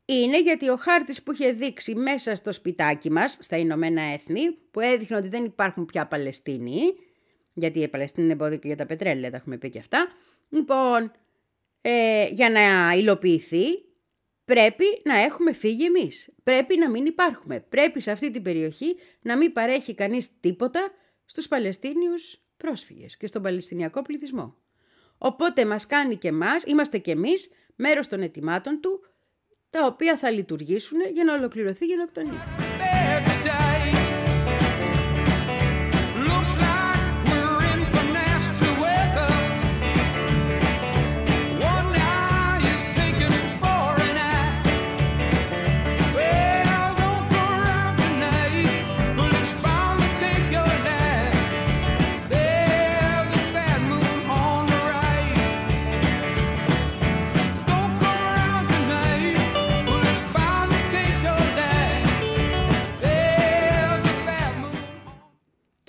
Είναι 0.05 0.41
γιατί 0.41 0.69
ο 0.69 0.77
χάρτης 0.77 1.23
που 1.23 1.33
είχε 1.33 1.53
δείξει 1.53 1.95
μέσα 1.95 2.35
στο 2.35 2.53
σπιτάκι 2.53 3.11
μας, 3.11 3.39
στα 3.41 3.57
Ηνωμένα 3.57 4.03
Έθνη, 4.03 4.51
που 4.71 4.81
έδειχνε 4.81 5.17
ότι 5.17 5.29
δεν 5.29 5.45
υπάρχουν 5.45 5.87
πια 5.87 6.07
Παλαιστίνοι, 6.07 6.81
γιατί 7.53 7.81
η 7.81 7.89
Παλαιστίνη 7.89 8.25
είναι 8.25 8.35
εμπόδιο 8.35 8.59
και 8.59 8.67
για 8.67 8.77
τα 8.77 8.87
πετρέλαια, 8.87 9.31
τα 9.31 9.37
έχουμε 9.37 9.57
πει 9.57 9.71
και 9.71 9.79
αυτά. 9.79 10.07
Λοιπόν, 10.49 11.13
ε, 11.81 12.29
για 12.31 12.51
να 12.51 12.93
υλοποιηθεί 12.97 13.92
πρέπει 14.45 14.85
να 15.05 15.17
έχουμε 15.17 15.53
φύγει 15.53 15.85
εμείς. 15.85 16.29
Πρέπει 16.43 16.79
να 16.79 16.91
μην 16.91 17.07
υπάρχουμε. 17.07 17.61
Πρέπει 17.61 18.01
σε 18.01 18.11
αυτή 18.11 18.31
την 18.31 18.43
περιοχή 18.43 18.97
να 19.23 19.37
μην 19.37 19.53
παρέχει 19.53 19.95
κανείς 19.95 20.29
τίποτα 20.41 20.91
στους 21.25 21.49
Παλαιστίνιους 21.49 22.43
πρόσφυγες 22.57 23.17
και 23.17 23.27
στον 23.27 23.43
Παλαιστινιακό 23.43 24.03
πληθυσμό. 24.03 24.57
Οπότε 25.19 25.65
μας 25.65 25.87
κάνει 25.87 26.17
και 26.17 26.29
εμάς, 26.29 26.63
είμαστε 26.65 26.99
και 26.99 27.11
εμείς 27.11 27.51
μέρος 27.77 28.09
των 28.09 28.23
ετοιμάτων 28.23 28.81
του, 28.81 29.01
τα 29.71 29.87
οποία 29.87 30.17
θα 30.17 30.31
λειτουργήσουν 30.31 30.99
για 31.13 31.25
να 31.25 31.35
ολοκληρωθεί 31.35 31.85
η 31.85 31.89
γενοκτονία. 31.89 32.72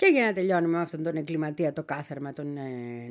Και 0.04 0.10
για 0.10 0.24
να 0.24 0.32
τελειώνουμε 0.32 0.76
με 0.76 0.82
αυτόν 0.82 1.02
τον 1.02 1.16
εγκληματία 1.16 1.72
το 1.72 1.82
κάθαρμα 1.82 2.32
τον 2.32 2.56
ε, 2.56 2.60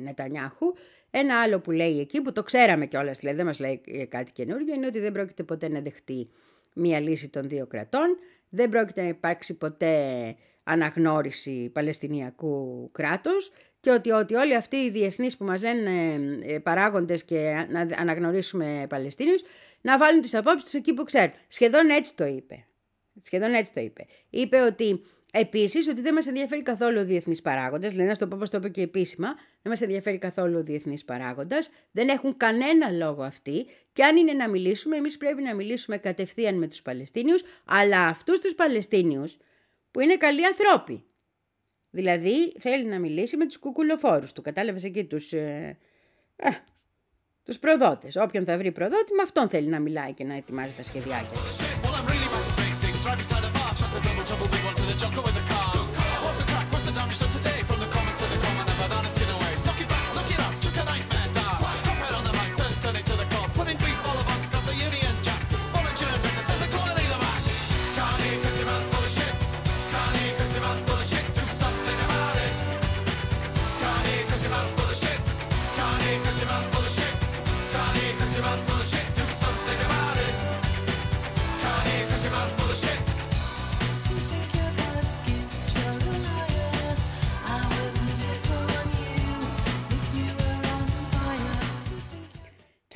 Νετανιάχου, 0.02 0.74
ένα 1.10 1.40
άλλο 1.40 1.60
που 1.60 1.70
λέει 1.70 2.00
εκεί, 2.00 2.22
που 2.22 2.32
το 2.32 2.42
ξέραμε 2.42 2.86
κιόλας, 2.86 3.18
δηλαδή 3.18 3.36
δεν 3.36 3.46
μας 3.46 3.58
λέει 3.58 3.80
ε, 3.86 4.04
κάτι 4.04 4.32
καινούργιο, 4.32 4.74
είναι 4.74 4.86
ότι 4.86 4.98
δεν 4.98 5.12
πρόκειται 5.12 5.42
ποτέ 5.42 5.68
να 5.68 5.80
δεχτεί 5.80 6.28
μία 6.74 7.00
λύση 7.00 7.28
των 7.28 7.48
δύο 7.48 7.66
κρατών, 7.66 8.18
δεν 8.48 8.68
πρόκειται 8.68 9.02
να 9.02 9.08
υπάρξει 9.08 9.56
ποτέ 9.56 9.96
αναγνώριση 10.62 11.70
Παλαιστινιακού 11.72 12.88
κράτους 12.92 13.50
και 13.80 13.90
ότι, 13.90 14.10
ότι 14.10 14.34
όλοι 14.34 14.54
αυτοί 14.54 14.76
οι 14.76 14.90
διεθνείς 14.90 15.36
που 15.36 15.44
μας 15.44 15.62
λένε 15.62 15.90
ε, 16.42 16.58
παράγοντες 16.58 17.24
και 17.24 17.66
να 17.70 17.88
αναγνωρίσουμε 17.98 18.86
Παλαιστίνιους 18.88 19.42
να 19.80 19.98
βάλουν 19.98 20.20
τις 20.20 20.34
απόψεις 20.34 20.64
τους 20.64 20.74
εκεί 20.74 20.94
που 20.94 21.04
ξέρουν. 21.04 21.32
Σχεδόν 21.48 21.90
έτσι 21.90 22.16
το 22.16 22.24
είπε. 22.24 22.66
Σχεδόν 23.22 23.54
έτσι 23.54 23.72
το 23.72 23.80
είπε. 23.80 24.06
Είπε 24.30 24.60
ότι 24.60 25.02
επίσης 25.36 25.88
ότι 25.88 26.00
δεν 26.00 26.14
μας 26.14 26.26
ενδιαφέρει 26.26 26.62
καθόλου 26.62 27.00
ο 27.00 27.04
διεθνής 27.04 27.40
παράγοντας. 27.40 27.90
Δηλαδή, 27.90 28.08
να 28.08 28.14
στο 28.14 28.26
πω 28.26 28.36
όπως 28.36 28.50
το 28.50 28.56
είπε 28.56 28.68
και 28.68 28.82
επίσημα, 28.82 29.28
δεν 29.62 29.72
μας 29.72 29.80
ενδιαφέρει 29.80 30.18
καθόλου 30.18 30.58
ο 30.58 30.62
διεθνής 30.62 31.04
παράγοντας. 31.04 31.70
Δεν 31.90 32.08
έχουν 32.08 32.36
κανένα 32.36 32.90
λόγο 32.90 33.22
αυτοί. 33.22 33.66
Και 33.92 34.04
αν 34.04 34.16
είναι 34.16 34.32
να 34.32 34.48
μιλήσουμε, 34.48 34.96
εμείς 34.96 35.16
πρέπει 35.16 35.42
να 35.42 35.54
μιλήσουμε 35.54 35.96
κατευθείαν 35.96 36.54
με 36.58 36.68
τους 36.68 36.82
Παλαιστίνιους, 36.82 37.42
αλλά 37.64 38.06
αυτούς 38.06 38.40
τους 38.40 38.54
Παλαιστίνιους 38.54 39.36
που 39.90 40.00
είναι 40.00 40.16
καλοί 40.16 40.46
ανθρώποι. 40.46 41.04
Δηλαδή, 41.90 42.52
θέλει 42.58 42.84
να 42.84 42.98
μιλήσει 42.98 43.36
με 43.36 43.46
τους 43.46 43.58
κουκουλοφόρους 43.58 44.32
του. 44.32 44.42
Κατάλαβες 44.42 44.84
εκεί 44.84 45.04
τους. 45.04 45.32
Ε, 45.32 45.78
ε, 46.36 46.48
τους 47.44 47.58
προδότες. 47.58 48.16
Όποιον 48.16 48.44
θα 48.44 48.56
βρει 48.58 48.72
προδότη, 48.72 49.14
με 49.14 49.22
αυτόν 49.22 49.48
θέλει 49.48 49.68
να 49.68 49.80
μιλάει 49.80 50.12
και 50.12 50.24
να 50.24 50.34
ετοιμάζει 50.34 50.74
τα 50.74 50.82
σχεδιάκια. 50.82 51.73
Jocko 55.04 55.20
with 55.20 55.34
the 55.34 55.53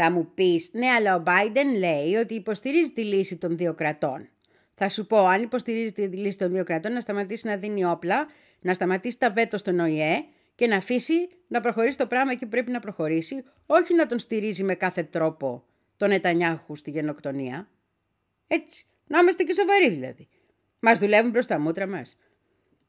Θα 0.00 0.10
μου 0.10 0.30
πεις, 0.34 0.70
ναι, 0.72 0.86
αλλά 0.86 1.16
ο 1.16 1.22
Biden 1.26 1.78
λέει 1.78 2.14
ότι 2.14 2.34
υποστηρίζει 2.34 2.90
τη 2.90 3.04
λύση 3.04 3.36
των 3.36 3.56
δύο 3.56 3.74
κρατών. 3.74 4.28
Θα 4.74 4.88
σου 4.88 5.06
πω, 5.06 5.16
αν 5.16 5.42
υποστηρίζει 5.42 5.92
τη 5.92 6.02
λύση 6.02 6.38
των 6.38 6.52
δύο 6.52 6.64
κρατών, 6.64 6.92
να 6.92 7.00
σταματήσει 7.00 7.46
να 7.46 7.56
δίνει 7.56 7.84
όπλα, 7.84 8.26
να 8.60 8.74
σταματήσει 8.74 9.18
τα 9.18 9.30
βέτο 9.30 9.56
στον 9.56 9.78
ΟΗΕ 9.78 10.24
και 10.54 10.66
να 10.66 10.76
αφήσει 10.76 11.28
να 11.48 11.60
προχωρήσει 11.60 11.98
το 11.98 12.06
πράγμα 12.06 12.32
εκεί 12.32 12.44
που 12.44 12.50
πρέπει 12.50 12.70
να 12.70 12.80
προχωρήσει, 12.80 13.44
όχι 13.66 13.94
να 13.94 14.06
τον 14.06 14.18
στηρίζει 14.18 14.62
με 14.62 14.74
κάθε 14.74 15.02
τρόπο 15.02 15.64
τον 15.96 16.08
Νετανιάχου 16.08 16.76
στη 16.76 16.90
γενοκτονία. 16.90 17.68
Έτσι, 18.46 18.86
να 19.06 19.18
είμαστε 19.18 19.42
και 19.42 19.52
σοβαροί 19.52 19.90
δηλαδή. 19.90 20.28
Μας 20.78 20.98
δουλεύουν 20.98 21.32
προς 21.32 21.46
τα 21.46 21.58
μούτρα 21.58 21.86
μας. 21.86 22.18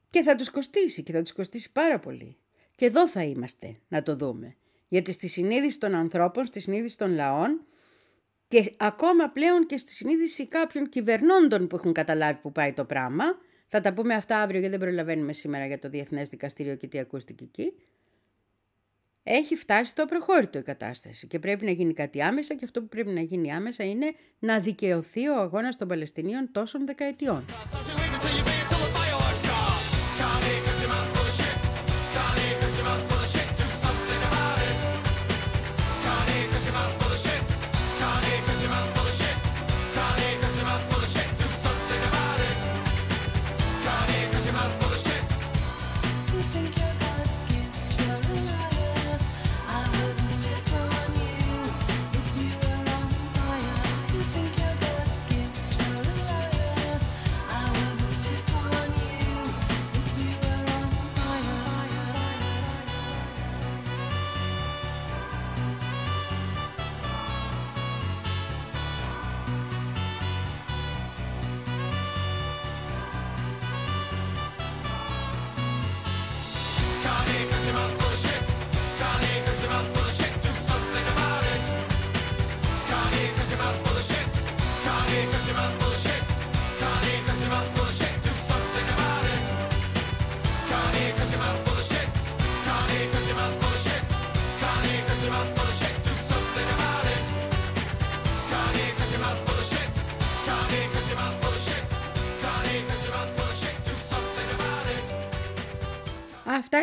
Και 0.10 0.22
θα 0.22 0.36
τους 0.36 0.50
κοστίσει 0.50 1.04
και 1.04 1.12
θα 1.12 1.22
τους 1.22 1.34
κοστίσει 1.34 1.72
πάρα 1.72 2.00
πολύ. 2.00 2.38
Και 2.76 2.86
εδώ 2.86 3.08
θα 3.08 3.24
είμαστε 3.24 3.80
να 3.88 4.04
το 4.04 4.16
δούμε. 4.16 4.56
Γιατί 4.90 5.12
στη 5.12 5.28
συνείδηση 5.28 5.80
των 5.80 5.96
ανθρώπων, 5.96 6.46
στη 6.46 6.60
συνείδηση 6.60 6.98
των 6.98 7.14
λαών 7.14 7.62
και 8.48 8.74
ακόμα 8.78 9.30
πλέον 9.30 9.66
και 9.66 9.78
στη 9.78 9.92
συνείδηση 9.94 10.48
κάποιων 10.48 10.90
κυβερνώντων 10.90 11.68
που 11.68 11.76
έχουν 11.76 11.94
καταλάβει 11.94 12.40
που 12.42 12.52
πάει 12.52 12.74
το 12.74 12.86
πράγμα, 12.86 13.26
θα 13.68 13.82
τα 13.82 13.94
πούμε 13.94 14.14
αυτά 14.14 14.38
αύριο 14.38 14.60
γιατί 14.60 14.78
δεν 14.78 14.88
προλαβαίνουμε 14.88 15.34
σήμερα 15.34 15.66
για 15.66 15.80
το 15.80 15.90
Διεθνές 15.90 16.30
Δικαστήριο 16.30 16.76
και 16.76 16.88
τι 16.88 17.00
ακούστηκε 17.00 17.44
εκεί, 17.44 17.74
έχει 19.24 19.56
φτάσει 19.56 19.90
στο 19.90 20.06
προχώρητο 20.06 20.58
η 20.58 20.62
κατάσταση 20.62 21.28
και 21.28 21.40
πρέπει 21.40 21.66
να 21.66 21.72
γίνει 21.72 21.94
κάτι 21.94 22.22
άμεσα 22.22 22.56
και 22.56 22.66
αυτό 22.66 22.82
που 22.82 22.88
πρέπει 22.88 23.10
να 23.10 23.22
γίνει 23.22 23.54
άμεσα 23.54 23.84
είναι 23.84 24.14
να 24.40 24.60
δικαιωθεί 24.60 25.28
ο 25.28 25.40
αγώνας 25.40 25.78
των 25.78 25.88
Παλαιστινίων 25.88 26.50
τόσων 26.52 26.86
δεκαετιών. 26.86 27.46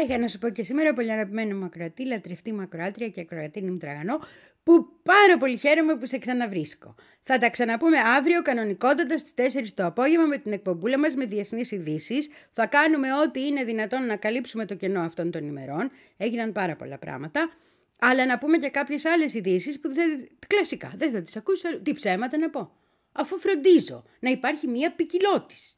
Είχα 0.06 0.18
να 0.18 0.28
σου 0.28 0.38
πω 0.38 0.48
και 0.48 0.62
σήμερα, 0.62 0.92
πολύ 0.92 1.12
αγαπημένο 1.12 1.56
μου 1.56 1.64
ακροατή, 1.64 2.06
λατρευτή 2.06 2.52
μου 2.52 2.62
ακροάτρια 2.62 3.08
και 3.08 3.20
ακροατήνη 3.20 3.70
μου 3.70 3.76
τραγανό, 3.76 4.18
που 4.62 4.88
πάρα 5.02 5.38
πολύ 5.38 5.56
χαίρομαι 5.56 5.96
που 5.96 6.06
σε 6.06 6.18
ξαναβρίσκω. 6.18 6.94
Θα 7.20 7.38
τα 7.38 7.50
ξαναπούμε 7.50 7.98
αύριο 7.98 8.42
κανονικότατα 8.42 9.18
στις 9.18 9.32
4 9.34 9.72
το 9.74 9.84
απόγευμα 9.86 10.26
με 10.26 10.36
την 10.36 10.52
εκπομπούλα 10.52 10.98
μας 10.98 11.14
με 11.14 11.24
διεθνείς 11.24 11.70
ειδήσεις. 11.70 12.28
Θα 12.52 12.66
κάνουμε 12.66 13.08
ό,τι 13.24 13.46
είναι 13.46 13.64
δυνατόν 13.64 14.06
να 14.06 14.16
καλύψουμε 14.16 14.64
το 14.64 14.74
κενό 14.74 15.00
αυτών 15.00 15.30
των 15.30 15.46
ημερών. 15.46 15.90
Έγιναν 16.16 16.52
πάρα 16.52 16.76
πολλά 16.76 16.98
πράγματα. 16.98 17.50
Αλλά 17.98 18.26
να 18.26 18.38
πούμε 18.38 18.58
και 18.58 18.68
κάποιες 18.68 19.04
άλλες 19.04 19.34
ειδήσεις 19.34 19.80
που 19.80 19.92
δεν, 19.92 20.28
κλασικά 20.46 20.92
δεν 20.96 21.12
θα 21.12 21.22
τις 21.22 21.36
ακούσει. 21.36 21.80
Τι 21.82 21.92
ψέματα 21.92 22.38
να 22.38 22.50
πω. 22.50 22.72
Αφού 23.12 23.38
φροντίζω 23.38 24.04
να 24.20 24.30
υπάρχει 24.30 24.66
μία 24.66 24.92
ποικιλότης. 24.92 25.74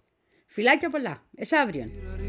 Φιλάκια 0.47 0.91
πολλά. 0.91 1.23
Εσάβριον. 1.37 1.91
Τυραρίτα, 1.91 2.17
δι, 2.17 2.19
τυραρίρα. 2.19 2.28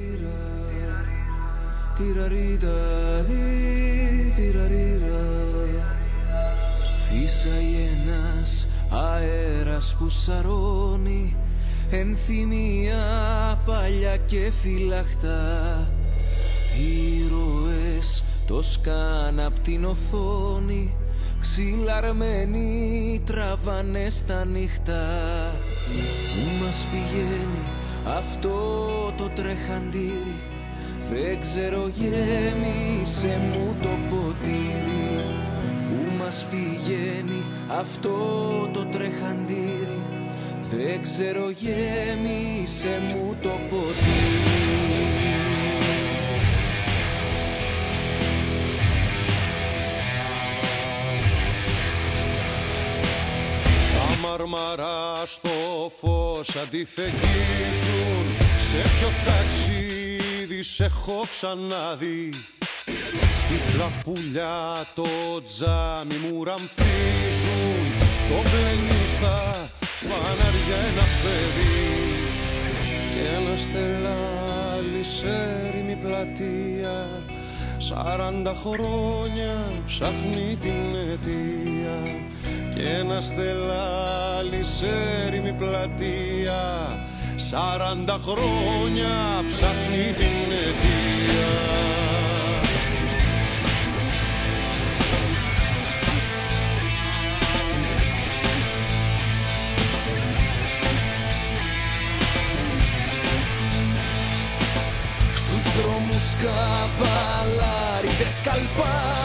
Φύσαει 7.08 7.89
ένας 8.08 8.68
αέρας 8.89 9.95
που 10.00 10.10
σαρώνει 10.10 11.36
Ενθυμία 11.89 13.04
παλιά 13.66 14.18
και 14.18 14.52
φυλαχτά. 14.62 15.88
Ήρωες 16.80 18.24
το 18.47 18.62
σκάν 18.62 19.39
απ' 19.39 19.60
την 19.60 19.86
οθόνη 19.86 20.95
Ξυλαρμένοι 21.41 23.22
τραβάνε 23.26 24.10
στα 24.10 24.45
νύχτα. 24.45 25.06
Πού 26.36 26.66
μας 26.66 26.88
πηγαίνει 26.91 27.64
αυτό 28.18 28.52
το 29.18 29.30
τρεχαντήρι; 29.36 30.49
Δεν 31.10 31.41
ξέρω 31.41 31.91
γέμισε 31.95 33.41
μου 33.51 33.76
το 33.82 33.89
ποτήρι 34.10 35.26
Που 35.88 36.24
μας 36.24 36.47
πηγαίνει 36.49 37.43
αυτό 37.68 38.10
το 38.74 38.86
τρεχαντήρι. 38.86 40.01
Δεν 40.70 41.01
ξέρω 41.01 41.49
γέμισε 41.49 43.01
μου 43.07 43.36
το 43.41 43.49
ποτήρι. 43.70 44.68
Τα 53.93 54.28
μαρμαρά 54.28 55.26
στο 55.26 55.49
φως 55.99 56.55
αντιφεγγίζουν 56.55 58.26
Σε 58.57 58.78
ποιο 58.78 59.07
ταξίδι 59.26 59.99
σε 60.64 60.84
έχω 60.84 61.26
ξαναδεί. 61.30 62.30
Τυφλά 63.47 63.91
πουλιά 64.03 64.86
το 64.95 65.07
τζάμι 65.43 66.16
μου 66.16 66.43
ραμφίζουν. 66.43 67.84
Το 68.30 68.36
μπλενεί 68.36 69.05
στα 69.16 69.70
φανάρια 69.99 70.78
ένα 70.89 71.05
παιδί. 71.22 71.80
Και 73.14 73.28
ένα 73.36 73.57
στελάλι 73.57 75.03
σε 75.03 75.68
έρημη 75.68 75.95
πλατεία. 75.95 77.10
Σαράντα 77.78 78.53
χρόνια 78.53 79.72
ψάχνει 79.86 80.57
την 80.62 80.95
αιτία. 80.95 81.97
Και 82.76 82.89
ένα 82.89 83.22
στελάλι 83.22 84.64
σε 84.64 84.89
έρημη 85.26 85.53
πλατεία 85.53 86.64
Σαράντα 87.48 88.20
χρόνια 88.28 89.44
ψάχνει 89.46 90.14
την 90.14 90.52
αιτία. 90.52 91.48
Στους 105.34 105.64
δρόμους 105.82 106.36
καβαλάριδες 106.42 108.42
καλπάζουν 108.44 109.18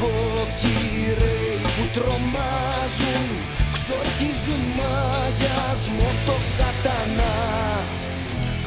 οι 0.00 0.12
νοικοκυρέοι 0.12 1.60
που 1.76 1.84
τρομάζουν 1.94 3.28
ξορκίζουν 3.76 4.62
μαγιασμό 4.78 6.10
το 6.26 6.36
σατανά. 6.56 7.36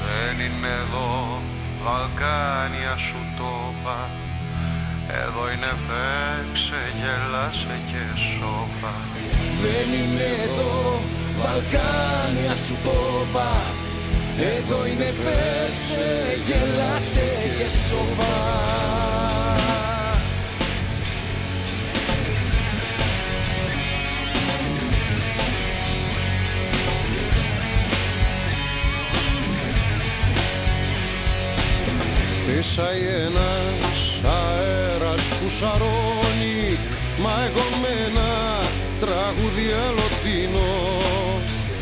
Δεν 0.05 0.35
είναι 0.45 0.71
εδώ 0.83 1.41
Βαλκάνια 1.83 2.95
σου 3.05 3.21
το 3.37 3.51
είπα. 3.71 3.99
Εδώ 5.23 5.43
είναι 5.51 5.73
παίξε, 5.87 6.81
γέλασε 6.99 7.75
και 7.89 8.03
σώπα. 8.25 8.93
Δεν 9.63 9.87
είναι 9.99 10.27
εδώ 10.45 11.01
Βαλκάνια 11.41 12.55
σου 12.65 12.75
το 12.83 12.97
είπα. 13.21 13.51
Εδώ 14.55 14.79
είναι 14.85 15.09
παίξε, 15.23 16.03
γελάσε 16.45 17.29
και 17.57 17.67
σώπα 17.87 19.32
Φύσαει 32.55 33.05
ένας 33.25 33.99
αέρας 34.23 35.23
που 35.27 35.49
σαρώνει 35.59 36.77
Μα 37.23 37.33
εγώ 37.47 37.65
με 37.81 37.91
ένα 38.07 38.31
τραγούδι 38.99 39.67
αλλοτινό 39.85 40.75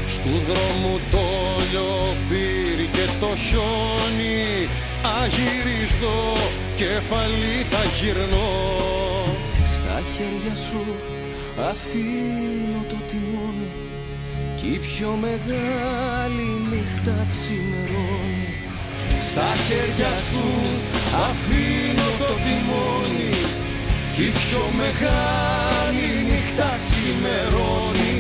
Στου 0.08 0.34
δρόμου 0.48 1.00
το 1.12 1.28
λιοπύρι 1.72 2.88
και 2.96 3.06
το 3.20 3.32
χιόνι 3.46 4.70
Αγυρίστο 5.22 6.16
κεφαλή 6.76 7.58
θα 7.72 7.84
γυρνώ. 7.98 8.52
Στα 9.76 10.02
χέρια 10.14 10.56
σου 10.56 10.84
αφήνω 11.70 12.82
το 12.90 12.96
τιμόνι 13.08 13.72
Κι 14.56 14.68
η 14.68 14.78
πιο 14.78 15.18
μεγάλη 15.22 16.48
νύχτα 16.70 17.28
ξημερώνει 17.32 18.41
Στα 19.32 19.54
χέρια 19.68 20.16
σου 20.30 20.48
αφήνω 21.28 22.10
το 22.20 22.34
τιμόνι 22.46 23.34
Κι 24.14 24.24
η 24.24 24.32
πιο 24.32 24.64
μεγάλη 24.82 26.08
νύχτα 26.30 26.78
ξημερώνει 26.78 28.11